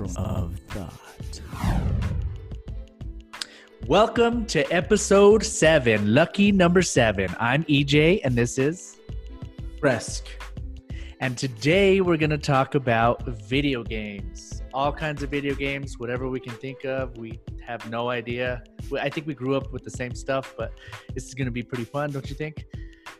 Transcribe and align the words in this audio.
of 0.00 0.56
thought. 0.68 1.40
Welcome 3.88 4.46
to 4.46 4.60
episode 4.72 5.42
seven, 5.42 6.14
lucky 6.14 6.52
number 6.52 6.82
seven. 6.82 7.34
I'm 7.40 7.64
EJ, 7.64 8.20
and 8.22 8.36
this 8.36 8.58
is 8.58 8.98
Resk. 9.80 10.22
And 11.20 11.36
today 11.36 12.00
we're 12.00 12.16
going 12.16 12.30
to 12.30 12.38
talk 12.38 12.76
about 12.76 13.26
video 13.26 13.82
games. 13.82 14.62
All 14.72 14.92
kinds 14.92 15.24
of 15.24 15.30
video 15.30 15.56
games, 15.56 15.98
whatever 15.98 16.28
we 16.28 16.38
can 16.38 16.52
think 16.52 16.84
of. 16.84 17.16
We 17.18 17.40
have 17.66 17.90
no 17.90 18.08
idea. 18.08 18.62
I 19.00 19.08
think 19.08 19.26
we 19.26 19.34
grew 19.34 19.56
up 19.56 19.72
with 19.72 19.82
the 19.82 19.90
same 19.90 20.14
stuff, 20.14 20.54
but 20.56 20.72
this 21.12 21.26
is 21.26 21.34
going 21.34 21.46
to 21.46 21.52
be 21.52 21.64
pretty 21.64 21.84
fun, 21.84 22.12
don't 22.12 22.28
you 22.28 22.36
think? 22.36 22.66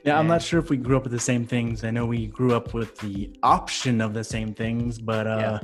Yeah, 0.04 0.16
I'm 0.16 0.29
not 0.29 0.42
sure 0.42 0.60
if 0.60 0.70
we 0.70 0.76
grew 0.76 0.96
up 0.96 1.02
with 1.02 1.12
the 1.12 1.18
same 1.18 1.45
things. 1.45 1.82
I 1.82 1.90
know 1.90 2.06
we 2.06 2.29
grew 2.29 2.54
up 2.54 2.72
with 2.72 2.96
the 2.98 3.36
option 3.42 4.00
of 4.00 4.14
the 4.14 4.22
same 4.22 4.54
things, 4.54 5.00
but 5.00 5.26
uh, 5.26 5.58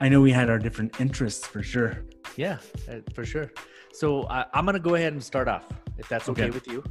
I 0.00 0.08
know 0.08 0.20
we 0.20 0.30
had 0.32 0.50
our 0.50 0.58
different 0.58 1.00
interests 1.00 1.46
for 1.46 1.62
sure. 1.62 2.04
Yeah, 2.36 2.58
uh, 2.90 2.96
for 3.14 3.24
sure. 3.24 3.52
So 3.92 4.26
I, 4.28 4.44
I'm 4.52 4.66
gonna 4.66 4.78
go 4.78 4.94
ahead 4.94 5.12
and 5.14 5.22
start 5.24 5.48
off, 5.48 5.64
if 5.98 6.08
that's 6.08 6.28
okay, 6.28 6.44
Okay. 6.44 6.50
with 6.50 6.66
you. 6.68 6.84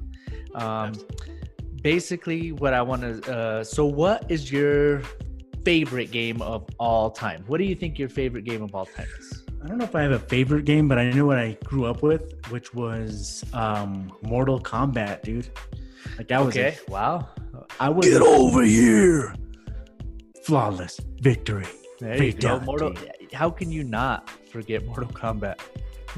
Um, 0.55 0.93
basically, 1.81 2.51
what 2.51 2.73
I 2.73 2.81
want 2.81 3.01
to. 3.01 3.31
Uh, 3.35 3.63
so, 3.63 3.85
what 3.85 4.25
is 4.31 4.51
your 4.51 5.01
favorite 5.63 6.11
game 6.11 6.41
of 6.41 6.65
all 6.79 7.11
time? 7.11 7.43
What 7.47 7.57
do 7.59 7.63
you 7.65 7.75
think 7.75 7.99
your 7.99 8.09
favorite 8.09 8.43
game 8.45 8.61
of 8.63 8.73
all 8.73 8.85
time 8.85 9.07
is? 9.19 9.43
I 9.63 9.67
don't 9.67 9.77
know 9.79 9.85
if 9.85 9.95
I 9.95 10.01
have 10.03 10.11
a 10.11 10.19
favorite 10.19 10.65
game, 10.65 10.87
but 10.87 10.97
I 10.99 11.09
know 11.11 11.25
what 11.25 11.39
I 11.39 11.57
grew 11.63 11.85
up 11.85 12.01
with, 12.03 12.33
which 12.49 12.73
was 12.73 13.43
um, 13.53 14.11
Mortal 14.21 14.59
Kombat, 14.59 15.23
dude. 15.23 15.49
Like 16.17 16.27
that 16.27 16.43
was 16.45 16.55
Okay. 16.55 16.77
a- 16.87 16.91
Wow. 16.91 17.29
I 17.79 17.89
was 17.89 18.07
get 18.07 18.21
over 18.21 18.63
here. 18.63 19.33
Flawless 20.43 20.99
victory. 21.21 21.65
There 21.99 22.21
you 22.23 22.33
go. 22.33 22.59
Mortal. 22.61 22.93
How 23.33 23.49
can 23.49 23.71
you 23.71 23.83
not 23.83 24.29
forget 24.51 24.85
Mortal 24.85 25.09
Kombat? 25.09 25.59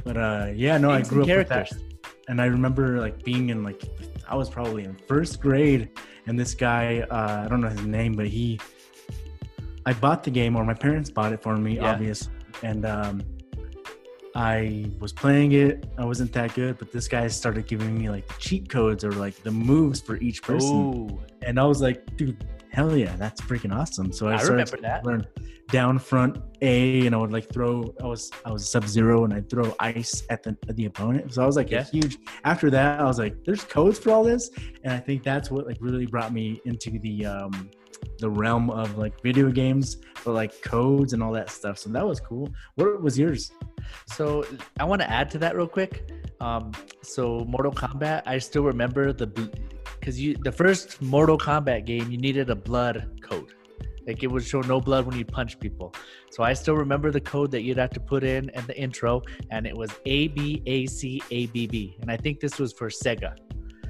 But 0.03 0.17
uh, 0.17 0.51
yeah, 0.55 0.77
no, 0.77 0.91
I 0.91 1.01
grew 1.01 1.21
up 1.23 1.27
with 1.27 1.49
that. 1.49 1.67
characters. 1.69 1.83
and 2.27 2.41
I 2.41 2.45
remember 2.45 2.99
like 2.99 3.23
being 3.23 3.49
in 3.49 3.63
like 3.63 3.81
I 4.27 4.35
was 4.35 4.49
probably 4.49 4.83
in 4.83 4.95
first 5.07 5.39
grade, 5.41 5.89
and 6.27 6.37
this 6.39 6.53
guy 6.53 7.01
uh, 7.09 7.43
I 7.45 7.47
don't 7.47 7.61
know 7.61 7.69
his 7.69 7.85
name, 7.85 8.13
but 8.13 8.27
he 8.27 8.59
I 9.85 9.93
bought 9.93 10.23
the 10.23 10.31
game 10.31 10.55
or 10.55 10.63
my 10.65 10.73
parents 10.73 11.09
bought 11.09 11.31
it 11.33 11.41
for 11.41 11.55
me, 11.57 11.75
Yeah. 11.75 11.91
obvious, 11.93 12.29
and 12.63 12.85
um, 12.85 13.21
I 14.35 14.91
was 14.99 15.13
playing 15.13 15.53
it. 15.53 15.85
I 15.97 16.05
wasn't 16.05 16.31
that 16.33 16.53
good, 16.53 16.77
but 16.77 16.91
this 16.91 17.07
guy 17.07 17.27
started 17.27 17.65
giving 17.67 17.97
me 17.97 18.09
like 18.09 18.27
the 18.27 18.35
cheat 18.37 18.69
codes 18.69 19.03
or 19.03 19.11
like 19.13 19.41
the 19.43 19.51
moves 19.51 19.99
for 20.01 20.17
each 20.17 20.41
person, 20.43 20.75
Ooh. 20.75 21.19
and 21.41 21.59
I 21.59 21.63
was 21.65 21.81
like, 21.81 22.15
dude. 22.17 22.43
Hell 22.69 22.95
yeah, 22.95 23.15
that's 23.15 23.41
freaking 23.41 23.73
awesome! 23.75 24.11
So 24.11 24.27
I, 24.27 24.33
I 24.33 24.37
started 24.37 24.51
remember 24.51 24.75
to 24.75 24.81
that. 24.83 25.03
learn 25.05 25.25
down 25.67 25.99
front 25.99 26.37
A, 26.61 27.05
and 27.05 27.13
I 27.13 27.17
would 27.17 27.31
like 27.31 27.51
throw. 27.51 27.93
I 28.01 28.05
was 28.07 28.31
I 28.45 28.51
was 28.51 28.69
Sub 28.69 28.85
Zero, 28.87 29.23
and 29.25 29.33
I'd 29.33 29.49
throw 29.49 29.75
ice 29.79 30.23
at 30.29 30.43
the 30.43 30.57
at 30.69 30.75
the 30.75 30.85
opponent. 30.85 31.33
So 31.33 31.43
I 31.43 31.45
was 31.45 31.55
like 31.55 31.71
Yeah. 31.71 31.81
a 31.81 31.83
huge. 31.83 32.17
After 32.43 32.69
that, 32.71 32.99
I 32.99 33.03
was 33.03 33.19
like, 33.19 33.43
"There's 33.45 33.63
codes 33.63 33.99
for 33.99 34.11
all 34.11 34.23
this," 34.23 34.49
and 34.83 34.93
I 34.93 34.99
think 34.99 35.23
that's 35.23 35.51
what 35.51 35.65
like 35.67 35.77
really 35.79 36.05
brought 36.05 36.31
me 36.33 36.61
into 36.65 36.99
the 36.99 37.25
um 37.25 37.69
the 38.19 38.29
realm 38.29 38.69
of 38.69 38.97
like 38.97 39.21
video 39.21 39.51
games, 39.51 39.97
but 40.23 40.33
like 40.33 40.61
codes 40.61 41.13
and 41.13 41.21
all 41.21 41.31
that 41.33 41.49
stuff. 41.49 41.77
So 41.77 41.89
that 41.89 42.05
was 42.05 42.19
cool. 42.19 42.49
What 42.75 43.01
was 43.01 43.17
yours? 43.17 43.51
So 44.05 44.45
I 44.79 44.83
want 44.85 45.01
to 45.01 45.09
add 45.09 45.29
to 45.31 45.37
that 45.39 45.55
real 45.55 45.67
quick. 45.67 46.11
Um, 46.39 46.71
so 47.01 47.45
Mortal 47.47 47.71
Kombat, 47.71 48.23
I 48.25 48.37
still 48.37 48.63
remember 48.63 49.13
the 49.13 49.27
because 49.99 50.19
you 50.19 50.35
the 50.43 50.51
first 50.51 51.01
Mortal 51.01 51.37
Kombat 51.37 51.85
game 51.85 52.09
you 52.11 52.17
needed 52.17 52.49
a 52.49 52.55
blood 52.55 53.19
code. 53.21 53.53
Like 54.07 54.23
it 54.23 54.27
would 54.27 54.43
show 54.45 54.61
no 54.61 54.79
blood 54.79 55.05
when 55.05 55.17
you 55.17 55.25
punch 55.25 55.59
people. 55.59 55.93
So 56.31 56.41
I 56.43 56.53
still 56.53 56.75
remember 56.75 57.11
the 57.11 57.19
code 57.21 57.51
that 57.51 57.61
you'd 57.63 57.77
have 57.77 57.89
to 57.91 57.99
put 57.99 58.23
in 58.23 58.49
in 58.51 58.65
the 58.65 58.77
intro, 58.79 59.21
and 59.51 59.67
it 59.67 59.75
was 59.77 59.91
A 60.05 60.29
B 60.29 60.63
A 60.65 60.85
C 60.85 61.21
A 61.29 61.47
B 61.47 61.67
B. 61.67 61.97
And 62.01 62.09
I 62.09 62.17
think 62.17 62.39
this 62.39 62.57
was 62.57 62.71
for 62.73 62.87
Sega. 62.89 63.35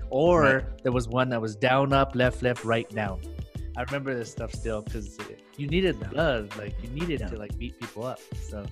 Or 0.10 0.42
Right. 0.42 0.84
there 0.84 0.92
was 0.92 1.08
one 1.08 1.30
that 1.30 1.42
was 1.42 1.56
down, 1.56 1.94
up, 1.94 2.16
left, 2.16 2.42
left, 2.42 2.64
right, 2.64 2.90
down. 2.90 3.20
I 3.78 3.84
remember 3.84 4.16
this 4.16 4.32
stuff 4.32 4.54
still 4.54 4.82
because 4.82 5.18
you 5.58 5.68
needed 5.68 6.00
blood, 6.10 6.56
like 6.58 6.74
you 6.82 6.90
needed 6.90 7.20
Yeah. 7.20 7.28
to 7.28 7.38
like 7.38 7.56
beat 7.60 7.80
people 7.80 8.04
up. 8.06 8.20
So 8.50 8.66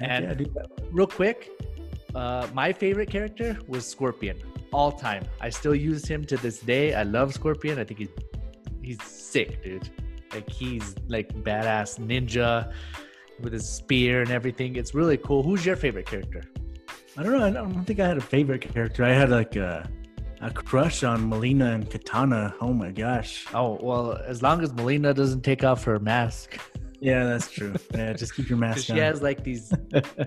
And- 0.00 0.24
yeah, 0.24 0.34
dude. 0.34 0.52
real 0.90 1.06
quick, 1.06 1.50
uh, 2.14 2.46
my 2.52 2.72
favorite 2.72 3.08
character 3.08 3.56
was 3.68 3.86
Scorpion, 3.86 4.36
all 4.72 4.92
time. 4.92 5.24
I 5.40 5.48
still 5.48 5.74
use 5.74 6.04
him 6.06 6.24
to 6.26 6.36
this 6.36 6.58
day. 6.60 6.92
I 6.94 7.04
love 7.04 7.32
Scorpion. 7.32 7.78
I 7.78 7.84
think 7.84 8.00
he's 8.00 8.08
he's 8.82 9.02
sick, 9.02 9.62
dude. 9.64 9.88
Like 10.34 10.48
he's 10.50 10.94
like 11.08 11.32
badass 11.42 11.98
ninja 12.00 12.72
with 13.40 13.52
his 13.52 13.68
spear 13.68 14.22
and 14.22 14.30
everything. 14.30 14.76
It's 14.76 14.94
really 14.94 15.16
cool. 15.16 15.42
Who's 15.42 15.64
your 15.64 15.76
favorite 15.76 16.06
character? 16.06 16.42
I 17.16 17.22
don't 17.22 17.32
know. 17.32 17.44
I 17.44 17.50
don't 17.50 17.84
think 17.84 18.00
I 18.00 18.08
had 18.08 18.16
a 18.18 18.20
favorite 18.20 18.60
character. 18.62 19.04
I 19.04 19.12
had 19.12 19.30
like 19.30 19.56
a 19.56 19.88
a 20.40 20.50
crush 20.50 21.04
on 21.04 21.30
Mileena 21.30 21.74
and 21.74 21.88
Katana. 21.90 22.54
Oh 22.60 22.72
my 22.72 22.90
gosh. 22.90 23.46
Oh 23.54 23.78
well, 23.80 24.18
as 24.26 24.42
long 24.42 24.60
as 24.62 24.72
Mileena 24.72 25.14
doesn't 25.14 25.42
take 25.42 25.62
off 25.64 25.84
her 25.84 25.98
mask, 26.00 26.58
Yeah, 27.00 27.24
that's 27.24 27.50
true. 27.50 27.74
Yeah, 27.94 28.12
just 28.14 28.34
keep 28.34 28.48
your 28.48 28.58
mask 28.66 28.84
she 28.86 28.92
on. 28.92 28.98
has 28.98 29.22
like 29.22 29.44
these. 29.44 29.72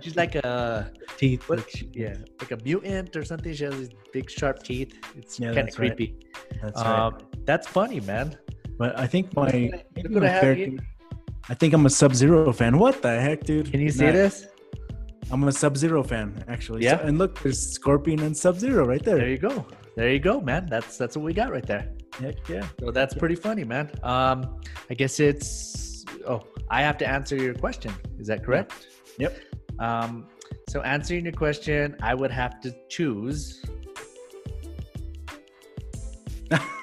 She's 0.01 0.16
like 0.16 0.35
a 0.35 0.91
teeth. 1.17 1.47
what? 1.50 1.69
she- 1.69 1.90
Yeah, 1.94 2.16
like 2.40 2.51
a 2.51 2.57
mutant 2.63 3.16
or 3.17 3.25
something. 3.25 3.53
She 3.53 3.66
has 3.66 3.75
these 3.78 3.90
big 4.13 4.29
sharp 4.29 4.63
teeth. 4.63 4.97
It's 5.17 5.40
Yeah, 5.40 5.47
kind 5.47 5.59
of 5.59 5.66
that's 5.66 5.79
right. 5.79 5.96
creepy. 5.96 6.19
That's 6.62 6.81
right. 6.81 7.00
Um, 7.07 7.17
that's 7.46 7.67
funny, 7.67 8.00
man. 8.01 8.38
But 8.77 8.97
I 8.99 9.07
think 9.07 9.35
my, 9.35 9.45
maybe 9.51 9.71
Look 10.03 10.11
what 10.13 10.21
my 10.23 10.27
I 10.27 10.31
have 10.31 10.41
favorite- 10.41 10.69
here. 10.69 10.79
I 11.49 11.53
think 11.53 11.73
I'm 11.73 11.85
a 11.85 11.89
Sub 11.89 12.13
Zero 12.13 12.51
fan. 12.51 12.77
What 12.77 13.01
the 13.01 13.19
heck, 13.21 13.43
dude? 13.43 13.71
Can 13.71 13.79
you 13.79 13.89
see 13.89 14.05
Nah, 14.05 14.11
this? 14.11 14.47
I'm 15.31 15.43
a 15.45 15.51
Sub 15.51 15.77
Zero 15.77 16.03
fan, 16.03 16.43
actually. 16.47 16.83
Yeah? 16.83 16.97
So- 16.99 17.03
and 17.05 17.17
look, 17.17 17.39
there's 17.41 17.59
Scorpion 17.59 18.19
and 18.21 18.35
Sub 18.35 18.57
Zero 18.59 18.85
right 18.85 19.01
there. 19.03 19.17
There 19.17 19.29
you 19.29 19.37
go. 19.37 19.66
There 19.95 20.11
you 20.11 20.19
go, 20.19 20.39
man. 20.41 20.67
That's 20.69 20.95
that's 20.97 21.16
what 21.17 21.23
we 21.25 21.33
got 21.33 21.51
right 21.51 21.66
there. 21.66 21.89
Heck 22.19 22.47
yeah. 22.47 22.67
So 22.79 22.91
that's 22.91 23.13
pretty 23.16 23.35
funny, 23.35 23.63
man. 23.63 23.89
Um, 24.03 24.59
I 24.89 24.93
guess 24.93 25.19
it's. 25.19 26.05
Oh, 26.27 26.43
I 26.69 26.81
have 26.81 26.97
to 26.99 27.07
answer 27.07 27.35
your 27.35 27.55
question. 27.55 27.91
Is 28.19 28.27
that 28.27 28.43
correct? 28.45 28.87
Yep. 29.17 29.39
Um, 29.79 30.27
so 30.69 30.81
answering 30.81 31.23
your 31.23 31.33
question, 31.33 31.95
I 32.01 32.13
would 32.13 32.29
have 32.31 32.59
to 32.61 32.75
choose. 32.89 33.63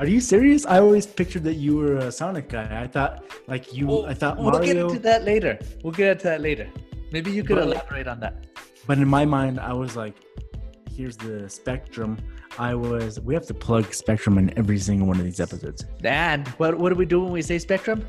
Are 0.00 0.06
you 0.06 0.20
serious? 0.20 0.66
I 0.66 0.80
always 0.80 1.06
pictured 1.06 1.44
that 1.44 1.54
you 1.54 1.76
were 1.76 1.96
a 1.98 2.10
Sonic 2.10 2.48
guy. 2.48 2.82
I 2.82 2.86
thought 2.86 3.24
like 3.46 3.72
you. 3.72 3.86
Well, 3.86 4.06
I 4.06 4.14
thought 4.14 4.38
we'll 4.38 4.58
get 4.58 4.76
into 4.76 4.98
that 5.00 5.24
later. 5.24 5.58
We'll 5.82 5.92
get 5.92 6.08
into 6.12 6.24
that 6.24 6.40
later. 6.40 6.68
Maybe 7.12 7.30
you 7.30 7.44
could 7.44 7.56
But- 7.56 7.64
elaborate 7.68 8.08
on 8.08 8.20
that. 8.20 8.46
But 8.86 8.98
in 8.98 9.08
my 9.08 9.24
mind, 9.24 9.60
I 9.60 9.72
was 9.72 9.96
like, 9.96 10.14
here's 10.94 11.16
the 11.16 11.48
spectrum. 11.48 12.18
I 12.58 12.74
was. 12.74 13.18
We 13.20 13.34
have 13.34 13.46
to 13.46 13.54
plug 13.54 13.94
spectrum 13.94 14.36
in 14.36 14.56
every 14.58 14.78
single 14.78 15.06
one 15.08 15.18
of 15.18 15.24
these 15.24 15.40
episodes. 15.40 15.84
And 16.02 16.46
what 16.58 16.76
what 16.78 16.88
do 16.90 16.96
we 16.96 17.06
do 17.06 17.20
when 17.22 17.32
we 17.32 17.42
say 17.42 17.58
spectrum? 17.58 18.04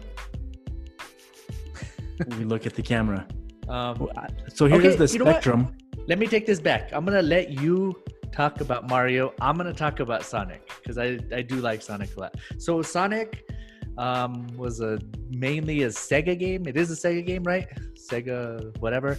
we 2.38 2.46
look 2.46 2.66
at 2.66 2.74
the 2.74 2.84
camera. 2.84 3.28
Um, 3.68 4.08
So 4.54 4.68
here's 4.68 4.86
Okay, 4.94 4.96
the 4.96 5.08
you 5.12 5.18
know 5.18 5.26
spectrum. 5.26 5.76
let 6.08 6.20
me 6.20 6.28
take 6.28 6.46
this 6.46 6.60
back. 6.60 6.92
I'm 6.94 7.04
gonna 7.04 7.24
let 7.24 7.50
you 7.50 7.96
talk 8.36 8.62
about 8.62 8.90
Mario. 8.90 9.34
I'm 9.40 9.56
gonna 9.58 9.74
talk 9.74 10.00
about 10.00 10.24
Sonic 10.24 10.70
because 10.78 10.98
I 10.98 11.20
I 11.34 11.42
do 11.42 11.56
like 11.56 11.82
Sonic 11.82 12.16
a 12.18 12.20
lot. 12.20 12.36
So 12.58 12.82
Sonic 12.82 13.50
um, 13.98 14.48
was 14.58 14.82
a 14.82 15.00
mainly 15.30 15.84
a 15.84 15.88
Sega 15.88 16.38
game. 16.38 16.68
It 16.68 16.76
is 16.78 16.92
a 16.92 16.96
Sega 16.96 17.26
game, 17.26 17.44
right? 17.44 17.68
Sega 17.94 18.78
whatever. 18.80 19.18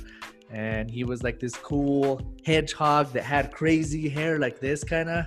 And 0.50 0.91
he 0.91 1.03
was 1.03 1.22
like 1.22 1.41
this 1.41 1.56
cool 1.56 2.34
hedgehog 2.44 3.12
that 3.12 3.25
had 3.25 3.53
crazy 3.53 4.09
hair 4.09 4.38
like 4.38 4.60
this 4.60 4.84
kind 4.84 5.09
of, 5.09 5.25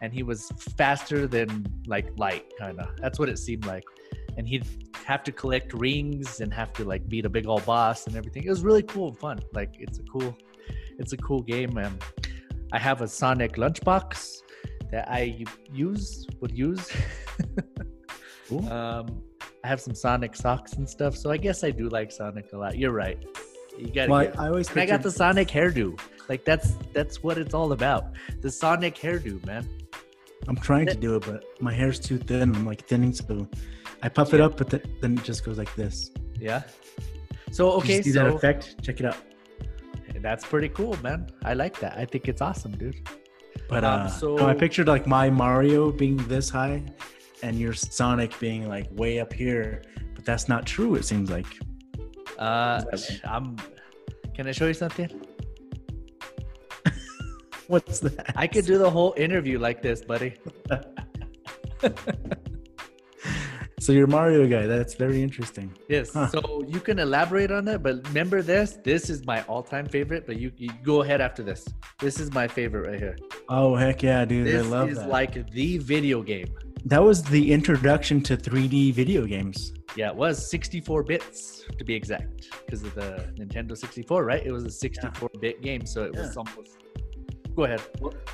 and 0.00 0.12
he 0.12 0.22
was 0.24 0.50
faster 0.76 1.28
than 1.28 1.66
like 1.86 2.08
light 2.18 2.52
kind 2.58 2.80
of. 2.80 2.88
That's 2.96 3.18
what 3.18 3.28
it 3.28 3.38
seemed 3.38 3.64
like. 3.66 3.84
And 4.36 4.46
he'd 4.46 4.66
have 5.04 5.22
to 5.24 5.32
collect 5.32 5.72
rings 5.72 6.40
and 6.40 6.52
have 6.52 6.72
to 6.74 6.84
like 6.84 7.08
beat 7.08 7.24
a 7.24 7.28
big 7.28 7.46
old 7.46 7.64
boss 7.64 8.06
and 8.06 8.16
everything. 8.16 8.42
It 8.44 8.50
was 8.50 8.62
really 8.64 8.82
cool 8.82 9.08
and 9.08 9.18
fun. 9.18 9.38
Like 9.52 9.76
it's 9.78 9.98
a 9.98 10.02
cool 10.02 10.36
it's 10.98 11.12
a 11.12 11.16
cool 11.18 11.42
game. 11.42 11.76
Um, 11.78 11.98
I 12.72 12.78
have 12.78 13.02
a 13.02 13.08
Sonic 13.08 13.56
lunchbox 13.56 14.42
that 14.90 15.10
I 15.10 15.46
use 15.72 16.26
would 16.40 16.56
use. 16.56 16.90
Um, 18.70 19.22
I 19.64 19.68
have 19.68 19.80
some 19.80 19.94
Sonic 19.94 20.36
socks 20.36 20.74
and 20.74 20.88
stuff, 20.88 21.16
so 21.16 21.30
I 21.30 21.36
guess 21.36 21.64
I 21.64 21.72
do 21.72 21.88
like 21.88 22.12
Sonic 22.12 22.52
a 22.52 22.56
lot. 22.56 22.78
You're 22.78 22.92
right. 22.92 23.18
You 23.76 23.88
got. 23.88 24.08
Well, 24.08 24.32
I, 24.38 24.48
always. 24.48 24.70
and 24.70 24.80
I 24.80 24.86
got 24.86 25.02
the 25.02 25.10
Sonic 25.10 25.48
hairdo. 25.48 25.98
Like 26.28 26.44
that's 26.44 26.74
that's 26.92 27.22
what 27.22 27.38
it's 27.38 27.54
all 27.54 27.72
about. 27.72 28.12
The 28.40 28.50
Sonic 28.50 28.94
hairdo, 28.94 29.44
man. 29.44 29.68
I'm 30.48 30.56
trying 30.56 30.86
to 30.86 30.94
do 30.94 31.16
it, 31.16 31.24
but 31.26 31.44
my 31.60 31.72
hair's 31.72 31.98
too 31.98 32.18
thin. 32.18 32.54
I'm 32.54 32.64
like 32.64 32.86
thinning, 32.86 33.12
so 33.12 33.48
I 34.02 34.08
puff 34.08 34.32
it 34.32 34.40
up, 34.40 34.56
but 34.56 34.70
th- 34.70 34.84
then 35.00 35.18
it 35.18 35.24
just 35.24 35.44
goes 35.44 35.58
like 35.58 35.74
this. 35.74 36.12
Yeah. 36.38 36.62
So 37.50 37.70
Did 37.70 37.76
okay, 37.78 37.96
you 37.96 38.02
see 38.04 38.10
that 38.12 38.28
effect? 38.28 38.80
Check 38.82 39.00
it 39.00 39.06
out. 39.06 39.16
That's 40.22 40.44
pretty 40.44 40.68
cool, 40.70 40.96
man. 41.02 41.26
I 41.44 41.54
like 41.54 41.78
that. 41.80 41.96
I 41.98 42.04
think 42.04 42.28
it's 42.28 42.40
awesome, 42.42 42.72
dude. 42.72 42.96
But 43.68 43.84
Um, 43.84 44.02
uh, 44.02 44.08
so- 44.08 44.36
no, 44.36 44.46
I 44.46 44.54
pictured 44.54 44.86
like 44.88 45.06
my 45.06 45.30
Mario 45.30 45.90
being 45.92 46.16
this 46.28 46.48
high, 46.50 46.82
and 47.42 47.58
your 47.58 47.72
Sonic 47.74 48.38
being 48.38 48.68
like 48.68 48.86
way 48.92 49.20
up 49.20 49.32
here. 49.32 49.82
But 50.14 50.24
that's 50.24 50.48
not 50.48 50.66
true. 50.66 50.94
It 50.94 51.04
seems 51.04 51.30
like. 51.30 51.46
Uh, 52.38 52.82
I'm. 53.24 53.56
Can 54.34 54.46
I 54.46 54.52
show 54.52 54.66
you 54.66 54.74
something? 54.74 55.08
What's 57.66 58.00
that? 58.00 58.32
I 58.36 58.46
could 58.46 58.66
do 58.66 58.78
the 58.78 58.90
whole 58.90 59.14
interview 59.16 59.58
like 59.58 59.82
this, 59.82 60.02
buddy. 60.02 60.34
So 63.86 63.92
you're 63.92 64.08
Mario 64.08 64.48
guy. 64.48 64.66
That's 64.66 64.94
very 64.94 65.22
interesting. 65.22 65.72
Yes. 65.88 66.12
Huh. 66.12 66.26
So 66.26 66.64
you 66.66 66.80
can 66.80 66.98
elaborate 66.98 67.52
on 67.52 67.64
that, 67.66 67.84
but 67.84 68.04
remember 68.08 68.42
this. 68.42 68.78
This 68.82 69.08
is 69.08 69.24
my 69.24 69.42
all-time 69.44 69.86
favorite. 69.86 70.26
But 70.26 70.40
you, 70.40 70.50
you 70.56 70.70
go 70.82 71.02
ahead 71.02 71.20
after 71.20 71.44
this. 71.44 71.64
This 72.00 72.18
is 72.18 72.32
my 72.32 72.48
favorite 72.48 72.88
right 72.90 72.98
here. 72.98 73.16
Oh 73.48 73.76
heck 73.76 74.02
yeah, 74.02 74.24
dude! 74.24 74.48
This 74.48 74.66
I 74.66 74.68
love 74.68 74.88
is 74.90 74.98
that. 74.98 75.08
like 75.08 75.52
the 75.52 75.78
video 75.78 76.20
game. 76.20 76.48
that 76.86 77.02
was 77.02 77.22
the 77.22 77.52
introduction 77.52 78.22
to 78.22 78.36
3D 78.36 78.92
video 78.92 79.26
games. 79.26 79.72
Yeah, 79.96 80.10
it 80.10 80.16
was 80.16 80.50
64 80.50 81.02
bits 81.02 81.64
to 81.76 81.84
be 81.84 81.94
exact, 81.94 82.48
because 82.64 82.82
of 82.84 82.94
the 82.94 83.32
Nintendo 83.36 83.76
64, 83.76 84.24
right? 84.24 84.44
It 84.44 84.52
was 84.52 84.64
a 84.64 84.68
64-bit 84.88 85.62
game, 85.62 85.84
so 85.84 86.04
it 86.04 86.14
was 86.14 86.36
almost. 86.36 86.78
Go 87.56 87.64
ahead. 87.64 87.82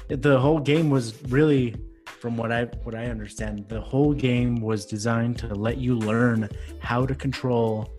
The 0.08 0.38
whole 0.38 0.58
game 0.58 0.90
was 0.90 1.22
really, 1.28 1.76
from 2.22 2.36
what 2.36 2.52
I 2.52 2.66
what 2.84 2.94
I 2.94 3.06
understand, 3.06 3.64
the 3.68 3.80
whole 3.80 4.12
game 4.14 4.60
was 4.60 4.86
designed 4.86 5.38
to 5.38 5.48
let 5.56 5.78
you 5.78 5.98
learn 5.98 6.48
how 6.78 7.04
to 7.04 7.16
control 7.16 7.92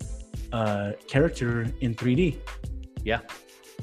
a 0.52 0.94
character 1.06 1.66
in 1.82 1.94
3D. 1.94 2.38
Yeah. 3.04 3.20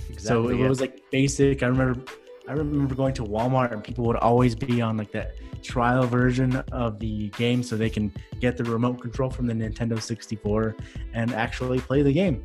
Exactly, 0.10 0.18
so 0.18 0.48
it 0.50 0.58
yeah. 0.58 0.68
was 0.68 0.82
like 0.82 1.04
basic. 1.12 1.62
I 1.62 1.68
remember, 1.68 2.02
I 2.48 2.54
remember 2.54 2.96
going 2.96 3.14
to 3.16 3.24
Walmart 3.24 3.72
and 3.72 3.84
people 3.84 4.04
would 4.06 4.16
always 4.16 4.56
be 4.56 4.82
on 4.82 4.98
like 4.98 5.12
that 5.12 5.36
trial 5.62 6.08
version 6.08 6.56
of 6.72 6.98
the 6.98 7.30
game 7.42 7.62
so 7.62 7.78
they 7.78 7.92
can 7.92 8.12
get 8.40 8.58
the 8.58 8.64
remote 8.64 9.00
control 9.00 9.30
from 9.30 9.46
the 9.46 9.54
Nintendo 9.54 10.02
64 10.02 10.76
and 11.14 11.36
actually 11.36 11.80
play 11.80 12.02
the 12.02 12.12
game. 12.12 12.44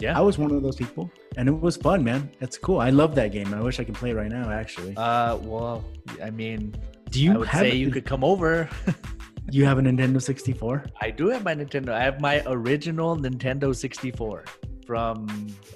Yeah. 0.00 0.18
I 0.18 0.20
was 0.20 0.36
one 0.36 0.50
of 0.50 0.62
those 0.62 0.76
people, 0.76 1.10
and 1.36 1.48
it 1.48 1.52
was 1.52 1.76
fun, 1.76 2.02
man. 2.04 2.30
It's 2.40 2.58
cool. 2.58 2.80
I 2.80 2.90
love 2.90 3.14
that 3.14 3.30
game. 3.32 3.54
I 3.54 3.60
wish 3.62 3.78
I 3.78 3.84
could 3.84 3.94
play 3.94 4.10
it 4.10 4.16
right 4.16 4.30
now. 4.30 4.50
Actually, 4.50 4.94
Uh, 4.96 5.36
well, 5.36 5.84
I 6.20 6.30
mean, 6.30 6.74
do 7.12 7.22
you 7.22 7.34
I 7.34 7.36
would 7.36 7.48
have 7.48 7.60
say 7.60 7.74
you 7.74 7.90
could 7.90 8.06
come 8.06 8.24
over. 8.24 8.68
you 9.50 9.66
have 9.66 9.78
a 9.78 9.82
Nintendo 9.82 10.20
64? 10.20 10.86
I 11.00 11.10
do 11.10 11.28
have 11.28 11.44
my 11.44 11.54
Nintendo. 11.54 11.90
I 11.90 12.02
have 12.02 12.20
my 12.20 12.42
original 12.46 13.16
Nintendo 13.16 13.76
64 13.76 14.44
from 14.86 15.26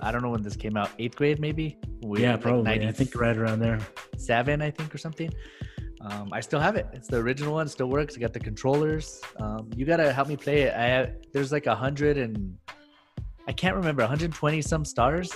I 0.01 0.11
don't 0.11 0.23
know 0.23 0.31
when 0.31 0.43
this 0.43 0.57
came 0.57 0.77
out, 0.77 0.91
eighth 0.99 1.17
grade 1.17 1.39
maybe. 1.39 1.79
We- 2.03 2.23
yeah, 2.23 2.33
like 2.33 2.41
probably. 2.41 2.89
I 2.89 2.91
think 2.91 3.15
right 3.15 3.37
around 3.37 3.61
there. 3.61 3.79
Seven, 4.17 4.63
I 4.63 4.71
think, 4.71 4.95
or 4.95 4.99
something. 4.99 5.31
Um, 6.01 6.31
I 6.33 6.41
still 6.41 6.61
have 6.61 6.77
it. 6.77 6.87
It's 6.95 7.09
the 7.09 7.19
original 7.19 7.53
one. 7.55 7.69
Still 7.69 7.89
works. 7.89 8.17
I 8.17 8.21
got 8.21 8.33
the 8.33 8.41
controllers. 8.41 9.21
Um, 9.39 9.69
you 9.77 9.85
gotta 9.85 10.13
help 10.13 10.29
me 10.29 10.37
play 10.37 10.63
it. 10.63 10.75
I 10.75 10.87
have, 10.87 11.17
there's 11.33 11.53
like 11.53 11.67
a 11.67 11.75
hundred 11.75 12.17
and 12.17 12.57
I 13.47 13.53
can't 13.53 13.77
remember 13.77 14.03
120 14.03 14.63
some 14.63 14.85
stars 14.85 15.33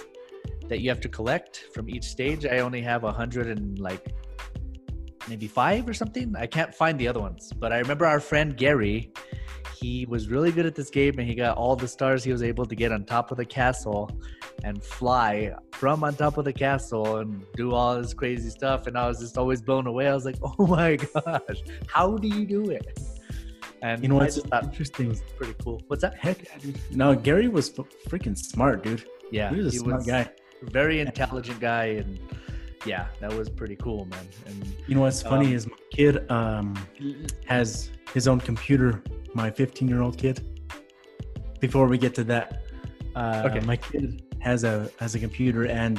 that 0.68 0.80
you 0.80 0.88
have 0.88 1.00
to 1.00 1.08
collect 1.08 1.66
from 1.74 1.90
each 1.90 2.04
stage. 2.04 2.46
I 2.46 2.60
only 2.60 2.80
have 2.80 3.04
a 3.04 3.12
hundred 3.12 3.48
and 3.48 3.78
like 3.78 4.14
maybe 5.30 5.46
five 5.48 5.88
or 5.88 5.94
something. 5.94 6.34
I 6.36 6.46
can't 6.46 6.74
find 6.74 6.98
the 6.98 7.08
other 7.08 7.20
ones, 7.20 7.52
but 7.58 7.72
I 7.72 7.78
remember 7.78 8.04
our 8.04 8.20
friend 8.20 8.56
Gary. 8.56 9.12
He 9.80 10.04
was 10.06 10.28
really 10.28 10.52
good 10.52 10.66
at 10.66 10.74
this 10.74 10.90
game, 10.90 11.18
and 11.18 11.26
he 11.26 11.34
got 11.34 11.56
all 11.56 11.74
the 11.74 11.88
stars 11.88 12.22
he 12.22 12.32
was 12.32 12.42
able 12.42 12.66
to 12.66 12.74
get 12.74 12.92
on 12.92 13.04
top 13.06 13.30
of 13.30 13.38
the 13.38 13.46
castle 13.46 14.10
and 14.62 14.82
fly 14.84 15.54
from 15.72 16.04
on 16.04 16.14
top 16.16 16.36
of 16.36 16.44
the 16.44 16.52
castle 16.52 17.16
and 17.18 17.42
do 17.54 17.72
all 17.72 17.98
this 17.98 18.12
crazy 18.12 18.50
stuff. 18.50 18.86
And 18.88 18.98
I 18.98 19.08
was 19.08 19.20
just 19.20 19.38
always 19.38 19.62
blown 19.62 19.86
away. 19.86 20.06
I 20.08 20.14
was 20.14 20.26
like, 20.26 20.36
"Oh 20.42 20.66
my 20.66 20.96
gosh, 20.96 21.62
how 21.86 22.18
do 22.18 22.28
you 22.28 22.44
do 22.44 22.68
it?" 22.70 22.98
And 23.80 24.02
You 24.02 24.08
know 24.10 24.16
what's 24.16 24.36
interesting? 24.52 25.08
was 25.08 25.22
pretty 25.38 25.54
cool. 25.62 25.80
What's 25.86 26.02
that? 26.02 26.14
Heck. 26.18 26.38
No, 26.90 27.14
Gary 27.14 27.48
was 27.48 27.70
f- 27.78 27.86
freaking 28.10 28.36
smart, 28.36 28.82
dude. 28.84 29.04
Yeah, 29.30 29.48
he 29.48 29.62
was 29.62 29.74
a 29.74 29.78
smart 29.78 30.04
guy. 30.04 30.28
very 30.64 31.00
intelligent 31.00 31.58
guy, 31.60 31.84
and 32.00 32.18
yeah, 32.86 33.06
that 33.20 33.32
was 33.32 33.48
pretty 33.48 33.76
cool, 33.76 34.04
man. 34.06 34.26
And 34.46 34.74
You 34.86 34.94
know 34.94 35.02
what's 35.02 35.22
funny 35.22 35.48
Um, 35.48 35.52
is 35.54 35.66
my 35.66 35.76
kid 35.92 36.30
um, 36.30 36.74
has 37.46 37.90
his 38.14 38.26
own 38.28 38.40
computer. 38.40 39.02
My 39.34 39.50
15 39.50 39.86
year 39.88 40.02
old 40.02 40.18
kid. 40.18 40.40
Before 41.60 41.86
we 41.86 41.98
get 41.98 42.14
to 42.16 42.24
that, 42.24 42.62
uh, 43.14 43.42
Okay. 43.46 43.60
my 43.60 43.76
kid 43.76 44.22
has 44.40 44.64
a 44.64 44.90
has 44.98 45.14
a 45.14 45.18
computer 45.18 45.66
and 45.66 45.98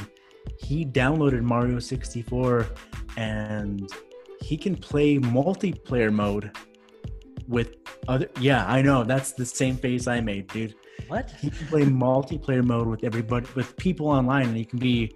he 0.57 0.83
downloaded 0.86 1.42
Mario 1.44 1.78
64 1.80 2.66
and 3.16 3.88
he 4.42 4.57
can 4.57 4.75
play 4.75 5.18
multiplayer 5.19 6.12
mode 6.12 6.51
with 7.48 7.75
other. 8.07 8.28
Yeah, 8.39 8.66
I 8.68 8.81
know 8.81 9.04
that's 9.04 9.33
the 9.33 9.45
same 9.45 9.75
face 9.78 10.07
I 10.07 10.19
made, 10.19 10.48
dude. 10.48 10.74
what? 11.07 11.30
He 11.39 11.50
can 11.51 11.68
play 11.68 11.83
multiplayer 11.83 12.63
mode 12.63 12.88
with 12.88 13.04
everybody, 13.04 13.45
with 13.56 13.75
people 13.78 14.07
online, 14.07 14.48
and 14.48 14.57
he 14.57 14.66
can 14.66 14.80
be 14.80 15.13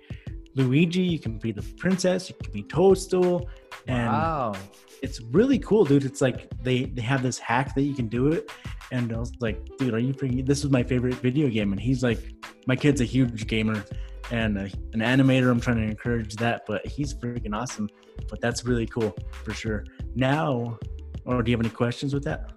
Luigi, 0.55 1.01
you 1.01 1.19
can 1.19 1.37
be 1.37 1.51
the 1.51 1.61
princess, 1.77 2.29
you 2.29 2.35
can 2.41 2.51
be 2.51 2.63
Toadstool, 2.63 3.49
and 3.87 4.07
wow. 4.07 4.53
it's 5.01 5.21
really 5.21 5.59
cool, 5.59 5.83
dude. 5.83 6.05
It's 6.05 6.21
like 6.21 6.49
they 6.63 6.85
they 6.85 7.01
have 7.01 7.21
this 7.21 7.37
hack 7.37 7.75
that 7.75 7.81
you 7.81 7.93
can 7.93 8.07
do 8.07 8.27
it, 8.27 8.49
and 8.91 9.13
I 9.13 9.19
was 9.19 9.33
like, 9.41 9.59
dude, 9.77 9.93
are 9.93 9.99
you 9.99 10.13
freaking? 10.13 10.45
This 10.45 10.63
is 10.63 10.71
my 10.71 10.81
favorite 10.81 11.15
video 11.15 11.49
game, 11.49 11.73
and 11.73 11.79
he's 11.79 12.03
like, 12.03 12.19
my 12.67 12.75
kid's 12.75 13.01
a 13.01 13.05
huge 13.05 13.47
gamer 13.47 13.83
and 14.31 14.57
a, 14.57 14.63
an 14.93 15.01
animator. 15.01 15.51
I'm 15.51 15.59
trying 15.59 15.77
to 15.77 15.83
encourage 15.83 16.35
that, 16.37 16.63
but 16.65 16.85
he's 16.87 17.13
freaking 17.13 17.55
awesome. 17.55 17.89
But 18.29 18.39
that's 18.39 18.65
really 18.65 18.85
cool 18.85 19.15
for 19.43 19.53
sure. 19.53 19.85
Now, 20.15 20.79
or 21.25 21.43
do 21.43 21.51
you 21.51 21.57
have 21.57 21.65
any 21.65 21.73
questions 21.73 22.13
with 22.13 22.23
that? 22.23 22.53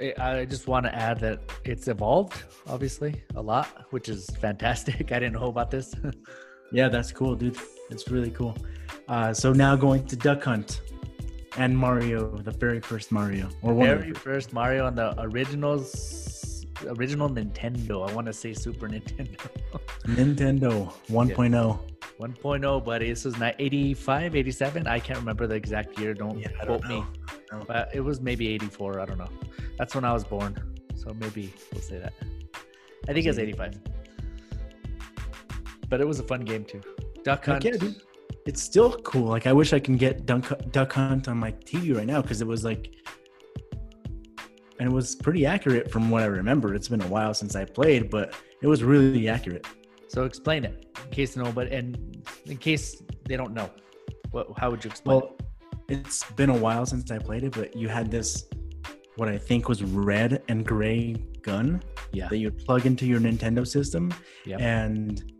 I- 0.00 0.40
I 0.40 0.44
just 0.44 0.66
want 0.66 0.86
to 0.86 0.94
add 0.94 1.20
that 1.20 1.40
it's 1.64 1.88
evolved, 1.88 2.42
obviously, 2.66 3.22
a 3.34 3.42
lot, 3.42 3.86
which 3.90 4.08
is 4.08 4.26
fantastic. 4.40 5.12
I 5.12 5.18
didn't 5.18 5.34
know 5.34 5.48
about 5.48 5.70
this. 5.70 5.94
Yeah, 6.72 6.88
that's 6.88 7.12
cool, 7.12 7.34
dude. 7.34 7.56
It's 7.90 8.08
really 8.10 8.30
cool. 8.30 8.56
Uh, 9.08 9.32
so 9.32 9.52
now 9.52 9.74
going 9.76 10.04
to 10.06 10.16
Duck 10.16 10.44
Hunt 10.44 10.82
and 11.56 11.76
Mario, 11.76 12.36
the 12.38 12.50
very 12.50 12.80
first 12.80 13.10
Mario, 13.10 13.48
or 13.62 13.74
one 13.74 13.88
of 13.88 14.00
Very 14.00 14.12
first 14.12 14.52
Mario 14.52 14.86
on 14.86 14.94
the 14.94 15.14
originals, 15.20 16.66
original 16.86 17.28
Nintendo. 17.28 18.08
I 18.08 18.12
want 18.12 18.26
to 18.26 18.32
say 18.32 18.52
Super 18.52 18.88
Nintendo. 18.88 19.36
Nintendo 20.06 20.92
1.0. 21.10 21.80
1.0, 22.20 22.84
buddy. 22.84 23.08
This 23.08 23.24
was 23.24 23.38
not 23.38 23.54
85, 23.58 24.34
87. 24.36 24.86
I 24.86 24.98
can't 24.98 25.18
remember 25.18 25.46
the 25.46 25.54
exact 25.54 25.98
year. 25.98 26.14
Don't 26.14 26.38
Yeah, 26.38 26.48
quote 26.62 26.82
don't 26.82 26.88
me. 26.88 27.04
No. 27.52 27.64
But 27.66 27.90
it 27.94 28.00
was 28.00 28.20
maybe 28.20 28.48
84. 28.48 29.00
I 29.00 29.06
don't 29.06 29.18
know. 29.18 29.30
That's 29.78 29.94
when 29.94 30.04
I 30.04 30.12
was 30.12 30.24
born. 30.24 30.56
So 30.96 31.14
maybe 31.18 31.52
we'll 31.72 31.80
say 31.80 31.98
that. 31.98 32.12
I 33.08 33.12
think 33.12 33.26
it's 33.26 33.38
85. 33.38 33.78
But 35.88 36.00
it 36.00 36.06
was 36.06 36.20
a 36.20 36.22
fun 36.22 36.42
game 36.44 36.64
too. 36.64 36.80
Duck 37.24 37.44
Hunt. 37.46 37.64
yeah, 37.64 37.72
dude. 37.72 37.96
It's 38.46 38.62
still 38.62 38.92
cool. 38.98 39.26
Like 39.28 39.46
I 39.46 39.52
wish 39.52 39.72
I 39.72 39.78
can 39.80 39.96
get 39.96 40.26
Duck, 40.26 40.50
Duck 40.70 40.92
Hunt 40.92 41.28
on 41.28 41.36
my 41.38 41.52
TV 41.52 41.96
right 41.96 42.06
now 42.06 42.22
because 42.22 42.40
it 42.40 42.46
was 42.46 42.64
like, 42.64 42.94
and 44.80 44.88
it 44.88 44.92
was 44.92 45.16
pretty 45.16 45.44
accurate 45.44 45.90
from 45.90 46.08
what 46.10 46.22
I 46.22 46.26
remember. 46.26 46.74
It's 46.74 46.88
been 46.88 47.02
a 47.02 47.06
while 47.08 47.34
since 47.34 47.56
I 47.56 47.64
played, 47.64 48.10
but 48.10 48.34
it 48.62 48.66
was 48.66 48.82
really 48.84 49.28
accurate. 49.28 49.66
So 50.08 50.24
explain 50.24 50.64
it 50.64 50.86
in 51.04 51.10
case 51.10 51.36
nobody, 51.36 51.74
and 51.74 52.26
in 52.46 52.56
case 52.56 53.02
they 53.26 53.36
don't 53.36 53.52
know. 53.52 53.70
What? 54.30 54.46
How 54.56 54.70
would 54.70 54.84
you 54.84 54.90
explain? 54.90 55.18
Well, 55.20 55.36
it's 55.88 56.24
been 56.32 56.50
a 56.50 56.56
while 56.56 56.86
since 56.86 57.10
I 57.10 57.18
played 57.18 57.44
it, 57.44 57.52
but 57.52 57.74
you 57.76 57.88
had 57.88 58.10
this, 58.10 58.46
what 59.16 59.28
I 59.28 59.36
think 59.36 59.68
was 59.68 59.82
red 59.82 60.42
and 60.48 60.64
gray 60.64 61.14
gun 61.42 61.82
Yeah. 62.12 62.28
that 62.28 62.38
you 62.38 62.50
plug 62.50 62.86
into 62.86 63.04
your 63.06 63.20
Nintendo 63.20 63.66
system, 63.66 64.12
Yep. 64.46 64.60
and 64.60 65.32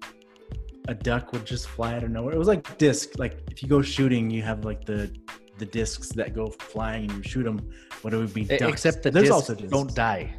a 0.89 0.95
duck 0.95 1.33
would 1.33 1.45
just 1.45 1.69
fly 1.69 1.95
out 1.95 2.03
of 2.03 2.11
nowhere. 2.11 2.35
It 2.35 2.39
was 2.39 2.49
like 2.49 2.77
disc. 2.79 3.19
Like 3.19 3.39
if 3.51 3.63
you 3.63 3.69
go 3.69 3.83
shooting, 3.83 4.31
you 4.31 4.43
have 4.43 4.65
like 4.65 4.85
the 4.85 5.15
the 5.59 5.67
discs 5.67 6.09
that 6.11 6.35
go 6.35 6.49
flying 6.49 7.11
and 7.11 7.13
you 7.19 7.23
shoot 7.23 7.45
them, 7.45 7.71
but 8.03 8.15
it 8.15 8.17
would 8.17 8.35
be 8.35 8.45
ducks. 8.45 8.63
Except 8.63 9.03
the 9.03 9.11
there's 9.11 9.25
discs 9.25 9.35
also 9.35 9.55
discs. 9.55 9.71
don't 9.71 9.95
die. 9.95 10.35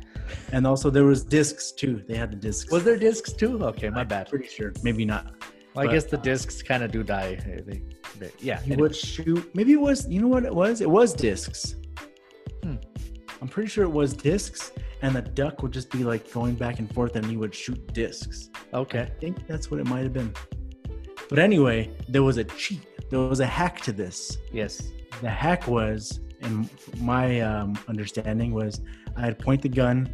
and 0.51 0.65
also 0.65 0.89
there 0.89 1.06
was 1.06 1.24
discs 1.24 1.72
too. 1.72 2.03
They 2.08 2.15
had 2.15 2.32
the 2.32 2.36
discs. 2.36 2.72
Was 2.72 2.84
there 2.84 2.98
discs 2.98 3.32
too? 3.32 3.63
Okay, 3.63 3.89
my 3.89 4.03
bad. 4.03 4.29
Pretty 4.29 4.48
sure, 4.48 4.74
maybe 4.84 5.06
not. 5.06 5.34
Well, 5.75 5.88
I 5.88 5.91
guess 5.91 6.06
the 6.06 6.18
discs 6.18 6.63
kind 6.63 6.84
of 6.84 6.91
do 6.91 7.03
die. 7.03 7.36
They, 7.65 7.84
they, 8.18 8.32
yeah. 8.39 8.60
You 8.65 8.75
would 8.77 8.96
shoot. 8.96 9.53
Maybe 9.53 9.74
it 9.74 9.82
was. 9.82 10.08
You 10.08 10.22
know 10.22 10.27
what 10.27 10.46
it 10.46 10.53
was? 10.53 10.82
It 10.82 10.89
was 10.89 11.13
discs. 11.13 11.75
I'm 13.41 13.48
pretty 13.48 13.69
sure 13.69 13.84
it 13.86 13.91
was 13.91 14.13
discs, 14.13 14.72
and 15.01 15.15
the 15.15 15.22
duck 15.22 15.63
would 15.63 15.72
just 15.72 15.89
be 15.89 16.03
like 16.03 16.31
going 16.34 16.55
back 16.55 16.79
and 16.79 16.93
forth, 16.93 17.15
and 17.15 17.25
he 17.25 17.38
would 17.38 17.55
shoot 17.55 17.93
discs. 17.93 18.50
Okay. 18.74 19.01
I 19.01 19.05
think 19.22 19.48
that's 19.48 19.72
what 19.72 19.79
it 19.79 19.88
might 19.88 20.03
have 20.03 20.13
been. 20.13 20.34
But 21.29 21.39
anyway, 21.39 21.91
there 22.08 22.24
was 22.24 22.38
a 22.38 22.43
cheat. 22.43 22.81
There 23.10 23.19
was 23.19 23.39
a 23.39 23.46
hack 23.46 23.81
to 23.81 23.91
this. 23.91 24.38
Yes. 24.51 24.91
The 25.22 25.29
hack 25.29 25.67
was, 25.67 26.19
and 26.41 26.69
my 27.00 27.39
um, 27.41 27.77
understanding, 27.88 28.53
was 28.53 28.81
I'd 29.15 29.39
point 29.39 29.62
the 29.62 29.69
gun 29.69 30.10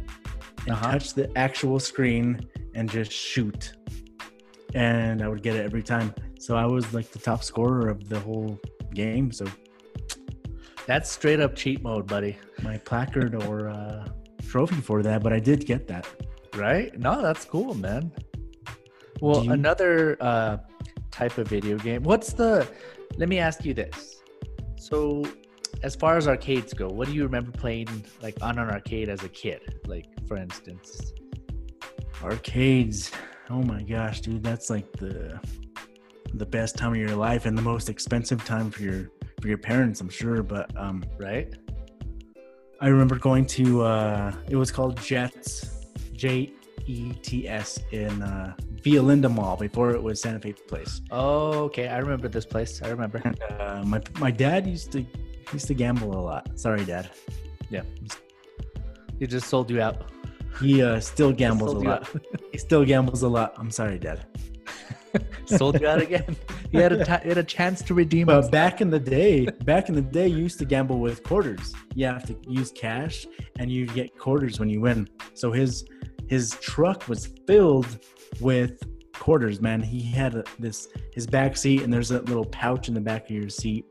and 0.66 0.72
Uh-huh. 0.72 0.92
touch 0.92 1.14
the 1.14 1.30
actual 1.36 1.78
screen 1.80 2.48
and 2.74 2.90
just 2.90 3.12
shoot, 3.12 3.72
and 4.74 5.22
I 5.22 5.28
would 5.28 5.42
get 5.42 5.56
it 5.56 5.64
every 5.64 5.82
time. 5.82 6.14
So 6.38 6.56
I 6.56 6.66
was 6.66 6.92
like 6.94 7.10
the 7.10 7.18
top 7.18 7.42
scorer 7.44 7.88
of 7.88 8.08
the 8.08 8.20
whole 8.20 8.58
game. 8.94 9.32
So 9.32 9.46
That's 10.86 11.10
straight 11.10 11.40
up 11.40 11.54
cheat 11.56 11.82
mode, 11.82 12.06
buddy. 12.06 12.36
my 12.62 12.78
placard 12.78 13.34
or 13.44 13.68
uh, 13.70 14.06
trophy 14.48 14.76
for 14.76 15.02
that, 15.02 15.22
but 15.22 15.32
I 15.32 15.40
did 15.40 15.66
get 15.66 15.86
that. 15.88 16.06
Right? 16.54 16.96
No, 16.98 17.20
that's 17.20 17.44
cool, 17.44 17.74
man. 17.74 18.12
Well, 19.20 19.44
you- 19.44 19.52
another 19.52 20.16
uh, 20.20 20.58
type 21.10 21.38
of 21.38 21.48
video 21.48 21.76
game. 21.78 22.02
What's 22.02 22.32
the? 22.32 22.68
Let 23.16 23.28
me 23.28 23.38
ask 23.38 23.64
you 23.64 23.74
this. 23.74 24.22
So, 24.76 25.24
as 25.82 25.94
far 25.96 26.16
as 26.16 26.28
arcades 26.28 26.72
go, 26.72 26.88
what 26.88 27.08
do 27.08 27.14
you 27.14 27.24
remember 27.24 27.50
playing 27.50 28.04
like 28.22 28.36
on 28.42 28.58
an 28.58 28.68
arcade 28.70 29.08
as 29.08 29.22
a 29.24 29.28
kid? 29.28 29.80
Like, 29.86 30.06
for 30.28 30.36
instance. 30.36 31.12
Arcades. 32.22 33.10
Oh 33.50 33.62
my 33.62 33.82
gosh, 33.82 34.20
dude, 34.20 34.42
that's 34.42 34.70
like 34.70 34.90
the 34.92 35.40
the 36.34 36.46
best 36.46 36.76
time 36.76 36.92
of 36.92 36.98
your 36.98 37.14
life 37.16 37.46
and 37.46 37.56
the 37.56 37.62
most 37.62 37.88
expensive 37.88 38.44
time 38.44 38.70
for 38.70 38.82
your 38.82 39.10
for 39.46 39.50
your 39.50 39.58
parents, 39.58 40.00
I'm 40.00 40.08
sure. 40.08 40.42
But 40.42 40.76
um, 40.76 41.04
Right? 41.18 41.54
I 42.80 42.88
remember 42.88 43.16
going 43.16 43.46
to 43.58 43.82
uh, 43.82 44.34
it 44.50 44.56
was 44.56 44.70
called 44.70 45.00
Jets, 45.00 45.86
J 46.12 46.52
E 46.86 47.12
T 47.22 47.48
S 47.48 47.78
in 47.92 48.22
uh, 48.22 48.54
Villa 48.82 49.02
Linda 49.02 49.28
Mall 49.28 49.56
before 49.56 49.92
it 49.92 50.02
was 50.02 50.20
Santa 50.20 50.40
Fe 50.40 50.52
Place. 50.52 51.00
Oh, 51.10 51.64
okay. 51.68 51.88
I 51.88 51.98
remember 51.98 52.28
this 52.28 52.44
place. 52.44 52.82
I 52.82 52.88
remember. 52.88 53.22
And 53.24 53.40
uh, 53.48 53.82
my 53.86 54.00
my 54.18 54.30
dad 54.30 54.66
used 54.66 54.92
to 54.92 55.06
used 55.52 55.68
to 55.68 55.74
gamble 55.74 56.10
a 56.20 56.22
lot. 56.30 56.58
Sorry, 56.58 56.84
Dad. 56.84 57.08
Yeah, 57.70 57.84
he 59.18 59.26
just 59.26 59.48
sold 59.48 59.70
you 59.70 59.80
out. 59.80 60.10
He 60.60 60.82
uh, 60.82 61.00
still 61.00 61.32
gambles 61.32 61.72
a 61.72 61.78
lot. 61.78 62.08
He 62.52 62.58
still 62.58 62.84
gambles 62.84 63.22
a 63.22 63.28
lot. 63.28 63.54
I'm 63.58 63.70
sorry, 63.70 63.98
Dad. 63.98 64.26
Sold 65.48 65.80
you 65.80 65.86
out 65.86 66.00
again. 66.02 66.36
He 66.72 66.78
had 66.78 66.92
a 66.92 67.04
ti- 67.04 67.22
he 67.22 67.28
had 67.28 67.38
a 67.38 67.44
chance 67.44 67.80
to 67.82 67.94
redeem 67.94 68.26
But 68.26 68.46
it. 68.46 68.50
back 68.50 68.80
in 68.80 68.90
the 68.90 68.98
day, 68.98 69.46
back 69.64 69.88
in 69.88 69.94
the 69.94 70.02
day, 70.02 70.26
you 70.28 70.38
used 70.38 70.58
to 70.58 70.64
gamble 70.64 70.98
with 70.98 71.22
quarters. 71.22 71.72
You 71.94 72.06
have 72.06 72.26
to 72.26 72.36
use 72.48 72.72
cash, 72.72 73.24
and 73.58 73.70
you 73.70 73.86
get 73.86 74.18
quarters 74.18 74.58
when 74.58 74.68
you 74.68 74.80
win. 74.80 75.08
So 75.34 75.52
his 75.52 75.84
his 76.28 76.50
truck 76.60 77.08
was 77.08 77.28
filled 77.46 78.00
with 78.40 78.82
quarters. 79.14 79.60
Man, 79.60 79.80
he 79.80 80.00
had 80.02 80.34
a, 80.34 80.44
this 80.58 80.88
his 81.14 81.26
back 81.26 81.56
seat, 81.56 81.82
and 81.82 81.92
there's 81.92 82.10
a 82.10 82.20
little 82.22 82.44
pouch 82.46 82.88
in 82.88 82.94
the 82.94 83.00
back 83.00 83.24
of 83.26 83.30
your 83.30 83.48
seat, 83.48 83.84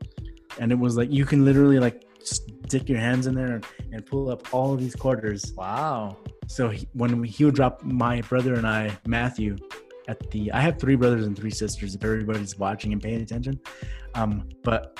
and 0.60 0.70
it 0.70 0.78
was 0.78 0.96
like 0.96 1.10
you 1.10 1.24
can 1.24 1.44
literally 1.44 1.78
like 1.78 2.04
stick 2.22 2.88
your 2.88 2.98
hands 2.98 3.26
in 3.26 3.34
there 3.34 3.54
and, 3.54 3.66
and 3.92 4.04
pull 4.04 4.28
up 4.30 4.52
all 4.52 4.74
of 4.74 4.80
these 4.80 4.94
quarters. 4.94 5.52
Wow. 5.56 6.18
So 6.46 6.68
he, 6.68 6.86
when 6.92 7.24
he 7.24 7.44
would 7.44 7.54
drop 7.54 7.82
my 7.82 8.20
brother 8.20 8.54
and 8.54 8.66
I, 8.66 8.96
Matthew, 9.06 9.56
at 10.08 10.30
the 10.30 10.52
I 10.52 10.60
have 10.60 10.78
three 10.78 10.96
brothers 10.96 11.26
and 11.26 11.36
three 11.36 11.50
sisters. 11.50 11.94
If 11.94 12.04
everybody's 12.04 12.58
watching 12.58 12.92
and 12.92 13.02
paying 13.02 13.20
attention, 13.22 13.60
um, 14.14 14.48
but 14.62 14.98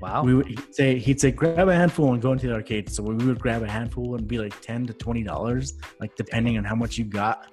Wow. 0.00 0.22
we 0.22 0.34
would 0.34 0.46
he'd 0.46 0.74
say 0.74 0.98
he'd 0.98 1.20
say 1.20 1.30
grab 1.30 1.68
a 1.68 1.74
handful 1.74 2.12
and 2.12 2.20
go 2.20 2.32
into 2.32 2.46
the 2.46 2.54
arcade. 2.54 2.90
So 2.90 3.02
we 3.02 3.24
would 3.24 3.40
grab 3.40 3.62
a 3.62 3.70
handful 3.70 4.16
and 4.16 4.28
be 4.28 4.38
like 4.38 4.60
ten 4.60 4.86
to 4.86 4.92
twenty 4.92 5.22
dollars, 5.22 5.74
like 6.00 6.14
depending 6.14 6.58
on 6.58 6.64
how 6.64 6.74
much 6.74 6.98
you 6.98 7.04
got, 7.04 7.46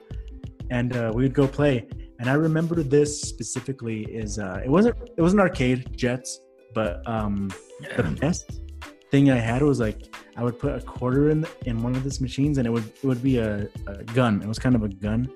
and 0.70 0.96
uh, 0.96 1.12
we 1.16 1.24
would 1.24 1.34
go 1.34 1.48
play. 1.48 1.88
And 2.20 2.30
I 2.30 2.34
remember 2.34 2.84
this 2.84 3.22
specifically 3.22 4.04
is 4.04 4.38
uh, 4.38 4.62
it 4.64 4.70
wasn't 4.70 4.96
it 5.18 5.22
wasn't 5.22 5.42
arcade 5.42 5.98
Jets, 5.98 6.42
but 6.74 7.02
um, 7.08 7.50
the 7.98 8.04
best 8.20 8.60
thing 9.10 9.32
I 9.32 9.38
had 9.38 9.62
was 9.62 9.80
like 9.80 10.14
I 10.36 10.44
would 10.44 10.60
put 10.60 10.76
a 10.76 10.82
quarter 10.82 11.30
in 11.30 11.46
in 11.66 11.82
one 11.82 11.96
of 11.96 12.04
these 12.04 12.22
machines 12.22 12.58
and 12.58 12.68
it 12.68 12.70
would 12.70 12.86
it 12.86 13.04
would 13.06 13.24
be 13.24 13.38
a, 13.38 13.68
a 13.88 14.04
gun. 14.14 14.42
It 14.42 14.48
was 14.48 14.60
kind 14.60 14.76
of 14.76 14.84
a 14.84 14.90
gun, 14.90 15.30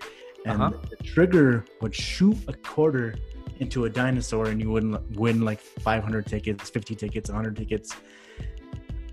and 0.46 0.62
Uh-huh. 0.62 0.78
the 0.90 1.04
trigger 1.04 1.66
would 1.82 1.94
shoot 1.94 2.38
a 2.48 2.54
quarter 2.54 3.16
into 3.60 3.86
a 3.86 3.90
dinosaur, 3.90 4.48
and 4.48 4.62
you 4.62 4.70
wouldn't 4.72 5.18
win 5.18 5.42
like 5.42 5.60
500 5.60 6.26
tickets, 6.26 6.70
50 6.70 6.96
tickets, 6.96 7.30
100 7.30 7.56
tickets. 7.56 7.96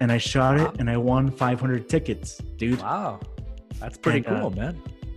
And 0.01 0.11
I 0.11 0.19
shot 0.19 0.59
Wow. 0.59 0.67
it, 0.67 0.81
and 0.81 0.91
I 0.91 0.97
won 0.97 1.31
500 1.31 1.89
tickets, 1.89 2.39
dude. 2.57 2.81
Wow. 2.81 3.21
That's 3.81 3.97
pretty 3.97 4.27
And, 4.27 4.37
uh, 4.37 4.41
cool, 4.41 4.51
man. 4.51 4.77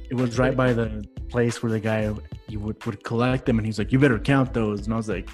It 0.10 0.15
was 0.15 0.38
right 0.38 0.55
by 0.55 0.74
the 0.74 1.03
place 1.29 1.62
where 1.63 1.72
the 1.72 1.79
guy 1.79 2.13
you 2.48 2.60
would, 2.60 2.84
would 2.86 3.03
collect 3.03 3.45
them, 3.48 3.57
and 3.57 3.65
he's 3.65 3.79
like, 3.79 3.91
"You 3.91 3.98
better 4.00 4.19
count 4.19 4.53
those." 4.53 4.86
And 4.86 4.93
I 4.93 4.98
was 4.98 5.10
like, 5.10 5.27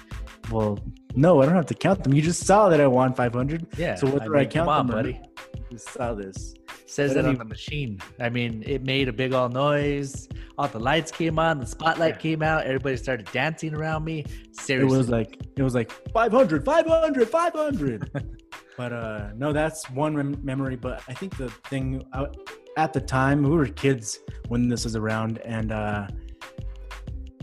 "Well, 0.50 0.78
no, 1.14 1.42
I 1.42 1.44
don't 1.46 1.54
have 1.54 1.66
to 1.66 1.74
count 1.74 2.02
them. 2.02 2.14
You 2.14 2.22
just 2.22 2.46
saw 2.46 2.70
that 2.70 2.80
I 2.80 2.86
won 2.86 3.12
500. 3.12 3.66
Yeah. 3.76 3.94
So 3.96 4.06
whether 4.08 4.34
I, 4.34 4.40
mean, 4.40 4.48
count 4.48 4.68
on, 4.70 4.86
them, 4.86 4.96
buddy. 4.96 5.20
Just 5.72 5.88
saw 5.88 6.14
this." 6.14 6.54
Says 6.86 7.14
that 7.14 7.24
on 7.24 7.36
the 7.38 7.44
machine. 7.44 7.98
I 8.20 8.28
mean, 8.28 8.62
it 8.66 8.84
made 8.84 9.08
a 9.08 9.12
big 9.12 9.32
all 9.32 9.48
noise. 9.48 10.28
All 10.58 10.68
the 10.68 10.78
lights 10.78 11.10
came 11.10 11.38
on. 11.38 11.58
The 11.58 11.66
spotlight 11.66 12.14
Yeah. 12.16 12.20
came 12.20 12.42
out. 12.42 12.64
Everybody 12.66 12.96
started 12.98 13.26
dancing 13.32 13.74
around 13.74 14.04
me. 14.04 14.24
Seriously. 14.52 14.94
It 14.94 14.98
was 14.98 15.08
like 15.08 15.30
it 15.56 15.62
was 15.62 15.74
like 15.74 15.90
500, 16.12 16.64
500, 16.64 17.28
500. 17.28 18.10
but 18.76 18.92
uh 18.92 19.28
no, 19.36 19.52
that's 19.52 19.88
one 19.90 20.14
mem- 20.14 20.38
memory. 20.44 20.76
But 20.76 21.02
I 21.08 21.14
think 21.14 21.36
the 21.38 21.48
thing 21.70 22.04
I, 22.12 22.26
at 22.76 22.92
the 22.92 23.00
time 23.00 23.42
we 23.42 23.50
were 23.50 23.66
kids 23.66 24.18
when 24.48 24.68
this 24.68 24.84
was 24.84 24.94
around, 24.94 25.38
and 25.46 25.72
uh 25.72 26.06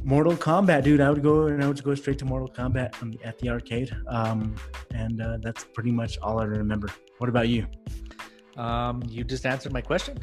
Mortal 0.04 0.34
Kombat, 0.34 0.84
dude. 0.84 1.02
I 1.02 1.10
would 1.10 1.22
go 1.24 1.48
and 1.48 1.64
I 1.64 1.68
would 1.68 1.84
go 1.84 1.94
straight 1.96 2.18
to 2.20 2.26
Mortal 2.26 2.48
Kombat 2.50 2.92
the- 3.00 3.28
at 3.28 3.38
the 3.40 3.50
arcade. 3.50 3.90
Um, 4.08 4.56
and 4.94 5.22
uh, 5.22 5.38
that's 5.42 5.66
pretty 5.66 5.92
much 5.92 6.18
all 6.22 6.40
I 6.40 6.46
remember. 6.46 6.88
What 7.18 7.30
about 7.30 7.48
you? 7.50 7.66
Um, 8.60 9.02
you 9.08 9.24
just 9.24 9.46
answered 9.46 9.72
my 9.72 9.80
question. 9.80 10.20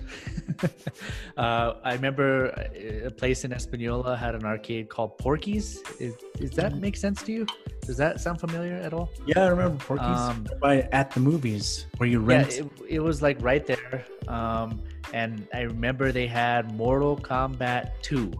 uh, 1.38 1.74
I 1.82 1.94
remember 1.94 2.48
a 2.74 3.06
a 3.06 3.10
place 3.10 3.44
in 3.44 3.52
Espanola 3.52 4.16
had 4.16 4.34
an 4.34 4.44
arcade 4.44 4.88
called 4.88 5.16
Porky's. 5.18 5.82
Is, 6.00 6.14
does 6.36 6.50
that 6.50 6.76
make 6.76 6.96
sense 6.96 7.22
to 7.22 7.32
you? 7.32 7.46
Does 7.82 7.96
that 7.96 8.20
sound 8.20 8.40
familiar 8.40 8.74
at 8.74 8.92
all? 8.92 9.08
Yeah, 9.26 9.44
I 9.44 9.48
remember 9.48 9.78
Porky's 9.82 10.06
Um, 10.06 10.46
by 10.60 10.82
at 10.92 11.12
the 11.12 11.20
movies 11.20 11.86
where 11.96 12.08
you 12.08 12.20
rent. 12.20 12.52
Yeah, 12.52 12.62
it, 12.62 12.96
it 12.96 13.00
was 13.00 13.22
like 13.22 13.38
right 13.40 13.64
there. 13.64 14.04
Um, 14.28 14.82
and 15.12 15.46
I 15.54 15.62
remember 15.62 16.12
they 16.12 16.26
had 16.26 16.74
Mortal 16.74 17.16
Kombat 17.16 18.02
2, 18.02 18.32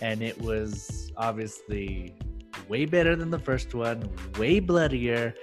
and 0.00 0.22
it 0.22 0.40
was 0.40 1.10
obviously 1.16 2.14
way 2.68 2.84
better 2.84 3.16
than 3.16 3.30
the 3.30 3.38
first 3.38 3.74
one, 3.74 4.08
way 4.38 4.60
bloodier, 4.60 5.34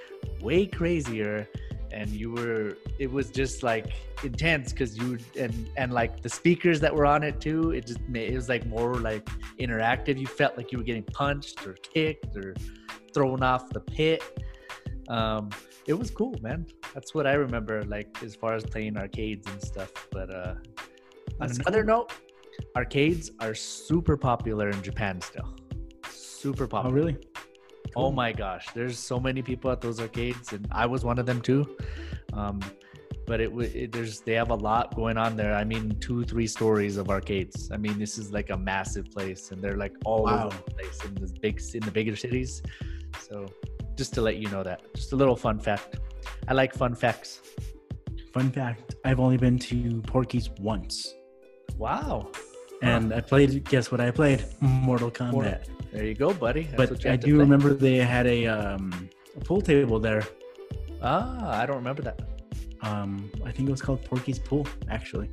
way 0.42 0.66
crazier. 0.66 1.48
And 1.96 2.10
you 2.10 2.32
were, 2.32 2.78
it 3.00 3.10
was 3.10 3.32
just 3.32 3.64
like 3.64 3.88
intense 4.22 4.74
because 4.74 4.98
you 4.98 5.18
and 5.40 5.70
and 5.78 5.94
like 5.94 6.22
the 6.22 6.30
speakers 6.30 6.82
that 6.82 6.94
were 6.94 7.06
on 7.06 7.24
it 7.24 7.40
too. 7.40 7.72
It 7.72 7.88
just 7.88 8.02
made 8.10 8.32
it 8.32 8.36
was 8.36 8.50
like 8.50 8.66
more 8.66 8.96
like 8.96 9.26
interactive. 9.60 10.20
You 10.20 10.28
felt 10.28 10.58
like 10.58 10.74
you 10.74 10.78
were 10.78 10.84
getting 10.84 11.08
punched 11.22 11.66
or 11.66 11.74
kicked 11.94 12.36
or 12.36 12.54
thrown 13.14 13.42
off 13.44 13.70
the 13.70 13.80
pit. 13.80 14.22
Um, 15.08 15.50
it 15.88 15.94
was 15.94 16.12
cool, 16.12 16.36
man. 16.42 16.66
That's 16.94 17.14
what 17.16 17.26
I 17.28 17.34
remember, 17.34 17.84
like 17.84 18.22
as 18.24 18.36
far 18.36 18.56
as 18.56 18.66
playing 18.66 18.98
arcades 18.98 19.48
and 19.48 19.62
stuff. 19.62 19.92
But 20.12 20.34
uh, 20.34 20.56
on 21.40 21.48
That's 21.48 21.60
another 21.60 21.84
note, 21.84 22.12
arcades 22.76 23.32
are 23.40 23.54
super 23.54 24.18
popular 24.18 24.70
in 24.70 24.82
Japan 24.82 25.22
still. 25.22 25.56
Super 26.10 26.68
popular 26.68 27.00
oh, 27.00 27.04
popular. 27.04 27.14
really? 27.14 27.18
Oh 27.96 28.12
my 28.12 28.32
gosh, 28.32 28.68
there's 28.74 28.98
so 29.00 29.20
many 29.20 29.42
people 29.42 29.72
at 29.72 29.82
those 29.82 30.00
arcades, 30.00 30.54
and 30.54 30.68
I 30.72 30.86
was 30.86 31.04
one 31.06 31.20
of 31.20 31.26
them 31.26 31.42
too. 31.42 31.78
Um, 32.34 32.60
but 33.28 33.42
it, 33.42 33.52
it 33.54 33.92
there's 33.92 34.20
they 34.22 34.34
have 34.34 34.52
a 34.52 34.56
lot 34.56 34.96
going 34.96 35.18
on 35.18 35.36
there. 35.36 35.54
I 35.56 35.64
mean, 35.64 35.98
two 36.00 36.24
three 36.26 36.48
stories 36.48 36.98
of 36.98 37.10
arcades. 37.10 37.72
I 37.72 37.78
mean, 37.78 37.98
this 37.98 38.18
is 38.18 38.32
like 38.32 38.50
a 38.50 38.58
massive 38.58 39.10
place, 39.12 39.52
and 39.52 39.62
they're 39.64 39.78
like 39.78 39.94
all 40.06 40.24
Wow. 40.24 40.48
over 40.48 40.56
the 40.66 40.72
place 40.72 41.04
in 41.04 41.16
the 41.16 41.32
big 41.42 41.62
in 41.74 41.82
the 41.82 41.92
bigger 41.92 42.16
cities. 42.16 42.62
So, 43.20 43.48
just 43.96 44.14
to 44.16 44.22
let 44.22 44.36
you 44.38 44.50
know 44.50 44.64
that, 44.64 44.82
just 44.94 45.14
a 45.14 45.16
little 45.16 45.36
fun 45.36 45.60
fact. 45.60 45.98
I 46.48 46.54
like 46.54 46.74
fun 46.76 46.94
facts. 46.96 47.42
Fun 48.34 48.52
fact: 48.52 48.96
I've 49.06 49.20
only 49.20 49.38
been 49.38 49.58
to 49.60 50.02
Porky's 50.02 50.50
once. 50.60 51.14
Wow, 51.78 52.32
and 52.82 53.14
I 53.14 53.22
played. 53.22 53.64
Guess 53.66 53.92
what? 53.92 54.02
I 54.02 54.12
played 54.12 54.46
Mortal 54.62 55.12
Kombat. 55.12 55.32
Mortal- 55.32 55.60
there 55.92 56.06
you 56.06 56.14
go, 56.14 56.34
buddy. 56.34 56.64
That's 56.76 56.90
but 56.92 57.06
I 57.06 57.16
do 57.16 57.32
play. 57.36 57.40
remember 57.40 57.74
they 57.74 57.98
had 57.98 58.28
a 58.28 58.48
um, 58.48 59.10
a 59.36 59.40
pool 59.40 59.62
table 59.62 60.00
there. 60.00 60.24
Ah, 61.02 61.62
I 61.62 61.66
don't 61.66 61.78
remember 61.78 62.02
that. 62.04 62.22
Um, 62.82 63.32
I 63.46 63.52
think 63.52 63.70
it 63.70 63.72
was 63.72 63.82
called 63.82 64.04
Porky's 64.04 64.40
Pool, 64.40 64.68
actually. 64.90 65.30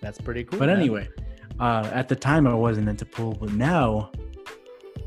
That's 0.00 0.20
pretty 0.20 0.44
cool. 0.44 0.58
But 0.58 0.68
man. 0.68 0.78
anyway, 0.78 1.08
uh, 1.60 1.90
at 1.92 2.08
the 2.08 2.16
time 2.16 2.46
I 2.46 2.54
wasn't 2.54 2.88
into 2.88 3.04
pool, 3.04 3.36
but 3.38 3.52
now 3.52 4.10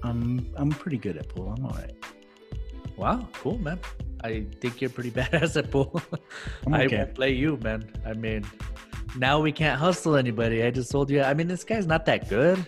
I'm 0.03 0.47
I'm 0.55 0.69
pretty 0.69 0.97
good 0.97 1.17
at 1.17 1.29
pool. 1.29 1.53
I'm 1.57 1.65
all 1.65 1.71
right. 1.71 1.93
Wow, 2.97 3.27
cool, 3.33 3.57
man. 3.57 3.79
I 4.23 4.45
think 4.59 4.81
you're 4.81 4.89
pretty 4.91 5.11
badass 5.19 5.57
at 5.57 5.71
pool. 5.71 6.01
I'm 6.67 6.73
I 6.73 6.87
won't 6.87 7.15
play 7.15 7.31
you, 7.33 7.57
man. 7.63 7.91
I 8.05 8.13
mean, 8.13 8.45
now 9.17 9.39
we 9.39 9.51
can't 9.51 9.79
hustle 9.79 10.15
anybody. 10.15 10.63
I 10.63 10.71
just 10.71 10.91
told 10.91 11.09
you. 11.09 11.21
I 11.21 11.33
mean, 11.33 11.47
this 11.47 11.63
guy's 11.63 11.85
not 11.87 12.05
that 12.05 12.29
good. 12.29 12.65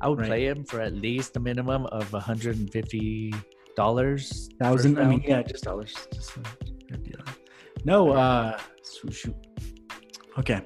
I 0.00 0.08
would 0.08 0.18
Right. 0.20 0.28
play 0.28 0.46
him 0.46 0.64
for 0.64 0.80
at 0.80 0.94
least 0.94 1.36
a 1.36 1.40
minimum 1.40 1.86
of 1.86 2.12
150 2.12 3.34
dollars. 3.76 4.48
Thousand. 4.60 4.98
I 4.98 5.06
mean, 5.06 5.22
yeah, 5.26 5.42
just 5.42 5.64
dollars. 5.64 5.94
Just. 6.12 6.38
No. 7.84 8.12
Uh, 8.12 8.58
shoot. 9.10 9.34
Okay. 10.38 10.60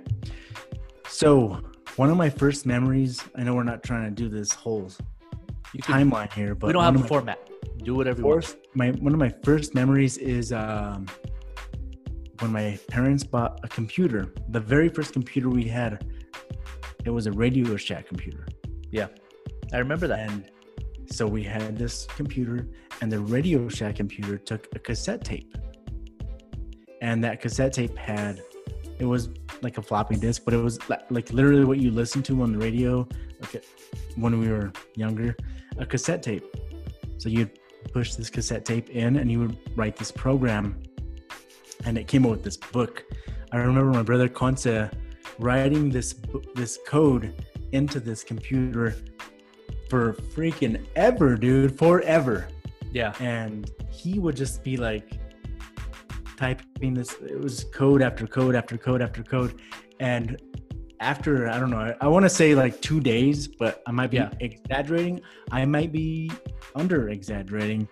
So 1.08 1.60
one 1.96 2.10
of 2.10 2.16
my 2.16 2.30
first 2.30 2.64
memories. 2.66 3.22
I 3.34 3.42
know 3.42 3.54
we're 3.54 3.64
not 3.64 3.82
trying 3.82 4.04
to 4.04 4.10
do 4.10 4.28
this 4.28 4.52
whole 4.52 4.88
You 5.72 5.82
timeline 5.82 6.32
here, 6.32 6.54
but 6.54 6.68
we 6.68 6.72
don't 6.72 6.84
have 6.84 6.96
a 6.96 7.06
format. 7.06 7.38
Do 7.82 7.94
whatever 7.94 8.20
you 8.20 8.26
want. 8.26 8.44
first 8.44 8.56
my 8.74 8.90
one 8.92 9.12
of 9.12 9.18
my 9.18 9.32
first 9.42 9.74
memories 9.74 10.16
is 10.18 10.52
um 10.52 11.06
when 12.40 12.52
my 12.52 12.78
parents 12.88 13.24
bought 13.24 13.60
a 13.62 13.68
computer 13.68 14.32
the 14.50 14.60
very 14.60 14.88
first 14.88 15.12
computer 15.12 15.48
we 15.48 15.64
had 15.64 16.04
it 17.04 17.10
was 17.10 17.26
a 17.26 17.32
Radio 17.32 17.76
Shack 17.76 18.06
computer. 18.06 18.46
Yeah, 18.90 19.06
I 19.72 19.78
remember 19.78 20.06
that. 20.08 20.30
And 20.30 20.50
so 21.10 21.26
we 21.26 21.42
had 21.42 21.78
this 21.78 22.06
computer, 22.06 22.68
and 23.00 23.10
the 23.10 23.20
Radio 23.20 23.68
Shack 23.68 23.96
computer 23.96 24.36
took 24.36 24.68
a 24.74 24.78
cassette 24.78 25.24
tape. 25.24 25.56
And 27.00 27.22
that 27.24 27.40
cassette 27.40 27.72
tape 27.72 27.96
had, 27.96 28.42
it 28.98 29.04
was 29.04 29.30
like 29.62 29.78
a 29.78 29.82
floppy 29.82 30.16
disk, 30.16 30.42
but 30.44 30.54
it 30.54 30.58
was 30.58 30.78
like 30.88 31.32
literally 31.32 31.64
what 31.64 31.78
you 31.78 31.90
listen 31.90 32.22
to 32.24 32.42
on 32.42 32.52
the 32.52 32.58
radio 32.58 33.08
like 33.40 33.64
when 34.16 34.38
we 34.40 34.48
were 34.48 34.72
younger, 34.96 35.36
a 35.78 35.86
cassette 35.86 36.22
tape. 36.22 36.44
So 37.18 37.28
you'd 37.28 37.58
push 37.92 38.14
this 38.14 38.28
cassette 38.28 38.64
tape 38.64 38.90
in, 38.90 39.16
and 39.16 39.30
you 39.30 39.38
would 39.40 39.56
write 39.76 39.96
this 39.96 40.10
program, 40.10 40.82
and 41.84 41.96
it 41.98 42.06
came 42.08 42.24
out 42.26 42.30
with 42.32 42.42
this 42.44 42.56
book. 42.56 43.04
I 43.52 43.58
remember 43.58 43.90
my 43.92 44.02
brother 44.02 44.28
Conce 44.28 44.90
writing 45.38 45.90
this 45.90 46.14
this 46.54 46.78
code 46.86 47.34
into 47.72 48.00
this 48.00 48.24
computer 48.24 48.94
for 49.88 50.12
freaking 50.14 50.84
ever, 50.96 51.36
dude, 51.36 51.78
forever. 51.78 52.48
Yeah. 52.92 53.14
And 53.20 53.70
he 53.90 54.18
would 54.18 54.36
just 54.36 54.62
be 54.62 54.76
like 54.76 55.18
typing 56.36 56.94
this. 56.94 57.14
It 57.22 57.40
was 57.40 57.64
code 57.72 58.02
after 58.02 58.26
code 58.26 58.54
after 58.54 58.76
code 58.76 59.02
after 59.02 59.22
code, 59.22 59.60
and 60.00 60.40
after 61.00 61.48
I 61.48 61.58
don't 61.58 61.70
know, 61.70 61.78
I, 61.78 61.94
I 62.00 62.08
want 62.08 62.24
to 62.24 62.30
say 62.30 62.54
like 62.54 62.80
two 62.80 63.00
days, 63.00 63.48
but 63.48 63.82
I 63.86 63.92
might 63.92 64.10
be 64.10 64.16
Yeah. 64.18 64.30
exaggerating. 64.40 65.20
I 65.50 65.64
might 65.64 65.92
be 65.92 66.30
under 66.74 67.08
exaggerating, 67.08 67.88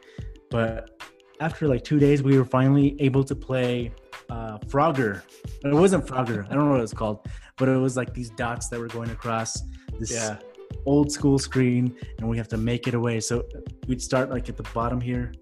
but 0.51 0.96
after 1.41 1.69
like 1.69 1.85
two 1.85 1.99
days, 1.99 2.23
we 2.23 2.39
were 2.39 2.45
finally 2.45 2.97
able 3.01 3.25
to 3.25 3.35
play 3.35 3.93
uh, 4.31 4.59
Frogger. 4.59 5.23
It 5.65 5.75
wasn't 5.75 6.07
Frogger. 6.07 6.45
I 6.51 6.55
don't 6.55 6.65
know 6.65 6.71
what 6.71 6.79
it 6.79 6.83
was 6.83 6.93
called, 6.95 7.27
but 7.57 7.69
it 7.69 7.77
was 7.77 7.97
like 7.97 8.13
these 8.15 8.31
dots 8.31 8.69
that 8.69 8.81
were 8.81 8.89
going 8.89 9.11
across 9.11 9.63
this 9.99 10.13
Yeah. 10.13 10.39
old 10.85 11.13
school 11.13 11.39
screen, 11.39 11.95
and 12.19 12.29
we 12.29 12.37
have 12.37 12.49
to 12.49 12.57
make 12.57 12.89
it 12.89 12.95
away. 12.95 13.21
So 13.21 13.45
we'd 13.87 14.03
start 14.03 14.31
like 14.31 14.49
at 14.49 14.57
the 14.57 14.65
bottom 14.75 15.01
here, 15.01 15.33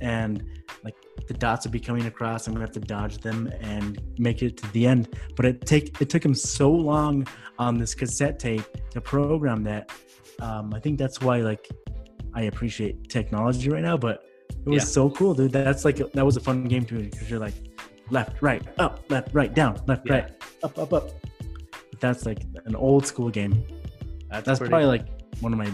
and 0.00 0.42
like 0.84 0.94
the 1.26 1.34
dots 1.34 1.66
would 1.66 1.72
be 1.72 1.80
coming 1.80 2.06
across, 2.06 2.46
and 2.46 2.54
we 2.56 2.60
have 2.60 2.72
to 2.72 2.80
dodge 2.80 3.18
them 3.18 3.50
and 3.60 4.00
make 4.18 4.42
it 4.42 4.56
to 4.58 4.72
the 4.72 4.86
end. 4.86 5.08
But 5.36 5.44
it 5.46 5.66
take 5.66 6.00
it 6.00 6.08
took 6.08 6.24
him 6.24 6.34
so 6.34 6.70
long 6.70 7.26
on 7.58 7.78
this 7.78 7.94
cassette 7.94 8.38
tape 8.38 8.64
to 8.90 9.00
program 9.00 9.62
that. 9.64 9.90
Um, 10.40 10.72
I 10.74 10.80
think 10.80 10.98
that's 10.98 11.20
why 11.20 11.38
like 11.40 11.68
I 12.34 12.42
appreciate 12.42 13.08
technology 13.08 13.68
right 13.70 13.82
now, 13.82 13.96
but 13.96 14.22
it 14.66 14.70
was 14.70 14.82
Yeah. 14.82 14.88
so 14.88 15.10
cool, 15.10 15.32
dude. 15.34 15.52
That's 15.52 15.84
like 15.84 15.96
that 16.12 16.24
was 16.26 16.36
a 16.36 16.40
fun 16.40 16.64
game 16.64 16.84
to 16.86 16.94
me 16.94 17.02
because 17.10 17.30
you're 17.30 17.38
like 17.40 17.54
left, 18.10 18.42
right, 18.42 18.62
up, 18.78 19.04
left, 19.10 19.28
right, 19.32 19.52
down, 19.54 19.80
left, 19.86 20.06
Yeah. 20.06 20.12
right, 20.14 20.30
up, 20.62 20.78
up, 20.78 20.92
up. 20.92 21.10
That's 22.00 22.26
like 22.26 22.40
an 22.66 22.76
old 22.76 23.06
school 23.06 23.30
game. 23.30 23.64
That's 24.30 24.58
pretty- 24.58 24.70
probably 24.70 24.86
like 24.88 25.06
one 25.40 25.52
of 25.52 25.58
my 25.58 25.70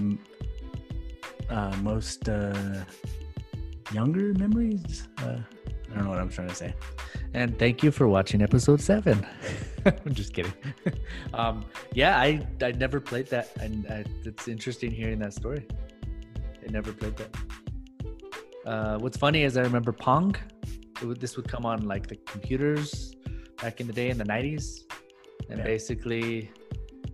uh, 1.50 1.74
most 1.82 2.28
uh, 2.28 2.84
younger 3.92 4.32
memories. 4.34 5.08
Uh, 5.18 5.38
I 5.90 5.94
don't 5.94 6.04
know 6.04 6.10
what 6.10 6.18
I'm 6.20 6.28
trying 6.30 6.48
to 6.48 6.54
say. 6.54 6.74
And 7.34 7.58
thank 7.58 7.82
you 7.82 7.90
for 7.90 8.08
watching 8.08 8.40
episode 8.42 8.80
seven. 8.80 9.26
I'm 9.86 10.14
just 10.14 10.32
kidding. 10.32 10.52
um, 11.34 11.64
yeah, 11.92 12.18
I 12.18 12.46
I 12.62 12.72
never 12.72 13.00
played 13.00 13.26
that, 13.28 13.50
and 13.60 13.86
I, 13.88 14.04
it's 14.24 14.48
interesting 14.48 14.90
hearing 14.90 15.18
that 15.20 15.32
story. 15.34 15.66
I 16.66 16.70
never 16.70 16.92
played 16.92 17.16
that. 17.16 17.34
Uh, 18.66 18.98
what's 18.98 19.16
funny 19.16 19.42
is 19.42 19.56
I 19.56 19.62
remember 19.62 19.92
Pong. 19.92 20.34
It 21.00 21.04
would, 21.04 21.20
this 21.20 21.36
would 21.36 21.48
come 21.48 21.66
on 21.66 21.86
like 21.86 22.06
the 22.06 22.16
computers 22.16 23.14
back 23.60 23.80
in 23.80 23.86
the 23.86 23.92
day 23.92 24.10
in 24.10 24.18
the 24.18 24.24
90s, 24.24 24.84
and 25.48 25.58
Yeah. 25.58 25.64
basically 25.64 26.50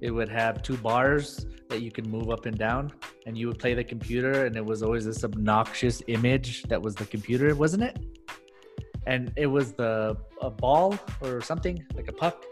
it 0.00 0.10
would 0.10 0.28
have 0.28 0.62
two 0.62 0.76
bars 0.76 1.46
that 1.68 1.82
you 1.82 1.90
can 1.90 2.08
move 2.10 2.30
up 2.30 2.46
and 2.46 2.56
down, 2.56 2.92
and 3.26 3.36
you 3.36 3.48
would 3.48 3.58
play 3.58 3.74
the 3.74 3.84
computer, 3.84 4.46
and 4.46 4.56
it 4.56 4.64
was 4.64 4.82
always 4.82 5.04
this 5.04 5.24
obnoxious 5.24 6.02
image 6.06 6.62
that 6.64 6.80
was 6.80 6.94
the 6.94 7.06
computer, 7.06 7.54
wasn't 7.54 7.82
it? 7.82 7.96
and 9.06 9.32
it 9.36 9.46
was 9.46 9.72
the 9.72 10.14
a 10.42 10.50
ball 10.50 10.94
or 11.22 11.40
something 11.40 11.82
like 11.94 12.08
a 12.08 12.12
puck 12.12 12.44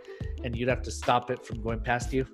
and 0.42 0.56
you'd 0.56 0.70
have 0.70 0.80
to 0.80 0.90
stop 0.90 1.30
it 1.30 1.44
from 1.44 1.60
going 1.60 1.78
past 1.78 2.14
you 2.14 2.24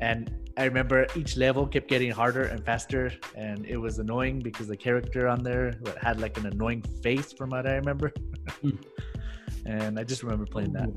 and 0.00 0.30
i 0.56 0.64
remember 0.64 1.06
each 1.14 1.36
level 1.36 1.66
kept 1.66 1.88
getting 1.88 2.10
harder 2.10 2.44
and 2.44 2.64
faster 2.64 3.12
and 3.36 3.64
it 3.66 3.76
was 3.76 3.98
annoying 3.98 4.40
because 4.40 4.66
the 4.66 4.76
character 4.76 5.28
on 5.28 5.42
there 5.42 5.72
had 6.00 6.20
like 6.20 6.36
an 6.38 6.46
annoying 6.46 6.82
face 7.02 7.32
from 7.32 7.50
what 7.50 7.66
i 7.66 7.74
remember. 7.74 8.12
Hmm. 8.62 8.70
and 9.66 9.98
i 9.98 10.04
just 10.04 10.22
remember 10.22 10.46
playing 10.46 10.72
that. 10.72 10.88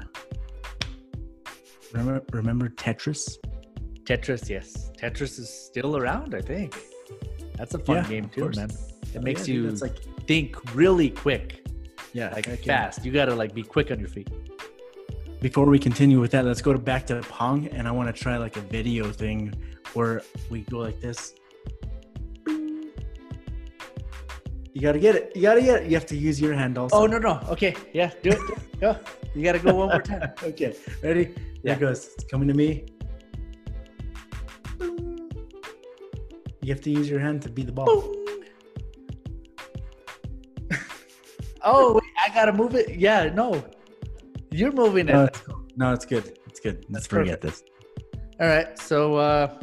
Remember, 1.94 2.24
remember 2.32 2.70
Tetris? 2.70 3.38
tetris 4.04 4.50
yes. 4.50 4.92
Tetris 5.00 5.40
is 5.40 5.50
still 5.50 5.96
around 5.98 6.34
i 6.36 6.42
think. 6.42 6.76
That's 7.58 7.74
a 7.76 7.80
fun 7.80 7.98
Yeah, 7.98 8.08
game 8.10 8.30
too 8.30 8.50
man. 8.56 8.70
It 8.70 9.18
Oh, 9.18 9.22
makes 9.22 9.48
yeah, 9.48 9.54
you 9.56 9.70
That's 9.70 9.82
like 9.82 9.98
think 10.26 10.74
really 10.74 11.10
quick. 11.12 11.64
Yeah, 12.14 12.32
like 12.34 12.48
fast. 12.64 13.06
You 13.06 13.12
gotta 13.12 13.36
like 13.36 13.54
be 13.54 13.62
quick 13.64 13.92
on 13.92 14.00
your 14.00 14.08
feet 14.10 14.30
Before 15.44 15.66
we 15.66 15.78
continue 15.78 16.22
with 16.22 16.32
that, 16.32 16.46
let's 16.46 16.62
go 16.62 16.72
to 16.72 16.80
back 16.80 17.06
to 17.08 17.20
Pong, 17.24 17.68
and 17.68 17.86
I 17.86 17.92
want 17.92 18.08
to 18.08 18.14
try 18.14 18.38
like 18.38 18.56
a 18.56 18.62
video 18.62 19.12
thing 19.12 19.54
where 19.94 20.22
we 20.50 20.62
go 20.62 20.78
like 20.78 21.02
this. 21.02 21.36
You 24.72 24.80
gotta 24.82 25.00
get 25.00 25.16
it. 25.16 25.34
You 25.36 25.42
gotta 25.42 25.62
get 25.62 25.84
it. 25.84 25.90
You 25.90 25.96
have 25.96 26.06
to 26.06 26.16
use 26.16 26.40
your 26.40 26.54
hand 26.54 26.78
also. 26.78 26.96
oh 26.96 27.06
no 27.08 27.18
no 27.18 27.42
okay 27.50 27.76
yeah 27.94 28.10
do 28.24 28.30
it, 28.30 28.40
go 28.80 28.98
you 29.36 29.44
gotta 29.44 29.60
go 29.60 29.76
one 29.76 29.90
more 29.90 30.02
time 30.02 30.32
okay, 30.44 30.78
ready? 31.04 31.36
Yeah. 31.62 31.74
it 31.74 31.80
goes. 31.82 32.12
It's 32.14 32.24
coming 32.24 32.48
to 32.48 32.54
me. 32.54 32.86
You 36.62 36.74
have 36.74 36.82
to 36.84 36.90
use 36.90 37.10
your 37.10 37.20
hand 37.20 37.42
to 37.42 37.50
beat 37.50 37.66
the 37.66 37.74
ball. 37.74 38.16
Oh, 41.66 41.94
wait, 41.94 42.04
I 42.26 42.34
gotta 42.34 42.54
move 42.54 42.76
it. 42.76 42.96
Yeah, 42.96 43.26
no, 43.26 43.64
you're 44.54 44.72
moving 44.72 45.10
it. 45.10 45.14
No, 45.14 45.24
it's, 45.26 45.40
cool. 45.40 45.62
no, 45.76 45.94
it's 45.94 46.06
good. 46.06 46.40
It's 46.48 46.60
good. 46.60 46.86
Let's 46.90 47.08
That's 47.08 47.08
forget 47.08 47.42
this. 47.42 47.64
All 48.40 48.48
right. 48.48 48.78
So 48.80 49.16
uh, 49.16 49.60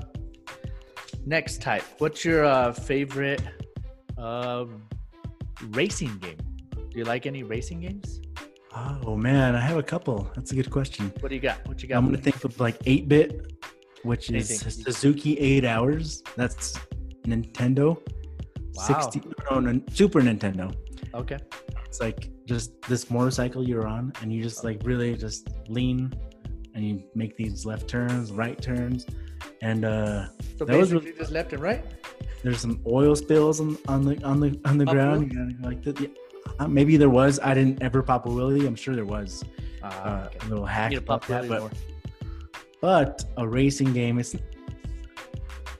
next 1.27 1.63
type. 1.63 1.85
What's 1.99 2.25
your 2.25 2.45
uh, 2.45 2.73
favorite 2.73 3.43
uh, 4.19 4.67
racing 5.71 6.19
game? 6.19 6.39
Do 6.75 6.99
you 6.99 7.05
like 7.05 7.27
any 7.27 7.43
racing 7.43 7.81
games? 7.81 8.21
Oh 8.73 9.17
man, 9.17 9.57
I 9.57 9.61
have 9.61 9.79
a 9.79 9.83
couple. 9.83 10.31
That's 10.35 10.53
a 10.53 10.55
good 10.55 10.71
question. 10.71 11.13
What 11.21 11.29
do 11.31 11.35
you 11.35 11.41
got? 11.41 11.67
What 11.67 11.83
you 11.83 11.89
got? 11.89 11.99
I'm 11.99 12.05
gonna 12.05 12.19
think 12.19 12.45
of 12.45 12.59
like 12.61 12.79
8-bit, 12.85 13.65
which 14.05 14.31
is 14.31 14.51
Anything. 14.51 14.85
Suzuki 14.85 15.39
8 15.39 15.65
Hours. 15.65 16.23
That's 16.37 16.79
Nintendo. 17.27 17.99
Wow. 18.75 19.01
60 19.01 19.23
no, 19.51 19.61
no, 19.61 19.81
Super 19.93 20.21
Nintendo. 20.21 20.73
Okay. 21.15 21.39
It's 21.87 22.01
like 22.01 22.31
just 22.47 22.81
this 22.83 23.11
motorcycle 23.11 23.67
you're 23.67 23.87
on, 23.87 24.13
and 24.23 24.33
you 24.33 24.43
just 24.43 24.65
like 24.65 24.81
really 24.85 25.17
just 25.17 25.49
lean, 25.69 26.13
and 26.75 26.85
you 26.85 27.03
make 27.15 27.37
these 27.37 27.67
left 27.67 27.89
turns, 27.89 28.31
right 28.33 28.61
turns, 28.61 29.07
and 29.63 29.85
uh, 29.85 30.29
So 30.59 30.65
That 30.65 30.77
was 30.79 30.91
basically 30.91 31.13
just 31.19 31.33
left 31.33 31.53
and 31.53 31.63
right. 31.63 31.85
there's 32.43 32.61
some 32.61 32.81
oil 32.87 33.17
spills 33.17 33.61
on, 33.61 33.77
on 33.89 34.03
the 34.05 34.23
on 34.25 34.41
the 34.41 34.61
on 34.65 34.79
the 34.79 34.85
Pop 34.85 34.95
ground. 34.95 35.33
You 35.33 35.39
gotta 35.39 35.55
go 35.55 35.69
like 35.69 35.83
that. 35.83 36.01
Yeah. 36.01 36.09
Uh, 36.59 36.69
maybe 36.69 36.97
there 36.97 37.11
was. 37.11 37.41
I 37.43 37.55
didn't 37.55 37.83
ever 37.83 38.03
pop 38.03 38.27
a 38.27 38.29
wheelie. 38.29 38.67
I'm 38.67 38.75
sure 38.75 38.95
there 38.95 39.05
was 39.05 39.45
Uh, 39.83 39.87
uh, 39.87 40.27
okay. 40.27 40.47
a 40.47 40.49
little 40.49 40.67
hack 40.67 40.93
about 40.93 41.23
pop 41.23 41.27
that, 41.27 41.49
but 41.49 41.73
but 42.81 43.25
a 43.37 43.47
racing 43.47 43.93
game. 43.93 44.19
It's 44.19 44.35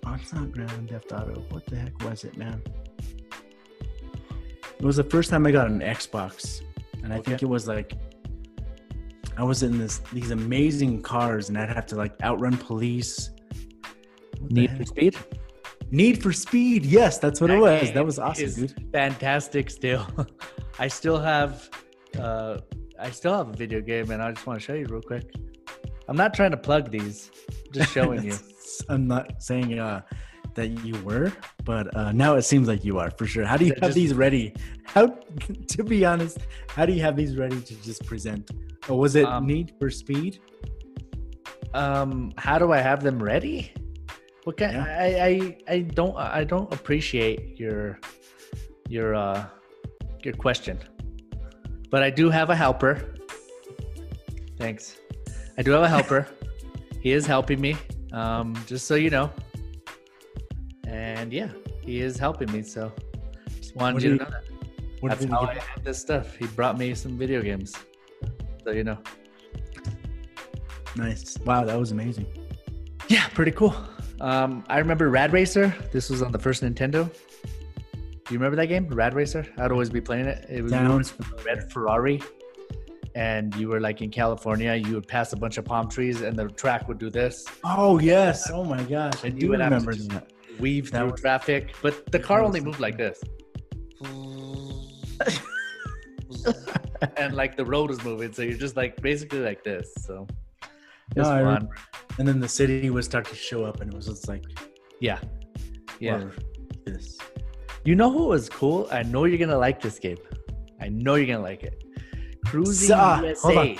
oh, 0.07 0.15
it's 0.15 0.33
not 0.33 0.51
Grand 0.53 0.91
Theft 0.91 1.13
Auto. 1.13 1.45
What 1.51 1.67
the 1.67 1.77
heck 1.77 2.03
was 2.03 2.25
it, 2.25 2.37
man? 2.37 2.63
It 4.81 4.87
was 4.87 4.97
the 4.97 5.05
first 5.05 5.29
time 5.29 5.47
I 5.47 5.51
got 5.51 5.67
an 5.69 5.81
Xbox, 5.81 6.63
and 7.03 7.13
I 7.13 7.21
think 7.21 7.43
it 7.43 7.47
was 7.47 7.69
like 7.69 7.93
I 9.37 9.43
was 9.43 9.63
in 9.63 9.79
this 9.79 9.99
these 10.11 10.31
amazing 10.31 11.03
cars, 11.03 11.51
and 11.51 11.59
I'd 11.59 11.69
have 11.69 11.85
to 11.87 11.97
like 11.97 12.15
outrun 12.23 12.57
police. 12.57 13.29
What 14.39 14.53
Need 14.53 14.75
for 14.79 14.87
Speed. 14.87 15.19
Need 15.91 16.23
for 16.23 16.33
Speed. 16.33 16.87
Yes, 16.87 17.19
that's 17.19 17.43
what 17.43 17.51
it 17.51 17.59
was. 17.59 17.93
That 17.93 18.07
was 18.07 18.19
awesome, 18.19 18.55
dude. 18.55 18.91
Fantastic. 18.91 19.69
Still, 19.69 20.07
I 20.79 20.89
still 20.89 21.19
have, 21.19 21.69
uh, 22.19 22.57
I 22.99 23.11
still 23.11 23.37
have 23.37 23.51
a 23.51 23.53
video 23.53 23.83
game, 23.83 24.11
and 24.11 24.23
I 24.23 24.33
just 24.33 24.47
want 24.47 24.59
to 24.61 24.65
show 24.65 24.73
you 24.73 24.87
real 24.87 25.03
quick. 25.03 25.31
I'm 26.09 26.17
not 26.17 26.33
trying 26.33 26.53
to 26.53 26.57
plug 26.57 26.91
these. 26.91 27.31
I'm 27.51 27.73
just 27.73 27.93
showing 27.93 28.25
you. 28.31 28.35
I'm 28.89 29.07
not 29.07 29.43
saying 29.43 29.79
uh, 29.79 30.01
that 30.55 30.69
you 30.85 31.01
were, 31.03 31.33
but 31.65 31.95
uh, 31.97 32.13
now 32.13 32.35
it 32.37 32.43
seems 32.43 32.69
like 32.69 32.85
you 32.85 32.99
are 32.99 33.11
for 33.11 33.27
sure. 33.27 33.45
How 33.45 33.57
do 33.57 33.65
you 33.65 33.75
have 33.83 33.95
these 33.95 34.15
ready? 34.15 34.55
How, 34.85 35.07
to 35.69 35.85
be 35.85 36.05
honest, 36.05 36.39
how 36.69 36.87
do 36.87 36.93
you 36.93 37.01
have 37.03 37.17
these 37.17 37.37
ready 37.37 37.61
to 37.61 37.75
just 37.83 38.05
present? 38.07 38.51
Or 38.89 38.99
was 38.99 39.15
it 39.17 39.27
Um, 39.27 39.47
Need 39.47 39.75
for 39.79 39.91
Speed? 39.91 40.41
Um, 41.75 42.33
how 42.37 42.59
do 42.59 42.73
I 42.73 42.79
have 42.79 43.03
them 43.03 43.23
ready? 43.23 43.73
What 44.45 44.57
kind? 44.57 44.73
Yeah. 44.73 44.85
I, 44.99 45.07
I 45.25 45.59
I 45.75 45.79
don't 45.81 46.17
I 46.17 46.45
don't 46.45 46.73
appreciate 46.73 47.59
your 47.61 48.01
your 48.89 49.15
uh 49.15 49.47
your 50.25 50.35
question, 50.35 50.79
but 51.91 52.03
I 52.03 52.11
do 52.11 52.31
have 52.31 52.51
a 52.51 52.57
helper. 52.57 53.15
Thanks. 54.59 54.97
I 55.59 55.63
do 55.63 55.71
have 55.73 55.83
a 55.83 55.89
helper. 55.89 56.27
he 57.03 57.13
is 57.13 57.27
helping 57.27 57.61
me. 57.61 57.77
Um, 58.13 58.57
just 58.67 58.87
so 58.87 58.95
you 58.95 59.11
know. 59.11 59.31
And 61.21 61.35
yeah, 61.35 61.51
he 61.83 62.01
is 62.01 62.17
helping 62.17 62.51
me. 62.51 62.63
So 62.63 62.91
just 63.59 63.77
wanted 63.77 63.95
What 63.95 64.03
you 64.03 64.17
to 64.17 64.25
know 64.25 64.31
that. 64.31 64.45
That's 65.03 65.25
how 65.27 65.41
I 65.43 65.55
have 65.55 65.85
this 65.85 65.99
stuff. 65.99 66.35
He 66.35 66.47
brought 66.47 66.79
me 66.79 66.95
some 66.95 67.19
video 67.19 67.43
games. 67.43 67.77
So 68.65 68.71
you 68.71 68.85
know. 68.85 68.97
Nice. 70.97 71.37
Wow, 71.45 71.65
that 71.65 71.79
was 71.79 71.93
amazing. 71.93 72.27
Yeah, 73.09 73.29
pretty 73.29 73.51
cool. 73.51 73.77
Um, 74.23 74.65
I 74.69 74.79
remember 74.79 75.11
Rad 75.11 75.35
Racer. 75.35 75.75
This 75.93 76.09
was 76.09 76.23
on 76.23 76.33
the 76.33 76.39
first 76.39 76.63
Nintendo. 76.63 77.11
Do 77.11 78.35
you 78.35 78.39
remember 78.39 78.57
that 78.57 78.69
game, 78.69 78.89
Rad 78.89 79.13
Racer? 79.13 79.47
I'd 79.59 79.73
always 79.73 79.91
be 79.91 80.01
playing 80.01 80.25
it. 80.25 80.47
It 80.49 80.63
was 80.63 80.73
Sounds 80.73 81.13
red 81.45 81.71
Ferrari, 81.71 82.23
and 83.15 83.55
you 83.57 83.69
were 83.69 83.81
like 83.81 84.01
in 84.01 84.11
California. 84.11 84.75
You 84.75 84.95
would 84.95 85.09
pass 85.09 85.35
a 85.35 85.37
bunch 85.37 85.59
of 85.59 85.67
palm 85.67 85.91
trees, 85.91 86.23
and 86.23 86.35
the 86.35 86.49
track 86.49 86.89
would 86.89 86.99
do 86.99 87.11
this, 87.11 87.45
Oh 87.63 87.99
yes. 87.99 88.51
Oh 88.51 88.65
my 88.65 88.83
gosh, 88.85 89.23
I 89.23 89.29
do 89.29 89.51
would 89.51 89.61
have 89.61 89.71
to 89.71 89.79
remember 89.79 90.15
that. 90.15 90.33
Weave 90.61 90.91
That 90.91 90.99
through 91.01 91.11
was- 91.13 91.21
traffic. 91.21 91.75
But 91.83 92.11
the 92.13 92.19
car 92.19 92.43
only 92.43 92.61
moved 92.61 92.81
like 92.81 92.97
this, 92.97 93.21
and 97.17 97.35
like 97.35 97.57
the 97.57 97.65
road 97.65 97.91
was 97.91 98.03
moving, 98.05 98.33
so 98.33 98.43
you're 98.43 98.59
just 98.59 98.77
like 98.77 99.01
basically 99.03 99.41
like 99.41 99.63
this. 99.65 99.93
So 100.07 100.27
No, 101.17 101.25
fun. 101.25 101.69
And 102.19 102.29
then 102.29 102.41
the 102.41 102.49
city 102.49 102.91
would 102.91 103.05
start 103.05 103.27
to 103.29 103.35
show 103.35 103.65
up, 103.65 103.81
and 103.81 103.93
it 103.93 103.97
was 103.97 104.07
just 104.07 104.29
like, 104.29 104.45
Yeah, 105.01 105.19
yeah. 105.99 106.25
this. 106.85 107.19
You 107.85 107.95
know 107.95 108.11
who 108.11 108.27
was 108.27 108.49
cool? 108.49 108.89
I 108.91 109.03
know 109.03 109.25
you're 109.25 109.39
gonna 109.39 109.59
like 109.59 109.81
this 109.81 109.99
game. 109.99 110.19
I 110.81 110.89
know 110.89 111.15
you're 111.15 111.27
gonna 111.27 111.43
like 111.43 111.63
it. 111.63 111.83
Cruising 112.47 112.89
Sa- 112.89 113.21
USA. 113.21 113.41
hold 113.43 113.59
on. 113.59 113.77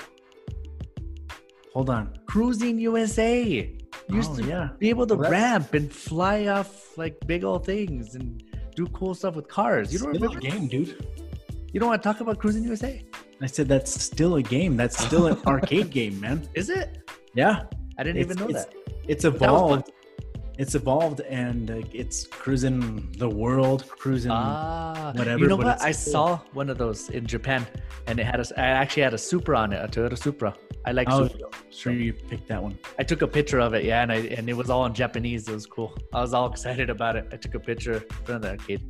Hold 1.73 1.89
on. 1.89 2.13
Cruis'n 2.25 2.79
USA. 2.81 3.75
You 4.09 4.15
used 4.17 4.31
Oh, 4.31 4.37
to 4.37 4.43
yeah. 4.47 4.69
be 4.79 4.89
able 4.89 5.07
to 5.07 5.15
Well, 5.15 5.31
ramp 5.31 5.73
and 5.73 5.91
fly 5.91 6.47
off 6.47 6.97
like 6.97 7.15
big 7.27 7.43
old 7.43 7.65
things 7.65 8.15
and 8.15 8.43
do 8.75 8.87
cool 8.87 9.13
stuff 9.13 9.35
with 9.35 9.47
cars. 9.47 9.91
You 9.93 9.99
don't 9.99 10.15
Still 10.15 10.31
a 10.31 10.39
game, 10.39 10.67
dude. 10.67 11.05
You 11.73 11.79
don't 11.79 11.89
want 11.89 12.01
to 12.01 12.07
talk 12.07 12.19
about 12.21 12.37
Cruis'n 12.39 12.63
USA? 12.65 13.03
I 13.41 13.45
said 13.47 13.67
that's 13.67 13.91
still 14.01 14.35
a 14.35 14.43
game. 14.43 14.75
That's 14.77 14.97
still 14.97 15.27
an 15.27 15.37
arcade 15.47 15.89
game, 15.89 16.19
man. 16.19 16.47
Is 16.53 16.69
it? 16.69 17.09
Yeah. 17.33 17.63
I 17.97 18.03
didn't 18.03 18.21
even 18.21 18.37
know 18.37 18.47
it's, 18.47 18.65
that. 18.65 18.73
It's 19.07 19.23
That 19.23 19.35
evolved. 19.35 19.91
It's 20.61 20.75
evolved, 20.75 21.21
and 21.21 21.71
uh, 21.71 21.81
it's 21.91 22.27
cruising 22.27 23.11
the 23.17 23.27
world, 23.27 23.89
cruising. 23.89 24.29
Ah, 24.29 25.11
whatever, 25.15 25.39
You 25.39 25.47
know 25.47 25.55
what? 25.55 25.81
I 25.81 25.85
cool. 25.85 25.93
saw 26.13 26.39
one 26.53 26.69
of 26.69 26.77
those 26.77 27.09
in 27.09 27.25
Japan, 27.25 27.65
and 28.05 28.19
it 28.19 28.27
had 28.27 28.39
a. 28.39 28.45
I 28.61 28.67
actually 28.81 29.01
had 29.01 29.15
a 29.15 29.17
Supra 29.17 29.57
on 29.57 29.73
it, 29.73 29.83
a 29.83 29.87
Toyota 29.87 30.15
Supra. 30.15 30.53
I 30.85 30.91
like 30.91 31.07
oh, 31.09 31.29
Supra. 31.29 31.49
sure 31.71 31.93
you 31.93 32.13
picked 32.13 32.47
that 32.49 32.61
one. 32.61 32.77
I 32.99 33.03
took 33.03 33.23
a 33.23 33.27
picture 33.27 33.59
of 33.59 33.73
it, 33.73 33.83
yeah, 33.85 34.03
and 34.03 34.11
I 34.11 34.17
and 34.37 34.47
it 34.47 34.53
was 34.53 34.69
all 34.69 34.85
in 34.85 34.93
Japanese. 34.93 35.49
It 35.49 35.53
was 35.53 35.65
cool. 35.65 35.97
I 36.13 36.21
was 36.21 36.35
all 36.35 36.47
excited 36.51 36.91
about 36.91 37.15
it. 37.15 37.27
I 37.31 37.37
took 37.37 37.55
a 37.55 37.59
picture 37.59 37.93
in 37.93 38.01
front 38.25 38.29
of 38.29 38.41
the 38.43 38.49
arcade. 38.51 38.83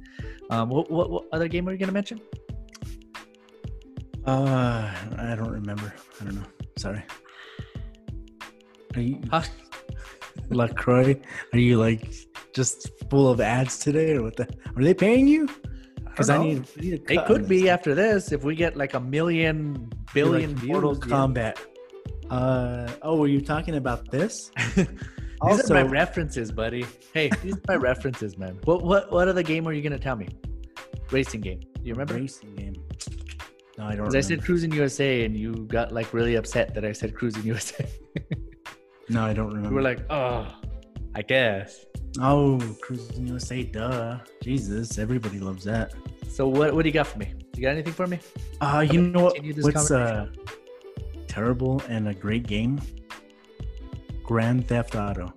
Um, 0.50 0.68
what, 0.68 0.92
what, 0.92 1.10
what 1.10 1.24
other 1.32 1.48
game 1.48 1.64
were 1.64 1.72
you 1.72 1.78
gonna 1.78 1.94
mention? 1.94 2.20
Uh, 4.26 4.94
I 5.18 5.36
don't 5.36 5.50
remember. 5.50 5.94
I 6.20 6.26
don't 6.26 6.36
know. 6.36 6.48
Sorry. 6.78 7.02
Are 8.94 9.00
you 9.00 9.22
Huh? 9.32 9.44
LaCroix? 10.50 11.20
Are 11.54 11.60
you 11.60 11.78
like 11.78 12.14
just 12.54 12.90
full 13.10 13.30
of 13.30 13.40
ads 13.42 13.80
today, 13.80 14.14
or 14.16 14.24
what? 14.24 14.36
The 14.38 14.48
are 14.76 14.84
they 14.84 14.94
paying 14.94 15.28
you? 15.28 15.48
Because 16.04 16.30
I, 16.30 16.38
need. 16.44 16.68
I 16.78 16.82
need 16.82 16.94
a 17.10 17.14
It 17.14 17.26
could 17.26 17.48
be 17.48 17.70
after 17.70 17.96
this 17.96 18.32
if 18.32 18.44
we 18.44 18.56
get 18.56 18.76
like 18.76 18.94
a 18.94 19.00
million 19.00 19.90
You're 20.14 20.26
like 20.26 20.64
Mortal 20.64 20.96
views. 20.96 21.10
yeah. 21.38 21.54
Uh 22.30 22.90
oh, 23.02 23.18
were 23.18 23.28
you 23.28 23.42
talking 23.42 23.76
about 23.76 24.10
this? 24.12 24.52
These 24.76 24.88
Also- 25.42 25.74
are 25.74 25.84
my 25.84 25.90
references, 25.90 26.52
buddy. 26.52 26.86
Hey, 27.14 27.30
these 27.42 27.56
are 27.56 27.62
my 27.70 27.76
references, 27.92 28.38
man. 28.38 28.60
What 28.66 28.84
what 28.84 29.12
what 29.12 29.28
other 29.28 29.42
game 29.44 29.68
are 29.68 29.74
you 29.74 29.82
gonna 29.82 29.98
tell 30.00 30.16
me? 30.16 30.28
Racing 31.12 31.42
game. 31.42 31.60
Do 31.62 31.82
you 31.84 31.94
remember? 31.94 32.14
Racing 32.16 32.56
game. 32.56 32.76
No, 33.78 33.86
I 33.86 33.96
don't. 33.96 34.00
Because 34.08 34.16
I 34.16 34.22
said. 34.22 34.42
Cruis'n 34.42 34.74
USA, 34.74 35.24
and 35.26 35.36
you 35.36 35.54
got 35.68 35.92
like 35.92 36.14
really 36.14 36.36
upset 36.36 36.74
that 36.76 36.86
I 36.86 36.92
said 36.92 37.14
Cruis'n 37.16 37.44
USA. 37.44 37.86
No, 39.12 39.26
I 39.26 39.34
don't 39.34 39.48
remember. 39.48 39.70
We 39.70 39.76
were 39.76 39.82
like, 39.82 40.10
oh, 40.10 40.48
I 41.16 41.22
guess. 41.22 41.86
oh, 42.22 42.58
Cruis'n 42.82 43.28
USA, 43.28 43.62
duh. 43.64 44.20
Jesus, 44.42 44.98
everybody 44.98 45.40
loves 45.40 45.66
that. 45.66 45.94
So 46.30 46.48
what 46.48 46.74
what 46.74 46.84
do 46.84 46.90
you 46.90 46.94
got 46.94 47.08
for 47.08 47.20
me? 47.20 47.34
You 47.56 47.64
got 47.64 47.72
anything 47.72 47.92
for 47.94 48.08
me? 48.08 48.20
Uh, 48.62 48.86
you 48.90 49.02
know 49.02 49.24
what? 49.26 49.38
What's 49.60 49.92
uh, 49.92 50.28
terrible 51.28 51.82
and 51.90 52.08
a 52.08 52.14
great 52.14 52.48
game? 52.48 52.80
Grand 54.24 54.66
Theft 54.70 54.96
Auto. 54.96 55.34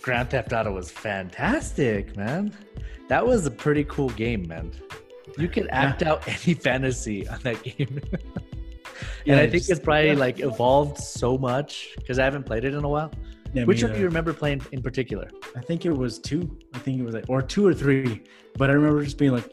Grand 0.00 0.30
Theft 0.30 0.52
Auto 0.52 0.72
was 0.72 0.90
fantastic, 0.92 2.16
man. 2.16 2.54
That 3.08 3.26
was 3.26 3.44
a 3.46 3.50
pretty 3.50 3.82
cool 3.84 4.10
game, 4.10 4.46
man. 4.46 4.70
You 5.36 5.48
could 5.48 5.66
act 5.70 6.04
out 6.04 6.26
any 6.46 6.54
fantasy 6.54 7.26
on 7.26 7.40
that 7.42 7.60
game. 7.64 8.00
and 9.26 9.36
I 9.40 9.42
think 9.42 9.52
just- 9.62 9.70
it's 9.70 9.80
probably 9.80 10.08
yeah. 10.08 10.14
like 10.14 10.40
evolved 10.40 10.98
so 10.98 11.38
much 11.38 11.88
because 11.96 12.18
I 12.18 12.24
haven't 12.24 12.44
played 12.44 12.64
it 12.64 12.74
in 12.74 12.84
a 12.84 12.88
while. 12.88 13.10
Yeah, 13.54 13.64
Which 13.64 13.82
one 13.82 13.92
do 13.92 13.98
you 13.98 14.06
remember 14.06 14.32
playing 14.32 14.62
in 14.72 14.80
particular? 14.80 15.28
I 15.54 15.60
think 15.60 15.84
it 15.84 15.92
was 15.92 16.18
two. 16.18 16.58
I 16.72 16.78
think 16.78 16.98
it 16.98 17.04
was 17.04 17.14
like, 17.14 17.26
or 17.28 17.42
two 17.42 17.66
or 17.66 17.74
three. 17.74 18.22
But 18.56 18.70
I 18.70 18.72
remember 18.72 19.04
just 19.04 19.18
being 19.18 19.32
like, 19.32 19.44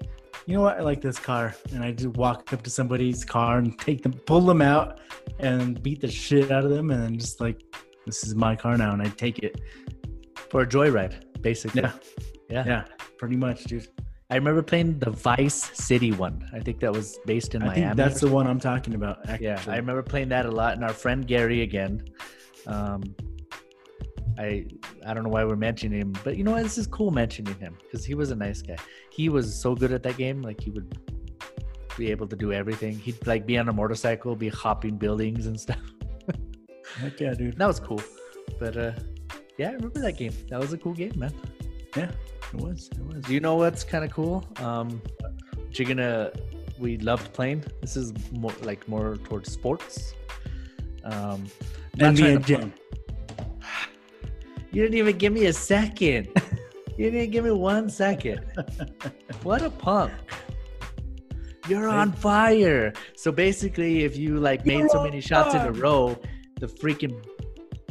you 0.45 0.53
know 0.55 0.61
what? 0.61 0.77
I 0.77 0.81
like 0.81 1.01
this 1.01 1.19
car, 1.19 1.53
and 1.73 1.83
I 1.83 1.91
just 1.91 2.15
walk 2.15 2.53
up 2.53 2.61
to 2.63 2.69
somebody's 2.69 3.25
car 3.25 3.57
and 3.57 3.77
take 3.87 4.01
them, 4.01 4.13
pull 4.13 4.39
them 4.39 4.61
out, 4.61 5.01
and 5.39 5.83
beat 5.83 5.99
the 5.99 6.09
shit 6.09 6.49
out 6.49 6.63
of 6.63 6.69
them, 6.69 6.91
and 6.91 7.03
then 7.03 7.19
just 7.19 7.41
like, 7.41 7.61
this 8.05 8.23
is 8.23 8.35
my 8.35 8.55
car 8.55 8.77
now, 8.77 8.93
and 8.93 9.01
I 9.01 9.09
take 9.09 9.39
it. 9.39 9.59
For 10.49 10.61
a 10.61 10.65
joyride, 10.65 11.41
basically. 11.41 11.81
Yeah, 11.81 11.91
Yeah. 12.49 12.63
yeah, 12.65 12.85
pretty 13.17 13.35
much, 13.35 13.65
dude. 13.65 13.87
I 14.31 14.35
remember 14.35 14.61
playing 14.61 14.99
the 14.99 15.09
Vice 15.09 15.71
City 15.73 16.11
one. 16.11 16.47
I 16.53 16.59
think 16.59 16.79
that 16.81 16.93
was 16.93 17.17
based 17.25 17.55
in 17.55 17.63
I 17.63 17.67
Miami. 17.67 17.81
think 17.81 17.95
that's 17.95 18.21
the 18.21 18.27
one 18.27 18.45
I'm 18.45 18.59
talking 18.59 18.93
about. 18.93 19.27
Actually. 19.27 19.47
Yeah, 19.47 19.63
I 19.67 19.77
remember 19.77 20.03
playing 20.03 20.29
that 20.29 20.45
a 20.45 20.51
lot. 20.51 20.73
And 20.73 20.83
our 20.83 20.93
friend 20.93 21.25
Gary 21.25 21.61
again. 21.61 22.03
Um, 22.67 23.01
I 24.37 24.67
I 25.05 25.13
don't 25.13 25.23
know 25.23 25.29
why 25.29 25.43
we're 25.45 25.55
mentioning 25.55 25.99
him, 25.99 26.13
but 26.23 26.37
you 26.37 26.43
know 26.43 26.51
what? 26.51 26.61
This 26.61 26.77
is 26.77 26.85
cool 26.85 27.09
mentioning 27.09 27.55
him 27.55 27.75
because 27.81 28.05
he 28.05 28.13
was 28.13 28.29
a 28.29 28.35
nice 28.35 28.61
guy. 28.61 28.77
He 29.11 29.29
was 29.29 29.59
so 29.59 29.73
good 29.73 29.91
at 29.91 30.03
that 30.03 30.17
game. 30.17 30.43
Like 30.43 30.61
he 30.61 30.69
would 30.69 30.97
be 31.97 32.11
able 32.11 32.27
to 32.27 32.35
do 32.35 32.53
everything. 32.53 32.99
He'd 32.99 33.25
like 33.25 33.47
be 33.47 33.57
on 33.57 33.67
a 33.67 33.73
motorcycle, 33.73 34.35
be 34.35 34.49
hopping 34.49 34.97
buildings 34.97 35.47
and 35.47 35.59
stuff. 35.59 35.81
Heck 36.99 37.19
yeah, 37.19 37.33
dude. 37.33 37.57
That 37.57 37.67
was 37.67 37.79
cool. 37.79 38.01
But 38.59 38.77
uh, 38.77 38.91
yeah, 39.57 39.69
I 39.69 39.73
remember 39.73 39.99
that 40.01 40.17
game. 40.17 40.33
That 40.49 40.59
was 40.59 40.71
a 40.71 40.77
cool 40.77 40.93
game, 40.93 41.13
man. 41.17 41.33
Yeah, 41.95 42.11
it 42.53 42.61
was. 42.61 42.89
It 42.91 43.05
was. 43.05 43.29
You 43.29 43.39
know 43.39 43.55
what's 43.55 43.83
kind 43.83 44.03
of 44.03 44.11
cool? 44.11 44.45
Um, 44.57 45.01
you're 45.71 45.87
gonna. 45.87 46.31
We 46.77 46.97
loved 46.97 47.33
playing. 47.33 47.65
This 47.81 47.97
is 47.97 48.13
more 48.31 48.53
like 48.61 48.87
more 48.87 49.17
towards 49.17 49.51
sports. 49.51 50.13
Um, 51.03 51.45
trying 51.97 52.15
NBA 52.15 52.45
to- 52.45 52.57
Jam. 52.57 52.73
You 54.71 54.83
didn't 54.83 54.97
even 54.97 55.17
give 55.17 55.33
me 55.33 55.45
a 55.47 55.53
second. 55.53 56.29
you 56.97 57.09
didn't 57.09 57.31
give 57.31 57.43
me 57.43 57.51
one 57.51 57.89
second. 57.89 58.41
what 59.43 59.63
a 59.63 59.69
punk. 59.69 60.13
You're 61.67 61.89
on 61.89 62.11
fire. 62.13 62.93
So 63.15 63.31
basically, 63.31 64.03
if 64.03 64.15
you 64.17 64.37
like 64.39 64.65
made 64.65 64.79
You're 64.79 64.89
so 64.89 65.03
many 65.03 65.21
shots 65.21 65.55
in 65.55 65.61
a 65.61 65.71
row, 65.71 66.19
the 66.59 66.67
freaking 66.67 67.23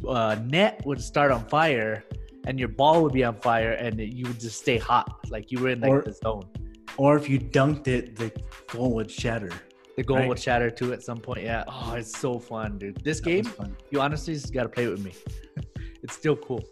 uh, 0.06 0.36
net 0.44 0.82
would 0.84 1.00
start 1.00 1.30
on 1.30 1.44
fire, 1.46 2.04
and 2.48 2.58
your 2.58 2.68
ball 2.68 3.02
would 3.02 3.12
be 3.12 3.22
on 3.24 3.36
fire, 3.36 3.72
and 3.72 4.00
you 4.00 4.26
would 4.26 4.40
just 4.40 4.58
stay 4.58 4.78
hot, 4.78 5.06
like 5.28 5.52
you 5.52 5.60
were 5.60 5.68
in 5.68 5.80
like 5.80 5.90
Or- 5.90 6.02
the 6.02 6.14
zone. 6.14 6.48
Or 6.96 7.16
if 7.16 7.28
you 7.28 7.38
dunked 7.38 7.86
it, 7.86 8.16
the 8.16 8.32
goal 8.66 8.94
would 8.94 9.10
shatter. 9.10 9.52
The 9.96 10.02
goal 10.02 10.16
right. 10.16 10.28
would 10.28 10.38
shatter 10.38 10.70
too 10.70 10.92
at 10.92 11.02
some 11.02 11.18
point. 11.18 11.42
Yeah. 11.42 11.64
Oh, 11.68 11.94
it's 11.96 12.16
so 12.18 12.38
fun, 12.38 12.78
dude. 12.78 13.04
This 13.04 13.20
That 13.20 13.26
game, 13.26 13.76
you 13.90 14.00
honestly 14.00 14.32
just 14.32 14.52
gotta 14.52 14.68
play 14.68 14.86
with 14.88 15.04
me. 15.04 15.12
it's 16.02 16.14
still 16.14 16.36
cool, 16.36 16.64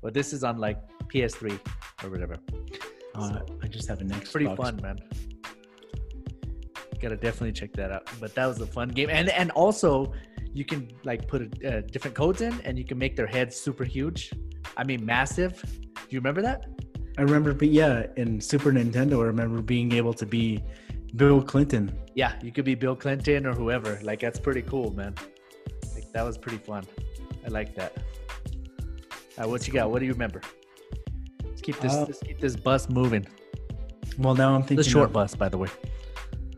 but 0.00 0.14
this 0.14 0.32
is 0.32 0.44
on 0.44 0.58
like 0.58 0.78
PS3 1.08 1.58
or 2.04 2.10
whatever. 2.10 2.36
Uh, 3.16 3.40
I 3.62 3.66
just 3.66 3.88
have 3.88 4.00
an 4.00 4.10
Xbox. 4.10 4.32
Pretty 4.32 4.54
fun, 4.54 4.78
man. 4.82 4.98
Gotta 7.00 7.16
definitely 7.16 7.52
check 7.52 7.72
that 7.72 7.90
out. 7.90 8.08
But 8.20 8.34
that 8.36 8.46
was 8.46 8.60
a 8.60 8.66
fun 8.66 8.90
game, 8.90 9.10
and 9.10 9.28
and 9.30 9.50
also 9.50 10.12
you 10.56 10.64
can 10.64 10.88
like 11.04 11.28
put 11.28 11.42
uh, 11.64 11.82
different 11.82 12.16
codes 12.16 12.40
in, 12.40 12.54
and 12.64 12.78
you 12.78 12.84
can 12.84 12.98
make 12.98 13.14
their 13.16 13.26
heads 13.26 13.54
super 13.56 13.84
huge. 13.84 14.32
I 14.76 14.84
mean, 14.84 15.04
massive. 15.04 15.52
Do 15.62 16.00
you 16.10 16.18
remember 16.18 16.42
that? 16.42 16.64
I 17.18 17.22
remember, 17.22 17.52
but 17.54 17.68
yeah, 17.68 18.06
in 18.16 18.40
Super 18.40 18.70
Nintendo, 18.72 19.20
I 19.22 19.26
remember 19.26 19.62
being 19.62 19.92
able 19.92 20.12
to 20.14 20.26
be 20.26 20.62
Bill 21.16 21.42
Clinton. 21.42 21.84
Yeah, 22.14 22.32
you 22.42 22.52
could 22.52 22.64
be 22.64 22.74
Bill 22.74 22.96
Clinton 22.96 23.46
or 23.46 23.52
whoever. 23.54 23.98
Like 24.02 24.20
that's 24.20 24.38
pretty 24.38 24.62
cool, 24.62 24.92
man. 24.94 25.14
Like 25.94 26.10
that 26.12 26.24
was 26.24 26.36
pretty 26.38 26.58
fun. 26.58 26.84
I 27.44 27.48
like 27.48 27.74
that. 27.76 27.92
Uh, 29.38 29.46
what 29.48 29.66
you 29.66 29.72
got? 29.72 29.90
What 29.90 30.00
do 30.00 30.06
you 30.06 30.12
remember? 30.12 30.40
Let's 31.44 31.60
keep 31.62 31.78
this. 31.80 31.92
Uh, 31.92 32.04
let's 32.06 32.18
keep 32.20 32.38
this 32.40 32.56
bus 32.56 32.88
moving. 32.88 33.26
Well, 34.18 34.34
now 34.34 34.54
I'm 34.54 34.62
thinking 34.62 34.78
The 34.78 34.84
short 34.84 35.12
bus, 35.12 35.34
by 35.34 35.48
the 35.50 35.58
way. 35.58 35.68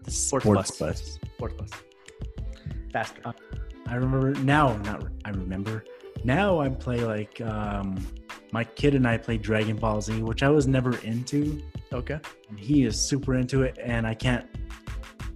the 0.04 0.10
Sports, 0.10 0.44
sports 0.44 0.70
bus. 0.70 1.00
bus. 1.00 1.18
Sports 1.34 1.54
bus. 1.54 1.70
Faster. 2.92 3.20
Uh, 3.24 3.32
I 3.88 3.94
remember 3.94 4.32
now. 4.42 4.76
Not 4.78 5.04
I 5.24 5.30
remember. 5.30 5.84
now 6.24 6.60
I 6.60 6.68
play 6.68 7.04
like 7.04 7.40
um, 7.40 8.04
my 8.52 8.64
kid 8.64 8.94
and 8.94 9.06
I 9.06 9.16
play 9.18 9.38
Dragon 9.38 9.76
Ball 9.76 10.00
Z, 10.00 10.22
which 10.22 10.42
I 10.42 10.48
was 10.50 10.66
never 10.66 10.96
into. 10.98 11.62
Okay. 11.92 12.18
And 12.50 12.58
he 12.58 12.84
is 12.84 13.00
super 13.00 13.34
into 13.34 13.62
it, 13.62 13.78
and 13.82 14.06
I 14.06 14.14
can't. 14.14 14.46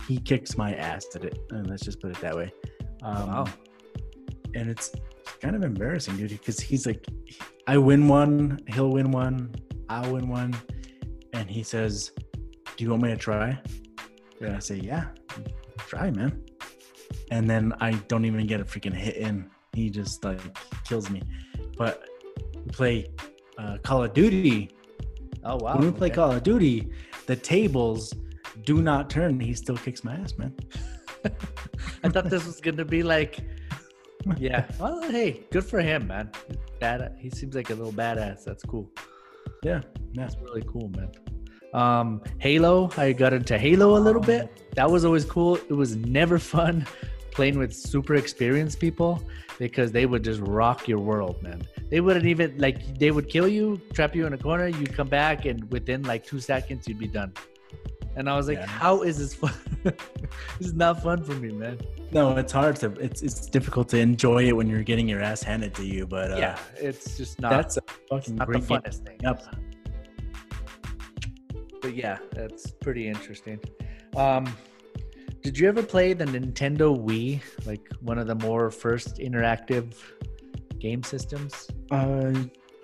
He 0.07 0.19
kicks 0.19 0.57
my 0.57 0.75
ass 0.75 1.07
at 1.15 1.25
it, 1.25 1.39
and 1.51 1.69
let's 1.71 1.83
just 1.85 2.01
put 2.01 2.11
it 2.11 2.21
that 2.21 2.37
way. 2.37 2.53
Um, 3.03 3.29
Wow. 3.29 3.45
And 4.55 4.69
it's 4.69 4.93
kind 5.41 5.57
of 5.57 5.63
embarrassing, 5.63 6.17
dude, 6.19 6.29
because 6.29 6.61
he's 6.61 6.85
like, 6.87 7.07
I 7.67 7.79
win 7.79 8.07
one, 8.07 8.59
he'll 8.69 8.91
win 8.91 9.11
one, 9.11 9.55
I'll 9.89 10.13
win 10.13 10.29
one, 10.29 10.55
and 11.33 11.49
he 11.49 11.63
says, 11.63 12.13
"Do 12.77 12.85
you 12.85 12.91
want 12.91 13.03
me 13.03 13.09
to 13.11 13.17
try?" 13.17 13.59
And 14.43 14.55
I 14.55 14.59
say, 14.59 14.77
"Yeah, 14.77 15.07
try, 15.79 16.11
man." 16.11 16.42
And 17.33 17.49
then 17.49 17.73
I 17.81 17.93
don't 18.09 18.27
even 18.27 18.47
get 18.47 18.61
a 18.61 18.65
freaking 18.65 18.93
hit 18.93 19.17
in. 19.17 19.51
He 19.73 19.89
just 19.89 20.23
like 20.23 20.39
kills 20.85 21.09
me. 21.09 21.23
But 21.79 22.05
we 22.55 22.71
play 22.71 23.07
uh, 23.57 23.79
Call 23.83 24.05
of 24.05 24.13
Duty 24.13 24.71
Oh 25.43 25.57
wow. 25.57 25.77
when 25.77 25.87
we 25.87 25.93
play 25.93 26.09
okay. 26.09 26.17
Call 26.17 26.33
of 26.33 26.43
Duty, 26.43 26.91
the 27.25 27.35
tables 27.35 28.13
do 28.65 28.83
not 28.83 29.09
turn. 29.09 29.41
He 29.41 29.55
still 29.55 29.79
kicks 29.79 30.05
my 30.05 30.17
ass, 30.17 30.37
man. 30.37 30.55
I 32.05 32.11
thought 32.11 32.29
this 32.29 32.45
was 32.45 32.61
gonna 32.61 32.85
be 32.85 33.03
like, 33.03 33.39
yeah. 34.37 34.67
Well, 34.79 35.01
hey, 35.11 35.45
good 35.51 35.65
for 35.65 35.81
him, 35.81 36.09
man. 36.09 36.31
Bad. 36.81 37.17
He 37.19 37.31
seems 37.31 37.55
like 37.55 37.71
a 37.71 37.75
little 37.75 37.95
badass. 37.95 38.45
That's 38.45 38.63
cool. 38.63 38.91
Yeah, 39.63 39.81
yeah. 40.13 40.27
That's 40.27 40.37
really 40.37 40.65
cool, 40.69 40.91
man. 40.91 41.11
Um, 41.73 42.23
Halo. 42.41 42.91
I 42.99 43.13
got 43.13 43.33
into 43.33 43.57
Halo 43.59 43.97
a 43.97 44.03
little 44.07 44.21
bit. 44.21 44.75
That 44.75 44.91
was 44.91 45.07
always 45.07 45.25
cool. 45.25 45.57
It 45.57 45.73
was 45.73 45.97
never 45.97 46.39
fun 46.39 46.87
playing 47.33 47.59
with 47.59 47.75
super 47.75 48.15
experienced 48.15 48.79
people 48.79 49.23
because 49.59 49.93
they 49.93 50.07
would 50.07 50.23
just 50.23 50.41
rock 50.41 50.89
your 50.89 50.99
world, 50.99 51.43
man. 51.43 51.63
They 51.91 52.01
wouldn't 52.01 52.27
even 52.27 52.57
like. 52.59 52.99
They 52.99 53.11
would 53.11 53.29
kill 53.29 53.49
you, 53.49 53.81
trap 53.93 54.15
you 54.15 54.27
in 54.27 54.33
a 54.33 54.39
corner. 54.39 54.69
You 54.69 54.87
come 54.87 55.09
back, 55.09 55.45
and 55.45 55.71
within 55.71 56.03
like 56.03 56.25
two 56.25 56.41
seconds, 56.41 56.89
you'd 56.89 56.99
be 56.99 57.09
done. 57.09 57.33
And 58.17 58.29
I 58.29 58.37
was 58.37 58.49
like, 58.49 58.59
Yeah. 58.59 58.67
"How 58.67 59.03
is 59.03 59.19
this 59.19 59.35
fun? 59.35 59.55
this 59.85 59.95
is 60.61 60.75
not 60.75 61.03
fun 61.03 61.25
for 61.25 61.33
me, 61.33 61.53
man." 61.53 61.79
No, 62.13 62.37
it's 62.37 62.53
hard 62.53 62.77
to. 62.77 62.93
It's 63.01 63.23
it's 63.23 63.47
difficult 63.47 63.89
to 63.91 63.99
enjoy 63.99 64.47
it 64.49 64.57
when 64.57 64.69
you're 64.69 64.83
getting 64.83 65.09
your 65.09 65.23
ass 65.23 65.43
handed 65.43 65.75
to 65.77 65.85
you. 65.85 66.07
But 66.07 66.33
uh, 66.33 66.37
yeah, 66.37 66.59
it's 66.77 67.17
just 67.17 67.41
not. 67.41 67.51
that's 67.51 67.79
a 67.79 67.83
fucking 68.09 68.37
not 68.37 68.49
the 68.49 68.59
funnest 68.59 69.07
thing. 69.07 69.19
Yep. 69.23 69.57
But 71.81 71.95
yeah, 71.97 72.19
that's 72.33 72.71
pretty 72.71 73.09
interesting. 73.09 73.59
Um, 74.15 74.55
did 75.43 75.59
you 75.59 75.69
ever 75.69 75.83
play 75.83 76.13
the 76.13 76.25
Nintendo 76.25 76.97
Wii, 76.99 77.41
like 77.67 77.89
one 78.01 78.19
of 78.19 78.27
the 78.27 78.35
more 78.37 78.71
first 78.71 79.17
interactive 79.19 79.95
game 80.79 81.03
systems? 81.03 81.69
Uh, 81.91 82.33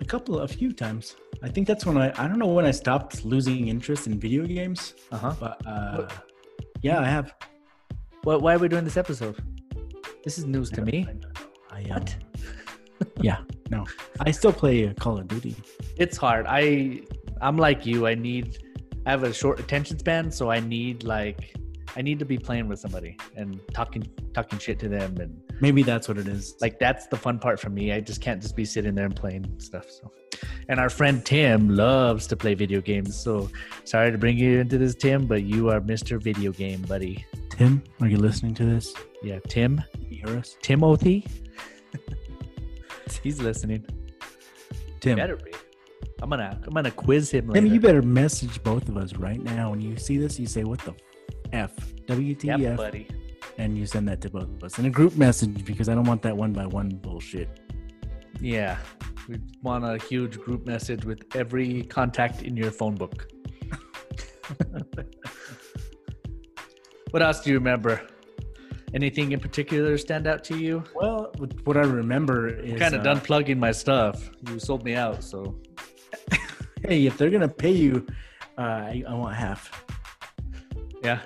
a 0.01 0.05
couple, 0.05 0.39
a 0.39 0.47
few 0.47 0.71
times. 0.71 1.15
I 1.43 1.49
think 1.49 1.67
that's 1.67 1.85
when 1.85 1.97
I. 1.97 2.07
I 2.21 2.27
don't 2.27 2.39
know 2.39 2.47
when 2.47 2.65
I 2.65 2.71
stopped 2.71 3.23
losing 3.25 3.67
interest 3.69 4.07
in 4.07 4.19
video 4.19 4.45
games, 4.45 4.93
Uh 5.11 5.17
huh. 5.17 5.33
but 5.39 5.61
uh, 5.65 5.97
What- 5.97 6.13
yeah, 6.81 6.99
I 6.99 7.05
have. 7.05 7.33
What? 8.23 8.41
Why 8.41 8.55
are 8.55 8.59
we 8.59 8.67
doing 8.67 8.83
this 8.83 8.97
episode? 8.97 9.35
This 10.23 10.37
is 10.37 10.45
news 10.45 10.69
to 10.71 10.81
me. 10.81 11.07
I, 11.71 11.81
um, 11.83 11.89
What? 11.89 12.15
yeah, 13.21 13.37
no, 13.69 13.85
I 14.19 14.31
still 14.31 14.51
play 14.53 14.87
uh, 14.87 14.93
Call 14.93 15.17
of 15.17 15.27
Duty. 15.27 15.55
It's 15.97 16.17
hard. 16.17 16.45
I 16.47 17.01
I'm 17.41 17.57
like 17.57 17.85
you. 17.85 18.07
I 18.07 18.15
need. 18.15 18.57
I 19.05 19.11
have 19.11 19.23
a 19.23 19.33
short 19.33 19.59
attention 19.59 19.97
span, 19.99 20.29
so 20.31 20.51
I 20.51 20.59
need 20.59 21.03
like 21.03 21.55
I 21.95 22.01
need 22.01 22.19
to 22.19 22.25
be 22.25 22.37
playing 22.37 22.67
with 22.67 22.79
somebody 22.79 23.17
and 23.35 23.59
talking 23.73 24.07
talking 24.33 24.59
shit 24.59 24.79
to 24.79 24.89
them 24.89 25.17
and 25.19 25.41
Maybe 25.61 25.83
that's 25.83 26.07
what 26.07 26.17
it 26.17 26.27
is. 26.27 26.55
like 26.61 26.79
that's 26.79 27.07
the 27.07 27.17
fun 27.17 27.37
part 27.39 27.59
for 27.59 27.69
me. 27.69 27.91
I 27.91 27.99
just 27.99 28.21
can't 28.21 28.41
just 28.41 28.55
be 28.55 28.63
sitting 28.65 28.95
there 28.95 29.05
and 29.05 29.15
playing 29.15 29.59
stuff. 29.59 29.89
So, 29.89 30.11
and 30.69 30.79
our 30.79 30.89
friend 30.89 31.25
Tim 31.25 31.69
loves 31.75 32.27
to 32.27 32.37
play 32.37 32.53
video 32.53 32.79
games. 32.79 33.17
So, 33.17 33.49
sorry 33.83 34.11
to 34.11 34.17
bring 34.17 34.37
you 34.37 34.59
into 34.59 34.77
this, 34.77 34.95
Tim, 34.95 35.25
but 35.27 35.43
you 35.43 35.69
are 35.69 35.81
Mr. 35.81 36.21
Video 36.21 36.51
Game 36.53 36.81
Buddy. 36.83 37.25
Tim, 37.49 37.83
are 37.99 38.07
you 38.07 38.17
listening 38.17 38.53
to 38.55 38.63
this? 38.65 38.93
Yeah, 39.21 39.39
Tim, 39.49 39.83
Can 39.91 40.01
you 40.09 40.25
hear 40.25 40.37
us? 40.37 40.55
Timothy. 40.61 41.27
He's 43.23 43.41
listening. 43.41 43.85
Tim, 45.01 45.17
Better 45.17 45.35
be. 45.35 45.51
I'm 46.21 46.29
gonna 46.29 46.59
I'm 46.65 46.73
gonna 46.73 46.91
quiz 46.91 47.31
him 47.31 47.45
Tim, 47.51 47.63
later. 47.65 47.73
you 47.73 47.79
better 47.79 48.01
message 48.01 48.61
both 48.63 48.87
of 48.89 48.97
us 48.97 49.13
right 49.15 49.41
now. 49.41 49.71
When 49.71 49.81
you 49.81 49.97
see 49.97 50.17
this, 50.17 50.39
you 50.39 50.47
say, 50.47 50.63
"What 50.63 50.79
the 50.79 50.93
f? 51.53 51.75
WTF?" 52.07 52.59
Yep, 52.59 52.77
buddy. 52.77 53.07
and 53.57 53.77
you 53.77 53.85
send 53.85 54.07
that 54.07 54.21
to 54.21 54.29
both 54.29 54.49
of 54.49 54.63
us 54.63 54.79
in 54.79 54.85
a 54.85 54.89
group 54.89 55.15
message 55.17 55.65
because 55.65 55.89
I 55.89 55.95
don't 55.95 56.05
want 56.05 56.21
that 56.23 56.35
one 56.35 56.53
by 56.53 56.65
one 56.65 56.89
bullshit. 56.89 57.49
Yeah, 58.41 58.77
we 59.27 59.37
want 59.61 59.83
a 59.85 59.97
huge 60.05 60.39
group 60.39 60.65
message 60.65 61.03
with 61.05 61.23
every 61.35 61.83
contact 61.83 62.41
in 62.43 62.55
your 62.55 62.71
phone 62.71 62.95
book. 62.95 63.27
what 67.11 67.21
else 67.21 67.41
do 67.41 67.49
you 67.49 67.57
remember? 67.57 68.01
Anything 68.93 69.33
in 69.33 69.39
particular 69.39 69.97
stand 69.97 70.25
out 70.25 70.43
to 70.45 70.57
you? 70.57 70.83
Well, 70.95 71.31
what 71.63 71.77
I 71.77 71.81
remember 71.81 72.47
is 72.47 72.79
kind 72.79 72.95
of 72.95 73.01
uh, 73.01 73.03
done 73.03 73.21
plugging 73.21 73.59
my 73.59 73.71
stuff. 73.71 74.31
You 74.49 74.59
sold 74.59 74.83
me 74.83 74.95
out, 74.95 75.23
so 75.23 75.59
Hey, 76.87 77.05
if 77.05 77.17
they're 77.17 77.29
gonna 77.29 77.47
pay 77.47 77.71
you, 77.71 78.07
uh, 78.57 78.61
I, 78.61 79.03
I 79.07 79.13
want 79.13 79.35
half. 79.35 79.85
yeah. 81.03 81.19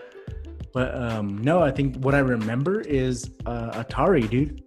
But 0.74 0.96
um, 1.00 1.38
no, 1.38 1.62
I 1.62 1.72
think 1.72 1.98
what 1.98 2.16
I 2.16 2.20
remember 2.20 2.82
is 2.82 3.32
uh, 3.46 3.84
Atari, 3.84 4.28
dude. 4.30 4.64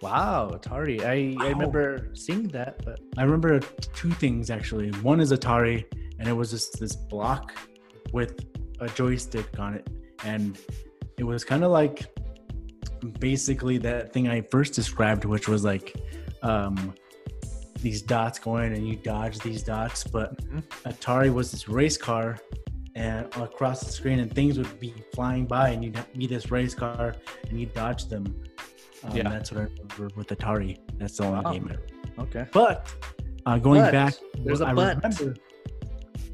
Wow, 0.00 0.50
Atari. 0.54 1.02
I, 1.04 1.36
I 1.44 1.48
remember 1.50 2.10
seeing 2.14 2.48
that, 2.48 2.82
but 2.84 3.00
I 3.18 3.22
remember 3.22 3.60
two 3.60 4.10
things 4.12 4.50
actually. 4.50 4.90
One 5.02 5.20
is 5.20 5.32
Atari, 5.32 5.84
and 6.18 6.28
it 6.28 6.32
was 6.32 6.50
just 6.50 6.78
this 6.80 6.96
block 6.96 7.52
with 8.12 8.46
a 8.80 8.88
joystick 8.88 9.58
on 9.58 9.74
it, 9.74 9.88
and 10.24 10.58
it 11.18 11.24
was 11.24 11.44
kind 11.44 11.64
of 11.64 11.70
like 11.70 12.06
basically 13.20 13.78
that 13.78 14.12
thing 14.12 14.28
I 14.28 14.40
first 14.40 14.72
described, 14.74 15.24
which 15.24 15.48
was 15.48 15.64
like 15.64 15.94
um, 16.42 16.94
these 17.80 18.00
dots 18.02 18.38
going, 18.38 18.72
and 18.72 18.86
you 18.88 18.96
dodge 18.96 19.38
these 19.40 19.62
dots. 19.62 20.04
But 20.04 20.42
Mhm. 20.46 20.62
Atari 20.84 21.32
was 21.32 21.50
this 21.50 21.68
race 21.68 21.96
car, 21.96 22.38
and 22.96 23.26
across 23.36 23.80
the 23.84 23.92
screen, 23.92 24.18
and 24.20 24.32
things 24.34 24.56
would 24.58 24.80
be 24.80 24.92
flying 25.14 25.44
by, 25.46 25.68
and 25.68 25.84
you'd 25.84 25.98
be 26.16 26.26
this 26.26 26.50
race 26.50 26.74
car, 26.74 27.14
and 27.48 27.60
you'd 27.60 27.72
dodge 27.74 28.06
them. 28.06 28.24
Um, 29.04 29.14
Yeah. 29.16 29.28
that's 29.28 29.52
what 29.52 29.60
I 29.60 29.64
remember 29.64 30.08
with 30.16 30.28
Atari. 30.28 30.78
That's 30.98 31.18
the 31.18 31.24
only 31.24 31.44
Wow. 31.44 31.52
game 31.52 31.68
I 31.70 31.74
remember. 31.74 31.86
okay. 32.20 32.46
but 32.52 32.92
uh, 33.44 33.58
going 33.58 33.82
But, 33.82 33.92
back, 33.92 34.14
there's 34.44 34.62
a 34.62 34.68
I 34.68 34.72
but. 34.74 34.96
remember, 34.96 35.34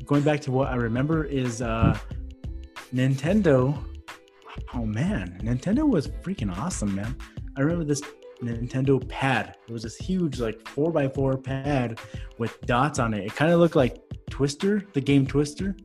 going 0.07 0.23
back 0.23 0.41
to 0.43 0.53
what 0.53 0.69
I 0.69 0.77
remember 0.77 1.25
is 1.25 1.61
uh, 1.61 1.99
Nintendo. 2.95 3.77
Oh 4.75 4.85
man, 4.87 5.39
Nintendo 5.43 5.89
was 5.89 6.09
freaking 6.09 6.57
awesome, 6.57 6.95
man. 6.95 7.17
I 7.57 7.63
remember 7.63 7.85
this 7.85 8.03
Nintendo 8.43 9.07
pad. 9.09 9.57
It 9.69 9.73
was 9.73 9.83
this 9.83 9.97
huge, 9.97 10.41
like 10.41 10.67
four 10.69 10.91
by 10.93 11.09
four 11.09 11.37
pad 11.37 11.99
with 12.39 12.61
dots 12.63 12.99
on 12.99 13.15
it. 13.15 13.25
It 13.27 13.35
kind 13.35 13.51
of 13.53 13.61
looked 13.61 13.77
like 13.77 13.99
Twister, 14.31 14.85
the 14.93 15.01
game 15.01 15.27
Twister, 15.27 15.77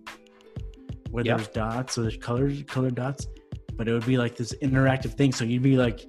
where 1.18 1.26
Yeah. 1.26 1.36
there's 1.38 1.48
dots, 1.48 1.94
so 1.96 2.02
there's 2.04 2.18
colors, 2.18 2.62
colored 2.68 2.94
dots. 2.94 3.28
But 3.76 3.88
it 3.88 3.94
would 3.94 4.06
be 4.06 4.18
like 4.20 4.36
this 4.36 4.54
interactive 4.62 5.14
thing. 5.20 5.32
So 5.32 5.44
you'd 5.46 5.64
be 5.64 5.76
like, 5.78 6.06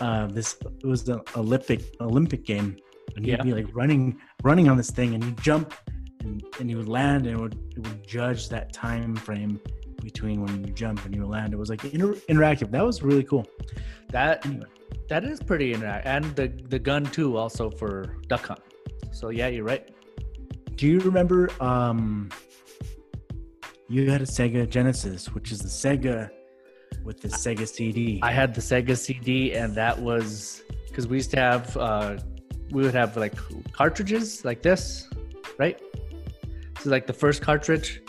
uh, 0.00 0.26
this. 0.28 0.56
It 0.82 0.86
was 0.86 1.04
the 1.04 1.20
Olympic 1.36 1.82
Olympic 2.00 2.44
game, 2.46 2.76
and 3.14 3.26
you'd 3.26 3.38
Yeah. 3.38 3.42
be 3.42 3.52
like 3.52 3.66
running, 3.74 4.16
running 4.42 4.68
on 4.70 4.76
this 4.78 4.90
thing, 4.90 5.14
and 5.14 5.22
you 5.22 5.32
jump, 5.32 5.74
and, 6.20 6.42
and 6.60 6.70
you 6.70 6.76
would 6.78 6.88
land, 6.88 7.26
and 7.26 7.36
it 7.36 7.40
would 7.42 7.56
it 7.76 7.80
would 7.86 8.06
judge 8.06 8.48
that 8.48 8.72
time 8.72 9.14
frame 9.16 9.60
between 10.02 10.40
when 10.44 10.64
you 10.66 10.72
jump 10.72 11.04
and 11.04 11.14
you 11.14 11.24
land. 11.26 11.52
It 11.52 11.58
was 11.58 11.68
like 11.68 11.84
inter- 11.84 12.14
interactive. 12.32 12.70
That 12.70 12.84
was 12.86 13.02
really 13.02 13.24
cool. 13.24 13.44
That 14.10 14.46
Anyway. 14.46 14.66
that 15.10 15.24
is 15.24 15.40
pretty 15.42 15.74
interactive, 15.74 16.06
and 16.06 16.24
the 16.36 16.46
the 16.74 16.78
gun 16.78 17.04
too, 17.04 17.36
also 17.36 17.68
for 17.70 18.16
Duck 18.28 18.46
Hunt. 18.46 18.60
So 19.12 19.28
yeah, 19.30 19.48
you're 19.48 19.64
right. 19.64 19.84
Do 20.76 20.86
you 20.86 21.00
remember? 21.00 21.50
Um, 21.60 22.28
you 23.88 24.10
had 24.10 24.20
a 24.20 24.26
Sega 24.26 24.68
Genesis, 24.68 25.34
which 25.34 25.50
is 25.50 25.60
the 25.60 25.68
Sega 25.68 26.30
with 27.04 27.20
the 27.20 27.28
Sega 27.28 27.66
CD. 27.66 28.20
I 28.22 28.32
had 28.32 28.54
the 28.54 28.60
Sega 28.60 28.96
CD, 28.96 29.54
and 29.54 29.74
that 29.74 29.98
was 29.98 30.62
because 30.86 31.06
we 31.08 31.16
used 31.16 31.30
to 31.30 31.38
have 31.38 31.76
uh, 31.76 32.18
we 32.70 32.82
would 32.82 32.94
have 32.94 33.16
like 33.16 33.34
cartridges 33.72 34.44
like 34.44 34.62
this, 34.62 35.08
right? 35.58 35.80
So 36.80 36.90
like 36.90 37.06
the 37.06 37.12
first 37.12 37.40
cartridge, 37.40 38.02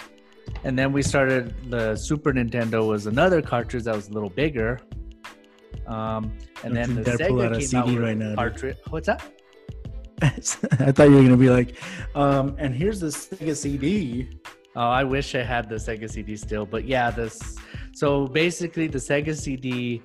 and 0.63 0.77
then 0.77 0.91
we 0.91 1.01
started 1.01 1.71
the 1.71 1.95
Super 1.95 2.33
Nintendo 2.33 2.85
was 2.85 3.07
another 3.07 3.41
cartridge 3.41 3.83
that 3.83 3.95
was 3.95 4.09
a 4.09 4.13
little 4.13 4.29
bigger. 4.29 4.79
Um, 5.87 6.37
and 6.63 6.75
then 6.75 6.95
the 6.95 7.13
out 7.13 7.19
Sega 7.19 7.55
a 7.55 7.59
came 7.59 7.79
out 7.79 7.85
CD 7.85 7.95
with 7.95 8.03
right 8.03 8.17
now, 8.17 8.29
dude. 8.29 8.37
cartridge. 8.37 8.77
What's 8.89 9.07
that? 9.07 9.23
I 10.21 10.91
thought 10.91 11.09
you 11.09 11.15
were 11.15 11.23
gonna 11.23 11.37
be 11.37 11.49
like, 11.49 11.77
um, 12.15 12.55
and 12.59 12.75
here's 12.75 12.99
the 12.99 13.07
Sega 13.07 13.55
CD. 13.55 14.29
Oh, 14.79 14.83
I 14.83 15.03
wish 15.03 15.35
I 15.35 15.43
had 15.43 15.67
the 15.67 15.75
Sega 15.75 16.09
CD 16.09 16.37
still, 16.37 16.65
but 16.65 16.85
yeah, 16.85 17.11
this. 17.11 17.57
So 17.93 18.27
basically, 18.27 18.87
the 18.87 18.97
Sega 18.97 19.35
CD 19.35 20.01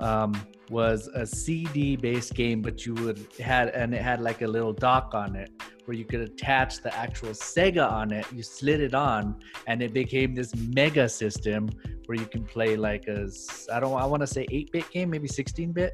um, 0.00 0.34
was 0.68 1.06
a 1.14 1.24
CD 1.24 1.94
based 1.94 2.34
game, 2.34 2.60
but 2.60 2.84
you 2.84 2.94
would 2.94 3.28
had 3.38 3.68
and 3.68 3.94
it 3.94 4.02
had 4.02 4.20
like 4.20 4.42
a 4.42 4.48
little 4.48 4.72
dock 4.72 5.14
on 5.14 5.36
it 5.36 5.50
where 5.84 5.96
you 5.96 6.04
could 6.04 6.22
attach 6.22 6.82
the 6.82 6.92
actual 6.92 7.28
Sega 7.28 7.88
on 7.88 8.10
it. 8.12 8.26
You 8.32 8.42
slid 8.42 8.80
it 8.80 8.94
on, 8.94 9.36
and 9.68 9.80
it 9.80 9.94
became 9.94 10.34
this 10.34 10.56
mega 10.56 11.08
system 11.08 11.70
where 12.06 12.18
you 12.18 12.26
can 12.26 12.42
play 12.42 12.74
like 12.74 13.06
a 13.06 13.28
I 13.72 13.78
don't 13.78 13.94
I 13.94 14.06
want 14.06 14.22
to 14.22 14.26
say 14.26 14.44
eight 14.50 14.72
bit 14.72 14.90
game, 14.90 15.10
maybe 15.10 15.28
sixteen 15.28 15.70
bit. 15.70 15.92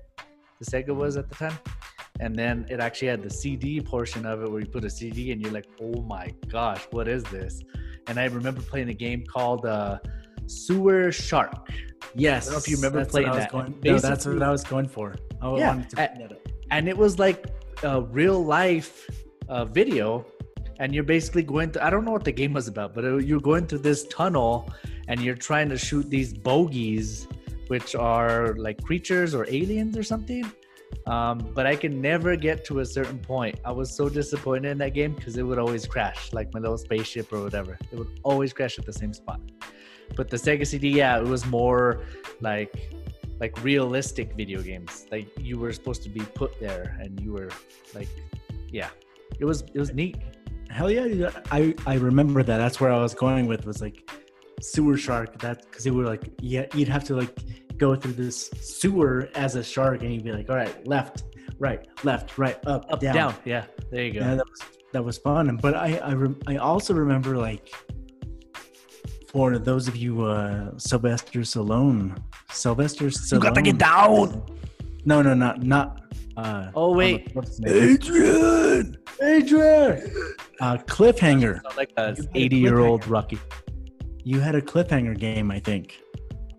The 0.58 0.64
Sega 0.64 0.96
was 0.96 1.18
at 1.18 1.28
the 1.28 1.34
time. 1.34 1.58
And 2.18 2.34
then 2.34 2.64
it 2.70 2.80
actually 2.80 3.08
had 3.08 3.22
the 3.22 3.28
CD 3.28 3.78
portion 3.82 4.24
of 4.24 4.42
it 4.42 4.50
where 4.50 4.60
you 4.60 4.66
put 4.66 4.86
a 4.86 4.88
CD 4.88 5.32
and 5.32 5.42
you're 5.42 5.52
like, 5.52 5.66
oh 5.82 6.00
my 6.00 6.32
gosh, 6.48 6.82
what 6.90 7.08
is 7.08 7.22
this? 7.24 7.62
And 8.08 8.18
I 8.20 8.24
remember 8.26 8.62
playing 8.62 8.88
a 8.88 8.94
game 8.94 9.24
called 9.26 9.66
uh, 9.66 9.98
Sewer 10.46 11.10
Shark. 11.12 11.68
Yes. 12.14 12.46
I 12.46 12.50
don't 12.50 12.52
know 12.54 12.58
if 12.58 12.68
you 12.68 12.76
remember 12.76 13.04
playing 13.04 13.28
what 13.28 13.34
I 13.34 13.38
was 13.38 13.44
that. 13.44 13.52
Going, 13.52 13.80
no, 13.82 13.98
that's 13.98 14.26
what 14.26 14.42
I 14.42 14.50
was 14.50 14.64
going 14.64 14.88
for. 14.88 15.14
I 15.42 15.56
Yeah, 15.56 15.68
wanted 15.68 15.90
to 15.90 16.02
I- 16.02 16.16
bring 16.16 16.38
and 16.70 16.88
it 16.88 16.96
was 16.96 17.18
like 17.18 17.46
a 17.82 18.02
real 18.02 18.44
life 18.44 19.08
uh, 19.48 19.64
video 19.64 20.26
and 20.80 20.94
you're 20.94 21.04
basically 21.04 21.42
going 21.42 21.70
to 21.70 21.84
i 21.84 21.88
don't 21.88 22.04
know 22.04 22.10
what 22.10 22.24
the 22.24 22.32
game 22.32 22.52
was 22.52 22.66
about 22.68 22.94
but 22.94 23.04
it, 23.04 23.24
you're 23.24 23.40
going 23.40 23.66
through 23.66 23.78
this 23.78 24.04
tunnel 24.08 24.68
and 25.08 25.20
you're 25.20 25.36
trying 25.36 25.68
to 25.68 25.78
shoot 25.78 26.10
these 26.10 26.32
bogies, 26.32 27.28
which 27.68 27.94
are 27.94 28.54
like 28.56 28.82
creatures 28.82 29.34
or 29.34 29.46
aliens 29.48 29.96
or 29.96 30.02
something 30.02 30.44
um, 31.06 31.38
but 31.54 31.66
i 31.66 31.76
can 31.76 32.00
never 32.00 32.36
get 32.36 32.64
to 32.64 32.80
a 32.80 32.84
certain 32.84 33.18
point 33.18 33.58
i 33.64 33.72
was 33.72 33.94
so 33.94 34.08
disappointed 34.08 34.70
in 34.70 34.78
that 34.78 34.94
game 34.94 35.14
because 35.14 35.36
it 35.36 35.42
would 35.42 35.58
always 35.58 35.86
crash 35.86 36.32
like 36.32 36.52
my 36.54 36.60
little 36.60 36.78
spaceship 36.78 37.32
or 37.32 37.42
whatever 37.42 37.78
it 37.92 37.98
would 37.98 38.20
always 38.22 38.52
crash 38.52 38.78
at 38.78 38.86
the 38.86 38.92
same 38.92 39.12
spot 39.12 39.40
but 40.16 40.28
the 40.30 40.36
sega 40.36 40.66
cd 40.66 40.88
yeah 40.88 41.18
it 41.18 41.24
was 41.24 41.44
more 41.46 42.02
like 42.40 42.92
like 43.40 43.62
realistic 43.62 44.32
video 44.34 44.62
games 44.62 45.06
like 45.10 45.28
you 45.38 45.58
were 45.58 45.72
supposed 45.72 46.02
to 46.02 46.08
be 46.08 46.20
put 46.20 46.58
there 46.60 46.96
and 47.00 47.20
you 47.20 47.32
were 47.32 47.50
like 47.94 48.08
yeah 48.70 48.88
it 49.38 49.44
was 49.44 49.62
it 49.74 49.78
was 49.78 49.92
neat 49.92 50.16
Hell 50.76 50.90
yeah. 50.90 51.30
I 51.50 51.74
I 51.86 51.94
remember 51.94 52.42
that. 52.42 52.58
That's 52.58 52.80
where 52.80 52.92
I 52.92 53.00
was 53.00 53.14
going 53.14 53.46
with 53.46 53.64
was 53.64 53.80
like 53.80 54.10
sewer 54.60 54.98
shark. 54.98 55.38
That 55.38 55.62
because 55.62 55.86
it 55.86 55.90
would 55.92 56.06
like 56.06 56.30
yeah, 56.40 56.66
you'd 56.74 56.88
have 56.88 57.04
to 57.04 57.16
like 57.16 57.34
go 57.78 57.94
through 57.94 58.12
this 58.14 58.50
sewer 58.60 59.28
as 59.34 59.54
a 59.56 59.62
shark, 59.64 60.02
and 60.02 60.12
you'd 60.12 60.24
be 60.24 60.32
like, 60.32 60.48
all 60.50 60.56
right, 60.56 60.86
left, 60.86 61.24
right, 61.58 61.86
left, 62.04 62.38
right, 62.38 62.58
up, 62.66 62.86
up 62.90 63.00
down. 63.00 63.14
down, 63.14 63.34
yeah 63.44 63.64
there 63.90 64.04
you 64.04 64.12
go 64.12 64.20
Yeah, 64.20 64.34
that 64.36 64.48
was 64.50 64.60
that 64.92 65.04
was 65.04 65.18
fun. 65.18 65.56
But 65.56 65.74
I 65.74 65.98
I, 65.98 66.12
rem- 66.14 66.40
I 66.46 66.56
also 66.56 66.94
remember 66.94 67.36
like 67.36 67.72
for 69.28 69.58
those 69.58 69.88
of 69.88 69.96
you 69.96 70.24
uh 70.24 70.72
Sylvester 70.78 71.40
Stallone, 71.40 72.16
Sylvester 72.50 73.06
Stallone. 73.06 73.32
You 73.32 73.40
gotta 73.40 73.62
get 73.62 73.78
down 73.78 74.42
No, 75.04 75.22
no, 75.22 75.34
not 75.34 75.62
not. 75.62 76.02
Uh, 76.36 76.70
oh 76.74 76.92
wait 76.94 77.30
what's 77.34 77.50
his 77.50 77.60
name? 77.60 77.94
Adrian, 77.94 78.96
Adrian. 79.22 80.12
Uh, 80.60 80.76
cliffhanger. 80.78 81.60
Like 81.76 81.92
a 81.96 82.14
You 82.16 82.22
had 82.22 82.34
a 82.34 82.38
80 82.38 82.56
year 82.56 82.78
old 82.80 83.02
cliffhanger. 83.02 83.10
rocky 83.10 83.38
You 84.24 84.40
had 84.40 84.54
a 84.54 84.60
cliffhanger 84.60 85.18
game, 85.18 85.50
I 85.50 85.60
think. 85.60 85.98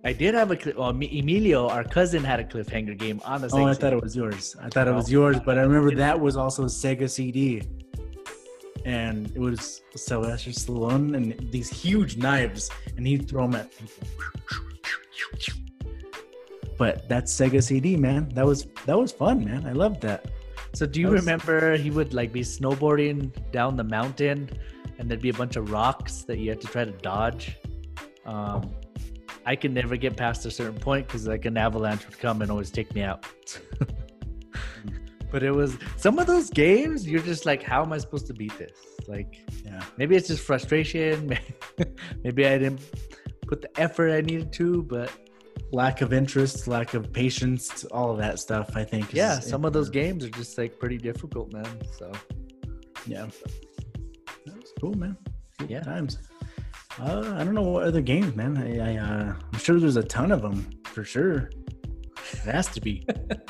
I 0.07 0.13
did 0.13 0.33
have 0.33 0.51
a 0.51 0.57
well, 0.77 0.89
emilio 0.89 1.67
our 1.67 1.83
cousin 1.83 2.23
had 2.23 2.39
a 2.39 2.43
cliffhanger 2.51 2.97
game 2.97 3.19
on 3.25 3.41
the 3.41 3.49
Oh, 3.51 3.65
I 3.65 3.71
Sega 3.71 3.77
thought 3.79 3.93
it 3.93 4.01
was 4.01 4.15
yours. 4.15 4.55
I 4.65 4.69
thought 4.69 4.87
it 4.87 4.95
was 5.01 5.11
yours, 5.11 5.37
but 5.47 5.57
I 5.59 5.63
remember 5.63 5.93
that 5.95 6.17
was 6.17 6.37
also 6.37 6.63
Sega 6.65 7.09
CD, 7.09 7.61
and 8.85 9.29
it 9.35 9.41
was 9.47 9.81
Sylvester 9.95 10.51
Stallone 10.51 11.15
and 11.17 11.51
these 11.51 11.69
huge 11.69 12.15
knives, 12.15 12.69
and 12.95 13.05
he'd 13.05 13.27
throw 13.29 13.43
them 13.47 13.55
at 13.61 13.67
people. 13.77 14.03
But 16.77 17.09
that's 17.09 17.29
Sega 17.37 17.61
CD, 17.61 17.97
man. 17.97 18.29
That 18.29 18.45
was 18.45 18.59
that 18.85 18.97
was 18.97 19.11
fun, 19.11 19.43
man. 19.43 19.65
I 19.65 19.73
loved 19.73 19.99
that. 20.07 20.21
So 20.73 20.85
do 20.85 21.01
you 21.01 21.09
was- 21.09 21.21
remember 21.21 21.75
he 21.75 21.91
would 21.91 22.13
like 22.13 22.31
be 22.31 22.43
snowboarding 22.57 23.19
down 23.51 23.75
the 23.75 23.83
mountain 23.97 24.49
and 24.97 25.09
there'd 25.09 25.21
be 25.29 25.33
a 25.37 25.39
bunch 25.43 25.57
of 25.57 25.69
rocks 25.69 26.21
that 26.27 26.37
you 26.37 26.47
had 26.51 26.61
to 26.61 26.67
try 26.67 26.85
to 26.85 26.95
dodge? 27.11 27.57
Um, 28.25 28.71
I 29.47 29.55
could 29.55 29.71
never 29.73 29.95
get 29.95 30.17
past 30.17 30.45
a 30.45 30.51
certain 30.51 30.77
point 30.79 31.07
because 31.07 31.25
like 31.25 31.45
an 31.45 31.57
avalanche 31.57 32.05
would 32.05 32.19
come 32.19 32.41
and 32.41 32.51
always 32.51 32.69
take 32.69 32.93
me 32.93 33.01
out. 33.01 33.25
but 35.31 35.41
it 35.41 35.51
was 35.51 35.77
some 35.95 36.19
of 36.19 36.27
those 36.27 36.49
games 36.49 37.07
you're 37.07 37.21
just 37.21 37.45
like, 37.45 37.63
how 37.63 37.81
am 37.81 37.93
I 37.93 37.97
supposed 37.97 38.27
to 38.27 38.33
beat 38.33 38.55
this? 38.57 38.77
Like 39.07 39.39
Yeah. 39.65 39.81
maybe 39.97 40.17
it's 40.17 40.27
just 40.27 40.43
frustration. 40.43 41.37
Maybe 42.23 42.45
I 42.45 42.57
didn't 42.57 42.81
put 43.47 43.61
the 43.61 43.79
effort 43.79 44.11
I 44.11 44.19
needed 44.21 44.51
to, 44.53 44.83
but 44.83 45.11
Lack 45.71 46.01
of 46.01 46.13
interest, 46.13 46.67
lack 46.67 46.93
of 46.93 47.11
patience, 47.11 47.83
all 47.85 48.11
of 48.11 48.17
that 48.19 48.39
stuff. 48.39 48.71
I 48.75 48.83
think. 48.85 49.13
yeah, 49.13 49.39
some 49.39 49.65
of 49.65 49.73
those 49.73 49.89
games 49.89 50.23
are 50.25 50.29
just 50.29 50.57
like 50.57 50.77
pretty 50.79 50.97
difficult, 50.97 51.51
man. 51.53 51.67
So 51.97 52.11
Yeah. 53.05 53.27
That 54.45 54.55
was 54.55 54.71
cool, 54.81 54.93
man. 54.93 55.15
Good 55.57 55.69
Yeah. 55.69 55.81
Times. 55.83 56.17
Uh, 56.99 57.35
I 57.37 57.43
don't 57.43 57.53
know 57.53 57.61
what 57.61 57.83
other 57.83 58.01
games, 58.01 58.35
man. 58.35 58.57
I, 58.57 58.93
I 58.93 58.97
uh, 58.97 59.33
I'm 59.53 59.59
sure 59.59 59.79
there's 59.79 59.97
a 59.97 60.03
ton 60.03 60.31
of 60.31 60.41
them 60.41 60.67
for 60.83 61.03
sure. 61.03 61.51
It 62.33 62.39
has 62.51 62.67
to 62.69 62.81
be 62.81 63.05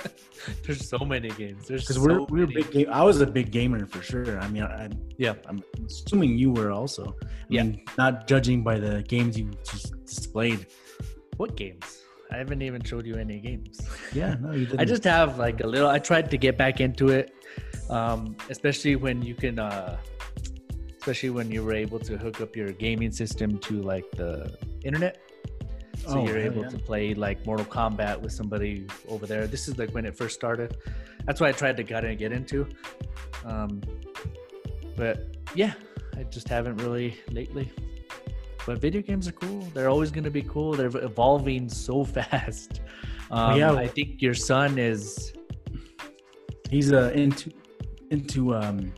there's 0.65 0.87
so 0.87 0.99
many 0.99 1.29
games. 1.29 1.67
There's 1.67 1.83
because 1.83 1.95
so 1.95 2.01
we're 2.03 2.21
we're 2.23 2.45
big 2.47 2.69
game. 2.71 2.87
I 2.91 3.03
was 3.03 3.21
a 3.21 3.25
big 3.27 3.51
gamer 3.51 3.85
for 3.87 4.01
sure. 4.01 4.39
I 4.39 4.47
mean, 4.49 4.63
I, 4.63 4.89
Yeah. 5.17 5.35
I'm 5.47 5.63
assuming 5.85 6.37
you 6.37 6.51
were 6.51 6.71
also. 6.71 7.15
I 7.23 7.27
Yeah. 7.49 7.63
mean, 7.63 7.81
not 7.97 8.27
judging 8.27 8.63
by 8.63 8.79
the 8.79 9.01
games 9.03 9.37
you 9.39 9.49
just 9.63 9.93
displayed. 10.05 10.67
What 11.37 11.55
games? 11.55 12.03
I 12.31 12.35
haven't 12.37 12.61
even 12.61 12.83
showed 12.83 13.05
you 13.07 13.15
any 13.15 13.39
games. 13.39 13.79
Yeah, 14.13 14.35
no, 14.41 14.51
you 14.51 14.65
didn't. 14.67 14.81
I 14.81 14.85
just 14.85 15.05
have 15.05 15.39
like 15.39 15.61
a 15.63 15.67
little. 15.67 15.87
I 15.89 15.99
tried 15.99 16.29
to 16.31 16.37
get 16.37 16.57
back 16.57 16.81
into 16.81 17.07
it, 17.09 17.31
um, 17.89 18.35
especially 18.49 18.97
when 18.97 19.21
you 19.21 19.33
can, 19.33 19.57
uh, 19.57 19.97
especially 21.07 21.29
when 21.29 21.49
you 21.49 21.63
were 21.63 21.73
able 21.73 21.97
to 21.97 22.17
hook 22.17 22.41
up 22.41 22.53
your 22.53 22.73
gaming 22.73 23.13
system 23.13 23.57
to 23.57 23.81
like 23.81 24.03
the 24.17 24.53
internet. 24.83 25.17
So 25.99 26.19
Oh, 26.19 26.25
you're 26.27 26.37
able 26.37 26.63
yeah. 26.63 26.69
to 26.69 26.77
play 26.77 27.13
like 27.13 27.45
Mortal 27.45 27.65
Kombat 27.65 28.19
with 28.19 28.33
somebody 28.33 28.87
over 29.07 29.25
there. 29.25 29.47
This 29.47 29.69
is 29.69 29.77
like 29.77 29.91
when 29.91 30.05
it 30.05 30.17
first 30.17 30.35
started. 30.35 30.75
That's 31.25 31.39
why 31.39 31.47
I 31.47 31.53
tried 31.53 31.77
to 31.77 31.83
get 31.83 32.03
in, 32.03 32.17
get 32.17 32.33
into. 32.33 32.67
Um, 33.45 33.81
but 34.97 35.33
yeah, 35.55 35.75
I 36.17 36.23
just 36.23 36.49
haven't 36.49 36.75
really 36.75 37.15
lately. 37.31 37.71
But 38.65 38.79
video 38.79 39.01
games 39.01 39.29
are 39.29 39.37
cool. 39.43 39.61
They're 39.73 39.89
always 39.89 40.11
going 40.11 40.25
to 40.25 40.35
be 40.41 40.41
cool. 40.41 40.73
They're 40.73 40.87
evolving 40.87 41.69
so 41.69 42.03
fast. 42.17 42.81
Um, 43.31 43.57
yeah. 43.57 43.71
I 43.71 43.87
think 43.87 44.21
your 44.21 44.33
son 44.33 44.77
is. 44.77 45.31
He's 46.69 46.91
uh, 46.91 47.13
into 47.15 47.49
into 48.11 48.53
um 48.53 48.91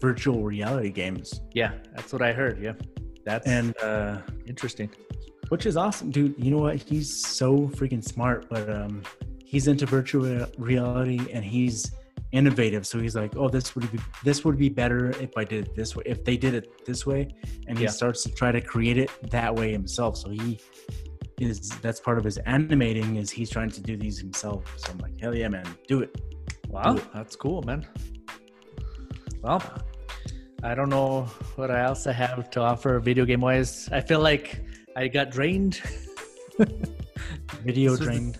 virtual 0.00 0.42
reality 0.44 0.90
games, 0.90 1.40
Yeah, 1.54 1.72
that's 1.94 2.12
what 2.12 2.22
I 2.22 2.32
heard. 2.32 2.60
Yeah, 2.62 2.74
that's 3.24 3.46
and 3.46 3.74
uh, 3.82 4.18
interesting. 4.46 4.90
which 5.48 5.66
is 5.66 5.76
awesome, 5.76 6.10
dude. 6.10 6.34
You 6.38 6.50
know 6.52 6.58
what? 6.58 6.76
He's 6.76 7.08
so 7.26 7.68
freaking 7.68 8.02
smart, 8.04 8.48
but 8.48 8.68
um, 8.70 9.02
he's 9.44 9.66
into 9.68 9.86
virtual 9.86 10.46
reality 10.58 11.20
and 11.32 11.44
he's 11.44 11.90
innovative. 12.32 12.86
So 12.86 13.00
he's 13.00 13.16
like, 13.16 13.34
oh, 13.36 13.48
this 13.48 13.74
would 13.74 13.90
be 13.90 13.98
this 14.22 14.44
would 14.44 14.58
be 14.58 14.68
better 14.68 15.10
if 15.20 15.30
I 15.36 15.44
did 15.44 15.66
it 15.68 15.74
this 15.74 15.96
way. 15.96 16.02
If 16.06 16.24
they 16.24 16.36
did 16.36 16.54
it 16.54 16.84
this 16.86 17.06
way, 17.06 17.28
and 17.66 17.76
he 17.78 17.84
Yeah. 17.84 17.90
starts 17.90 18.22
to 18.24 18.30
try 18.30 18.52
to 18.52 18.60
create 18.60 18.98
it 18.98 19.10
that 19.30 19.54
way 19.54 19.72
himself. 19.72 20.16
So 20.18 20.28
he 20.30 20.60
is 21.40 21.70
that's 21.80 22.00
part 22.00 22.18
of 22.18 22.24
his 22.24 22.36
animating 22.38 23.16
is 23.16 23.30
he's 23.30 23.48
trying 23.48 23.70
to 23.70 23.80
do 23.80 23.96
these 23.96 24.18
himself. 24.18 24.62
So 24.76 24.92
I'm 24.92 24.98
like, 24.98 25.18
hell 25.20 25.34
yeah, 25.34 25.48
man, 25.48 25.66
do 25.86 26.00
it. 26.02 26.10
Wow, 26.68 26.92
Do 26.92 26.98
it. 26.98 27.04
that's 27.14 27.34
cool, 27.36 27.62
man. 27.62 27.86
Well, 29.42 29.62
I 30.62 30.74
don't 30.74 30.88
know 30.88 31.22
what 31.56 31.70
else 31.70 32.06
I 32.06 32.12
have 32.12 32.50
to 32.50 32.60
offer 32.60 32.98
video 32.98 33.24
game 33.24 33.40
wise. 33.40 33.88
I 33.92 34.00
feel 34.00 34.20
like 34.20 34.60
I 34.96 35.08
got 35.08 35.30
drained. 35.30 35.80
Video 37.64 37.94
So- 37.94 38.04
drained. 38.04 38.38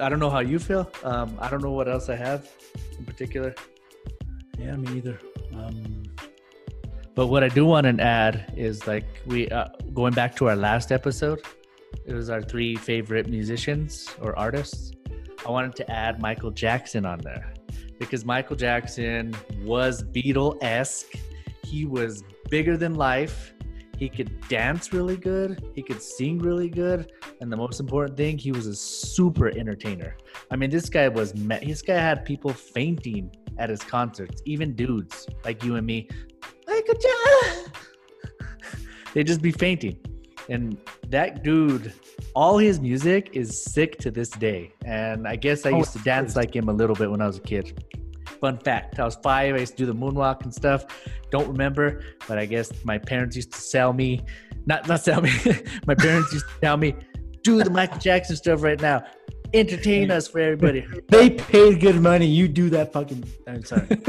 I 0.00 0.08
don't 0.08 0.20
know 0.20 0.30
how 0.30 0.38
you 0.40 0.58
feel. 0.60 0.88
Um, 1.02 1.36
I 1.40 1.50
don't 1.50 1.62
know 1.62 1.72
what 1.72 1.88
else 1.88 2.08
I 2.08 2.14
have 2.14 2.48
in 2.96 3.04
particular. 3.04 3.54
Yeah, 4.58 4.76
me 4.76 4.98
either. 4.98 5.18
Um, 5.54 6.04
But 7.16 7.26
what 7.26 7.42
I 7.42 7.48
do 7.48 7.64
want 7.66 7.86
to 7.86 8.02
add 8.02 8.54
is 8.56 8.86
like 8.86 9.04
we 9.26 9.48
uh, 9.48 9.66
going 9.92 10.12
back 10.14 10.36
to 10.36 10.48
our 10.48 10.54
last 10.56 10.92
episode. 10.92 11.40
It 12.06 12.14
was 12.14 12.30
our 12.30 12.40
three 12.40 12.76
favorite 12.76 13.28
musicians 13.28 14.08
or 14.22 14.38
artists. 14.38 14.92
I 15.44 15.50
wanted 15.50 15.74
to 15.76 15.90
add 15.90 16.20
Michael 16.20 16.50
Jackson 16.52 17.04
on 17.04 17.18
there 17.20 17.52
because 17.98 18.24
Michael 18.24 18.56
Jackson 18.56 19.34
was 19.64 20.04
Beatle 20.04 20.56
esque. 20.62 21.12
He 21.70 21.84
was 21.86 22.24
bigger 22.50 22.76
than 22.76 22.94
life. 22.94 23.54
He 23.96 24.08
could 24.08 24.30
dance 24.48 24.92
really 24.92 25.16
good. 25.16 25.62
He 25.74 25.82
could 25.82 26.02
sing 26.02 26.38
really 26.38 26.68
good. 26.70 27.12
And 27.40 27.52
the 27.52 27.56
most 27.56 27.80
important 27.80 28.16
thing, 28.16 28.38
he 28.38 28.50
was 28.50 28.66
a 28.66 28.74
super 28.74 29.48
entertainer. 29.48 30.16
I 30.50 30.56
mean, 30.56 30.70
this 30.70 30.88
guy 30.88 31.06
was, 31.08 31.34
ma- 31.36 31.58
this 31.62 31.82
guy 31.82 31.94
had 32.10 32.24
people 32.24 32.52
fainting 32.52 33.30
at 33.58 33.68
his 33.68 33.82
concerts, 33.82 34.40
even 34.46 34.74
dudes 34.74 35.26
like 35.44 35.62
you 35.62 35.76
and 35.76 35.86
me. 35.86 36.08
Michael 36.66 36.94
Jackson. 37.04 37.72
They'd 39.12 39.26
just 39.26 39.42
be 39.42 39.52
fainting. 39.52 39.98
And 40.48 40.78
that 41.08 41.44
dude 41.44 41.92
all 42.34 42.58
his 42.58 42.80
music 42.80 43.30
is 43.32 43.62
sick 43.64 43.98
to 43.98 44.10
this 44.10 44.30
day. 44.30 44.72
And 44.84 45.26
I 45.26 45.36
guess 45.36 45.66
I 45.66 45.70
Oh, 45.70 45.78
used 45.78 45.92
to 45.92 45.98
dance 46.00 46.36
like 46.36 46.54
him 46.54 46.68
a 46.68 46.72
little 46.72 46.96
bit 46.96 47.10
when 47.10 47.20
I 47.20 47.26
was 47.26 47.38
a 47.38 47.40
kid. 47.40 47.84
Fun 48.40 48.58
fact 48.58 48.98
I 48.98 49.04
was 49.04 49.16
five, 49.16 49.54
I 49.54 49.58
used 49.58 49.76
to 49.76 49.84
do 49.84 49.86
the 49.86 49.94
moonwalk 49.94 50.42
and 50.44 50.54
stuff. 50.54 50.86
Don't 51.30 51.48
remember, 51.48 52.02
but 52.26 52.38
I 52.38 52.46
guess 52.46 52.72
my 52.84 52.98
parents 52.98 53.36
used 53.36 53.52
to 53.52 53.60
sell 53.60 53.92
me, 53.92 54.22
not, 54.66 54.88
not 54.88 55.00
sell 55.00 55.20
me, 55.20 55.30
my 55.86 55.94
parents 55.94 56.32
used 56.32 56.46
to 56.48 56.60
tell 56.60 56.76
me, 56.76 56.94
do 57.42 57.62
the 57.62 57.70
Michael 57.70 57.98
Jackson 57.98 58.36
stuff 58.36 58.62
right 58.62 58.80
now. 58.80 59.04
Entertain 59.52 60.10
us 60.10 60.28
for 60.28 60.38
everybody. 60.38 60.86
They 61.08 61.30
paid 61.30 61.80
good 61.80 62.00
money. 62.00 62.26
You 62.26 62.46
do 62.46 62.70
that 62.70 62.92
fucking. 62.92 63.24
I'm 63.48 63.64
sorry. 63.64 63.88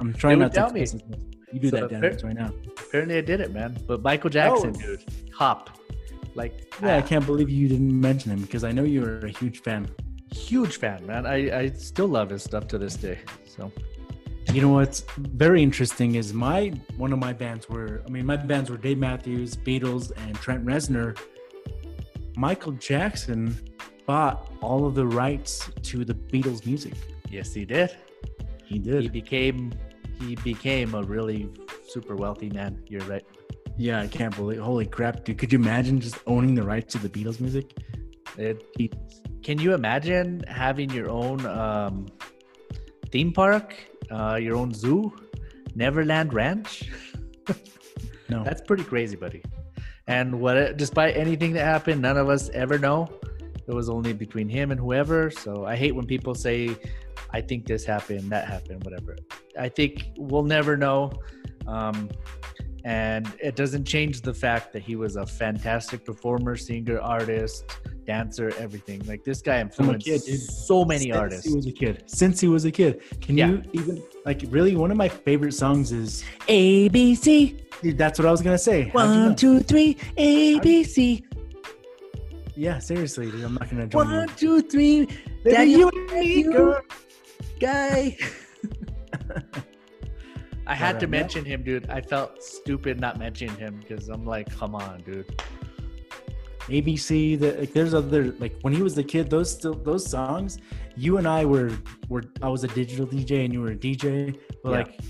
I'm 0.00 0.12
trying 0.12 0.38
not 0.40 0.52
to. 0.52 0.60
tell 0.60 0.70
me. 0.70 0.80
cuss 0.80 0.94
as 0.94 1.02
much. 1.08 1.20
You 1.52 1.60
do 1.60 1.70
So 1.70 1.88
that 1.88 2.00
dance 2.00 2.22
right 2.22 2.36
now. 2.36 2.52
Apparently 2.78 3.16
I 3.16 3.20
did 3.22 3.40
it, 3.40 3.52
man. 3.52 3.78
But 3.86 4.02
Michael 4.02 4.28
Jackson, 4.30 4.74
Oh. 4.76 4.80
dude, 4.80 5.04
top. 5.36 5.78
Like, 6.34 6.74
Yeah, 6.82 6.96
I 6.96 6.98
ah, 6.98 7.02
can't 7.06 7.24
believe 7.24 7.48
you 7.48 7.68
didn't 7.68 7.98
mention 7.98 8.30
him 8.30 8.42
because 8.42 8.64
I 8.64 8.72
know 8.72 8.84
you 8.84 9.00
were 9.00 9.20
a 9.20 9.30
huge 9.30 9.62
fan. 9.62 9.88
Huge 10.34 10.76
fan, 10.78 11.06
man. 11.06 11.26
I, 11.26 11.60
I 11.60 11.68
still 11.70 12.08
love 12.08 12.30
his 12.30 12.42
stuff 12.42 12.66
to 12.68 12.78
this 12.78 12.94
day. 12.96 13.18
So, 13.46 13.70
You 14.52 14.62
know 14.62 14.70
what's 14.70 15.00
very 15.16 15.62
interesting 15.62 16.14
is 16.14 16.32
my 16.32 16.68
one 16.96 17.12
of 17.12 17.18
my 17.18 17.32
bands 17.32 17.68
were 17.68 18.02
I 18.06 18.10
mean 18.10 18.24
my 18.26 18.36
bands 18.36 18.70
were 18.70 18.76
Dave 18.78 18.98
Matthews, 18.98 19.56
Beatles, 19.56 20.10
and 20.16 20.34
Trent 20.36 20.64
Reznor. 20.64 21.18
Michael 22.36 22.72
Jackson 22.72 23.56
bought 24.06 24.50
all 24.62 24.86
of 24.86 24.94
the 24.94 25.06
rights 25.06 25.70
to 25.82 26.04
the 26.04 26.14
Beatles 26.14 26.64
music. 26.64 26.94
yes, 27.30 27.52
he 27.52 27.64
did. 27.64 27.94
He 28.64 28.78
did. 28.78 29.02
He 29.02 29.08
became 29.08 29.72
he 30.20 30.34
became 30.36 30.94
a 30.94 31.02
really 31.02 31.50
super 31.86 32.16
wealthy 32.16 32.50
man. 32.50 32.82
You're 32.86 33.02
right. 33.02 33.24
Yeah, 33.76 34.00
I 34.00 34.08
can't 34.08 34.34
believe. 34.34 34.60
Holy 34.60 34.86
crap, 34.86 35.24
dude! 35.24 35.38
Could 35.38 35.52
you 35.52 35.58
imagine 35.58 36.00
just 36.00 36.18
owning 36.26 36.54
the 36.54 36.62
rights 36.62 36.92
to 36.94 36.98
the 36.98 37.08
Beatles 37.08 37.38
music? 37.40 37.76
It, 38.36 38.64
can 39.42 39.58
you 39.58 39.74
imagine 39.74 40.44
having 40.48 40.90
your 40.90 41.10
own 41.10 41.44
um, 41.46 42.06
theme 43.10 43.32
park, 43.32 43.74
uh, 44.10 44.36
your 44.40 44.56
own 44.56 44.72
zoo, 44.72 45.12
Neverland 45.74 46.34
Ranch? 46.34 46.90
No. 48.28 48.44
That's 48.44 48.60
pretty 48.60 48.84
crazy, 48.84 49.16
buddy. 49.16 49.42
And 50.06 50.40
what, 50.40 50.76
despite 50.76 51.16
anything 51.16 51.52
that 51.52 51.64
happened, 51.64 52.02
none 52.02 52.16
of 52.16 52.28
us 52.28 52.48
ever 52.50 52.78
know. 52.78 53.08
It 53.66 53.74
was 53.74 53.90
only 53.90 54.14
between 54.14 54.48
him 54.48 54.70
and 54.70 54.80
whoever. 54.80 55.30
So 55.30 55.66
I 55.66 55.76
hate 55.76 55.94
when 55.94 56.06
people 56.06 56.34
say, 56.34 56.74
"I 57.30 57.42
think 57.42 57.66
this 57.66 57.84
happened, 57.84 58.30
that 58.30 58.48
happened, 58.48 58.82
whatever." 58.84 59.16
I 59.58 59.68
think 59.68 60.12
we'll 60.16 60.44
never 60.44 60.76
know. 60.76 61.12
Um, 61.66 62.08
and 62.84 63.30
it 63.42 63.54
doesn't 63.54 63.84
change 63.84 64.22
the 64.22 64.32
fact 64.32 64.72
that 64.72 64.82
he 64.82 64.96
was 64.96 65.16
a 65.16 65.26
fantastic 65.26 66.06
performer, 66.06 66.56
singer, 66.56 66.98
artist, 66.98 67.64
dancer, 68.12 68.48
everything. 68.58 68.98
Like 69.06 69.22
this 69.22 69.40
guy 69.42 69.58
From 69.68 69.90
a 69.90 69.92
influenced 69.92 70.26
kid, 70.26 70.40
so 70.40 70.84
many 70.84 71.04
Since 71.04 71.16
artists. 71.16 71.46
He 71.46 71.54
was 71.54 71.66
a 71.66 71.72
kid. 71.82 72.02
Since 72.06 72.40
he 72.40 72.48
was 72.48 72.64
a 72.64 72.72
kid. 72.72 73.02
Can 73.20 73.36
Yeah. 73.36 73.48
you 73.48 73.62
even 73.74 74.02
like 74.24 74.40
really? 74.48 74.74
One 74.74 74.90
of 74.90 74.96
my 74.96 75.08
favorite 75.08 75.52
songs 75.52 75.92
is. 75.92 76.24
A 76.48 76.88
B 76.88 77.14
C 77.14 77.28
Dude, 77.82 77.96
that's 77.98 78.18
what 78.18 78.26
I 78.26 78.30
was 78.32 78.40
gonna 78.42 78.58
say. 78.70 78.78
How'd 78.94 79.08
you 79.10 79.14
know? 79.14 79.26
one 79.26 79.36
two 79.36 79.60
three 79.60 79.90
A 80.16 80.58
B 80.60 80.82
C 80.84 81.22
Yeah, 82.56 82.78
seriously, 82.80 83.30
dude. 83.30 83.44
I'm 83.44 83.54
not 83.54 83.68
gonna 83.70 83.86
join 83.86 84.06
one 84.06 84.28
you. 84.28 84.34
two 84.42 84.62
three. 84.62 84.98
Baby, 85.44 85.56
Daniel, 85.56 85.78
you 85.78 85.88
and 86.08 86.20
me, 86.20 86.34
you 86.40 86.52
girl. 86.52 86.80
guy. 87.60 88.16
I 90.66 90.74
had 90.74 90.98
to 91.00 91.06
mention 91.06 91.44
him, 91.44 91.62
dude. 91.62 91.88
I 91.88 92.00
felt 92.00 92.42
stupid 92.42 93.00
not 93.00 93.18
mentioning 93.18 93.56
him 93.56 93.80
because 93.80 94.08
I'm 94.08 94.24
like, 94.26 94.48
come 94.60 94.74
on, 94.74 95.00
dude. 95.02 95.24
ABC. 96.68 97.38
The, 97.38 97.52
like, 97.60 97.72
there's 97.72 97.94
other 97.94 98.32
like 98.38 98.54
when 98.62 98.72
he 98.72 98.82
was 98.82 98.94
the 98.94 99.04
kid. 99.04 99.28
Those 99.30 99.50
still 99.52 99.74
those 99.74 100.08
songs. 100.08 100.58
You 100.96 101.18
and 101.18 101.26
I 101.28 101.44
were 101.44 101.70
were. 102.08 102.22
I 102.42 102.48
was 102.48 102.64
a 102.64 102.68
digital 102.68 103.06
DJ 103.06 103.44
and 103.44 103.52
you 103.52 103.60
were 103.60 103.72
a 103.72 103.76
DJ. 103.76 104.36
But 104.62 104.70
Yeah. 104.70 104.76
like 104.78 105.00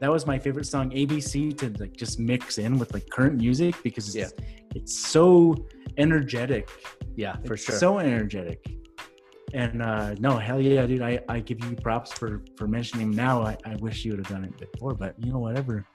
that 0.00 0.10
was 0.10 0.26
my 0.26 0.38
favorite 0.38 0.66
song, 0.66 0.90
ABC, 0.90 1.56
to 1.58 1.72
like 1.80 1.96
just 1.96 2.18
mix 2.18 2.58
in 2.58 2.78
with 2.78 2.92
like 2.92 3.08
current 3.10 3.36
music 3.36 3.74
because 3.82 4.06
it's, 4.08 4.16
Yeah. 4.16 4.44
it's 4.74 4.98
so 4.98 5.54
energetic. 5.98 6.68
Yeah, 7.16 7.36
for 7.46 7.54
It's 7.54 7.64
sure. 7.64 7.76
So 7.76 7.98
energetic. 7.98 8.64
And 9.52 9.82
uh 9.82 10.14
no, 10.14 10.36
hell 10.38 10.60
yeah, 10.60 10.84
dude. 10.86 11.00
I, 11.02 11.20
I 11.28 11.38
give 11.40 11.64
you 11.64 11.76
props 11.76 12.12
for 12.12 12.42
for 12.56 12.66
mentioning 12.66 13.06
him 13.08 13.12
now. 13.12 13.42
I, 13.42 13.56
I 13.64 13.76
wish 13.76 14.04
you 14.04 14.12
would 14.12 14.26
have 14.26 14.34
done 14.36 14.44
it 14.44 14.56
before, 14.58 14.94
but 14.94 15.14
you 15.24 15.30
know, 15.32 15.38
whatever. 15.38 15.86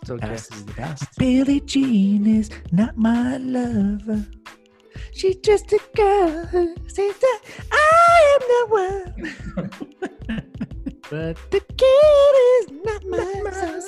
it's 0.00 0.10
okay. 0.10 0.28
Past 0.28 0.54
is 0.54 0.64
the 0.64 0.72
past. 0.74 1.04
Billie 1.18 1.60
Jean 1.60 2.26
is 2.26 2.48
not 2.70 2.96
my 2.96 3.36
lover. 3.38 4.24
She's 5.18 5.34
just 5.38 5.72
a 5.72 5.80
girl 5.96 6.46
who 6.46 6.76
says 6.86 7.16
that 7.18 7.40
I 7.72 8.18
am 8.34 8.42
the 8.54 8.62
one. 8.70 9.72
but 11.10 11.36
the 11.50 11.60
kid 11.76 12.34
is 12.54 12.70
not 12.86 13.02
my 13.04 13.50
son. 13.50 13.82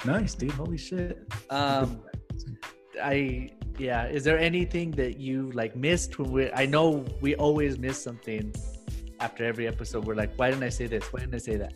Nice, 0.06 0.34
dude. 0.34 0.52
Holy 0.52 0.78
shit. 0.78 1.18
um, 1.50 2.00
I 3.02 3.50
yeah. 3.76 4.06
Is 4.06 4.24
there 4.24 4.38
anything 4.38 4.90
that 4.92 5.18
you 5.18 5.50
like 5.52 5.76
missed 5.76 6.18
when 6.18 6.30
we? 6.32 6.50
I 6.52 6.64
know 6.64 7.04
we 7.20 7.34
always 7.36 7.78
miss 7.78 8.02
something 8.02 8.54
after 9.20 9.44
every 9.44 9.66
episode. 9.68 10.06
We're 10.06 10.14
like, 10.14 10.32
why 10.36 10.48
didn't 10.48 10.64
I 10.64 10.70
say 10.70 10.86
this? 10.86 11.12
Why 11.12 11.20
didn't 11.20 11.34
I 11.34 11.38
say 11.38 11.56
that? 11.56 11.74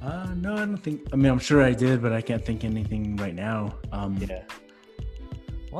Uh 0.00 0.28
no, 0.36 0.54
I 0.54 0.58
don't 0.58 0.76
think 0.76 1.08
I 1.12 1.16
mean 1.16 1.32
I'm 1.32 1.40
sure 1.40 1.60
I 1.60 1.72
did, 1.72 2.00
but 2.00 2.12
I 2.12 2.20
can't 2.20 2.44
think 2.44 2.62
anything 2.62 3.16
right 3.16 3.34
now. 3.34 3.74
Um 3.90 4.16
Yeah. 4.20 4.42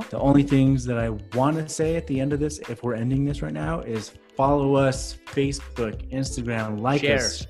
The 0.08 0.18
only 0.18 0.42
things 0.42 0.84
that 0.84 0.98
I 0.98 1.10
want 1.36 1.56
to 1.56 1.68
say 1.68 1.96
at 1.96 2.06
the 2.06 2.20
end 2.20 2.32
of 2.32 2.40
this, 2.40 2.58
if 2.68 2.82
we're 2.82 2.94
ending 2.94 3.24
this 3.24 3.42
right 3.42 3.52
now, 3.52 3.80
is 3.80 4.12
follow 4.36 4.74
us, 4.76 5.18
Facebook, 5.26 6.10
Instagram, 6.12 6.80
like 6.80 7.00
Share. 7.00 7.18
us, 7.18 7.46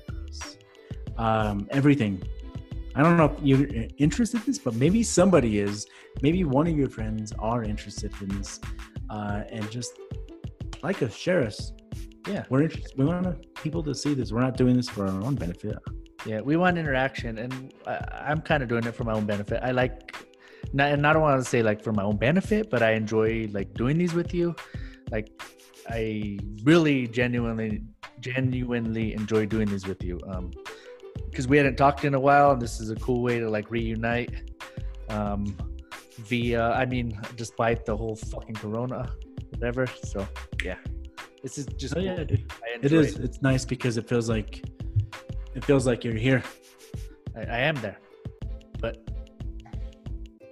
um, 1.17 1.67
everything. 1.71 2.21
I 2.95 3.03
don't 3.03 3.15
know 3.15 3.25
if 3.25 3.43
you're 3.43 3.67
interested 3.97 4.41
in 4.41 4.45
this, 4.47 4.59
but 4.59 4.73
maybe 4.75 5.03
somebody 5.03 5.59
is. 5.59 5.87
Maybe 6.21 6.43
one 6.43 6.67
of 6.67 6.75
your 6.75 6.89
friends 6.89 7.31
are 7.39 7.63
interested 7.63 8.11
in 8.21 8.29
this, 8.37 8.59
uh, 9.09 9.43
and 9.49 9.69
just 9.71 9.97
like 10.83 11.01
us, 11.01 11.15
share 11.15 11.43
us. 11.43 11.71
Yeah. 12.27 12.43
We're 12.49 12.63
interested. 12.63 12.97
We 12.97 13.05
want 13.05 13.53
people 13.55 13.81
to 13.83 13.95
see 13.95 14.13
this. 14.13 14.31
We're 14.31 14.41
not 14.41 14.57
doing 14.57 14.75
this 14.75 14.89
for 14.89 15.07
our 15.07 15.23
own 15.23 15.35
benefit. 15.35 15.77
Yeah, 16.25 16.41
we 16.41 16.55
want 16.57 16.77
interaction, 16.77 17.37
and 17.39 17.73
I, 17.87 17.97
I'm 18.27 18.41
kind 18.41 18.61
of 18.61 18.69
doing 18.69 18.83
it 18.83 18.93
for 18.93 19.03
my 19.05 19.13
own 19.13 19.25
benefit. 19.25 19.61
I 19.63 19.71
like, 19.71 20.15
not, 20.73 20.91
and 20.91 21.05
I 21.05 21.13
don't 21.13 21.21
want 21.21 21.43
to 21.43 21.49
say 21.49 21.63
like 21.63 21.83
for 21.83 21.91
my 21.91 22.03
own 22.03 22.17
benefit, 22.17 22.69
but 22.69 22.81
I 22.81 22.91
enjoy 22.91 23.49
like 23.51 23.73
doing 23.73 23.97
these 23.97 24.13
with 24.13 24.33
you. 24.33 24.55
Like, 25.11 25.29
I 25.89 26.39
really 26.63 27.07
genuinely, 27.07 27.83
genuinely 28.19 29.13
enjoy 29.13 29.45
doing 29.45 29.67
these 29.67 29.87
with 29.87 30.03
you. 30.03 30.19
Um, 30.27 30.51
because 31.29 31.47
we 31.47 31.57
hadn't 31.57 31.75
talked 31.75 32.05
in 32.05 32.13
a 32.13 32.19
while, 32.19 32.51
and 32.51 32.61
this 32.61 32.79
is 32.79 32.89
a 32.89 32.95
cool 32.95 33.21
way 33.21 33.39
to 33.39 33.49
like 33.49 33.69
reunite. 33.69 34.51
Um, 35.09 35.57
via, 36.19 36.71
I 36.71 36.85
mean, 36.85 37.19
despite 37.35 37.85
the 37.85 37.95
whole 37.95 38.15
fucking 38.15 38.55
Corona, 38.55 39.11
whatever. 39.49 39.87
So 40.03 40.27
yeah, 40.63 40.77
this 41.41 41.57
is 41.57 41.65
just. 41.65 41.95
Oh 41.95 41.99
yeah, 41.99 42.15
cool. 42.15 42.25
dude. 42.25 42.51
It 42.81 42.93
is. 42.93 43.17
It's 43.17 43.41
nice 43.41 43.65
because 43.65 43.97
it 43.97 44.07
feels 44.07 44.29
like 44.29 44.63
it 45.55 45.65
feels 45.65 45.85
like 45.85 46.03
you're 46.03 46.15
here. 46.15 46.43
I, 47.35 47.41
I 47.41 47.59
am 47.59 47.75
there, 47.75 47.97
but 48.79 49.10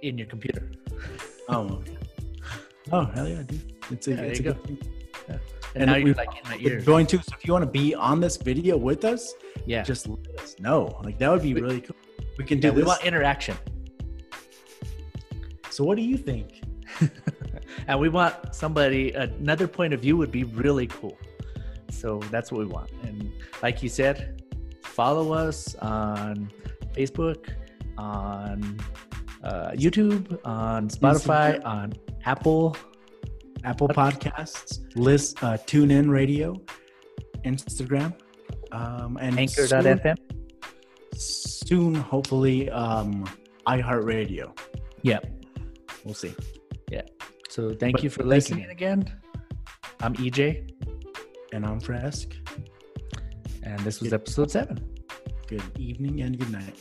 in 0.02 0.18
your 0.18 0.26
computer. 0.26 0.70
Oh, 1.48 1.68
okay. 1.68 1.96
oh 2.92 3.04
hell 3.06 3.28
yeah, 3.28 3.42
dude! 3.42 3.74
It's 3.90 4.06
a, 4.08 4.12
Yeah, 4.12 4.20
it's 4.22 4.40
a 4.40 4.42
good 4.42 4.64
thing. 4.64 4.78
And, 5.28 5.40
And 5.76 5.86
now 5.90 5.96
you're 5.96 6.14
like 6.14 6.28
in 6.36 6.50
my 6.50 6.58
We're 6.62 6.80
going 6.80 7.06
to. 7.06 7.18
So 7.18 7.32
if 7.38 7.46
you 7.46 7.52
want 7.52 7.64
to 7.64 7.70
be 7.70 7.94
on 7.94 8.20
this 8.20 8.36
video 8.36 8.76
with 8.76 9.04
us, 9.04 9.34
Yeah. 9.66 9.82
just 9.82 10.08
let 10.08 10.26
us 10.40 10.56
know. 10.58 11.00
Like 11.04 11.18
that 11.18 11.30
would 11.30 11.42
be 11.42 11.54
We- 11.54 11.60
really 11.60 11.80
cool. 11.80 11.96
We 12.38 12.44
can 12.44 12.58
do 12.60 12.68
yeah, 12.68 12.74
we 12.74 12.80
this. 12.80 12.88
want 12.88 13.04
interaction. 13.04 13.56
so 15.70 15.84
what 15.84 15.96
do 15.96 16.02
you 16.02 16.16
think? 16.16 16.62
and 17.88 17.98
we 18.00 18.08
want 18.08 18.34
somebody 18.54 19.12
another 19.12 19.68
point 19.68 19.92
of 19.92 20.00
view 20.00 20.16
would 20.16 20.32
be 20.32 20.44
really 20.44 20.86
cool 20.88 21.16
so 21.88 22.18
that's 22.30 22.50
what 22.50 22.58
we 22.58 22.66
want 22.66 22.90
and 23.04 23.30
like 23.62 23.80
you 23.82 23.88
said 23.88 24.42
follow 24.82 25.32
us 25.32 25.74
on 25.76 26.50
facebook 26.94 27.50
on 27.96 28.76
uh, 29.44 29.70
youtube 29.72 30.38
on 30.44 30.88
spotify 30.88 31.60
Instagram. 31.60 31.66
on 31.66 31.92
apple 32.24 32.76
Apple 33.62 33.88
Podcasts, 33.88 34.80
list, 34.96 35.44
uh, 35.44 35.58
Tune 35.66 35.90
In 35.90 36.10
Radio, 36.10 36.56
Instagram, 37.44 38.14
um, 38.72 39.18
and 39.20 39.34
soon, 39.50 39.86
anchor.fm 39.86 40.16
soon, 41.14 41.94
hopefully, 41.94 42.70
um, 42.70 43.28
iHeartRadio. 43.66 44.56
yeah 45.02 45.18
We'll 46.04 46.14
see. 46.14 46.34
Yeah. 46.90 47.02
So 47.50 47.74
thank 47.74 47.96
But 47.96 48.02
you 48.04 48.08
for 48.08 48.22
listening 48.22 48.64
you. 48.64 48.70
again 48.70 49.04
i'm 50.00 50.14
ej 50.14 50.38
And 51.52 51.66
I'm 51.66 51.80
Fresk. 51.82 52.28
and 53.62 53.78
this 53.80 54.00
was 54.00 54.14
episode 54.14 54.50
seven 54.50 54.78
Good 55.48 55.62
evening 55.78 56.22
and 56.22 56.38
good 56.38 56.50
night. 56.50 56.76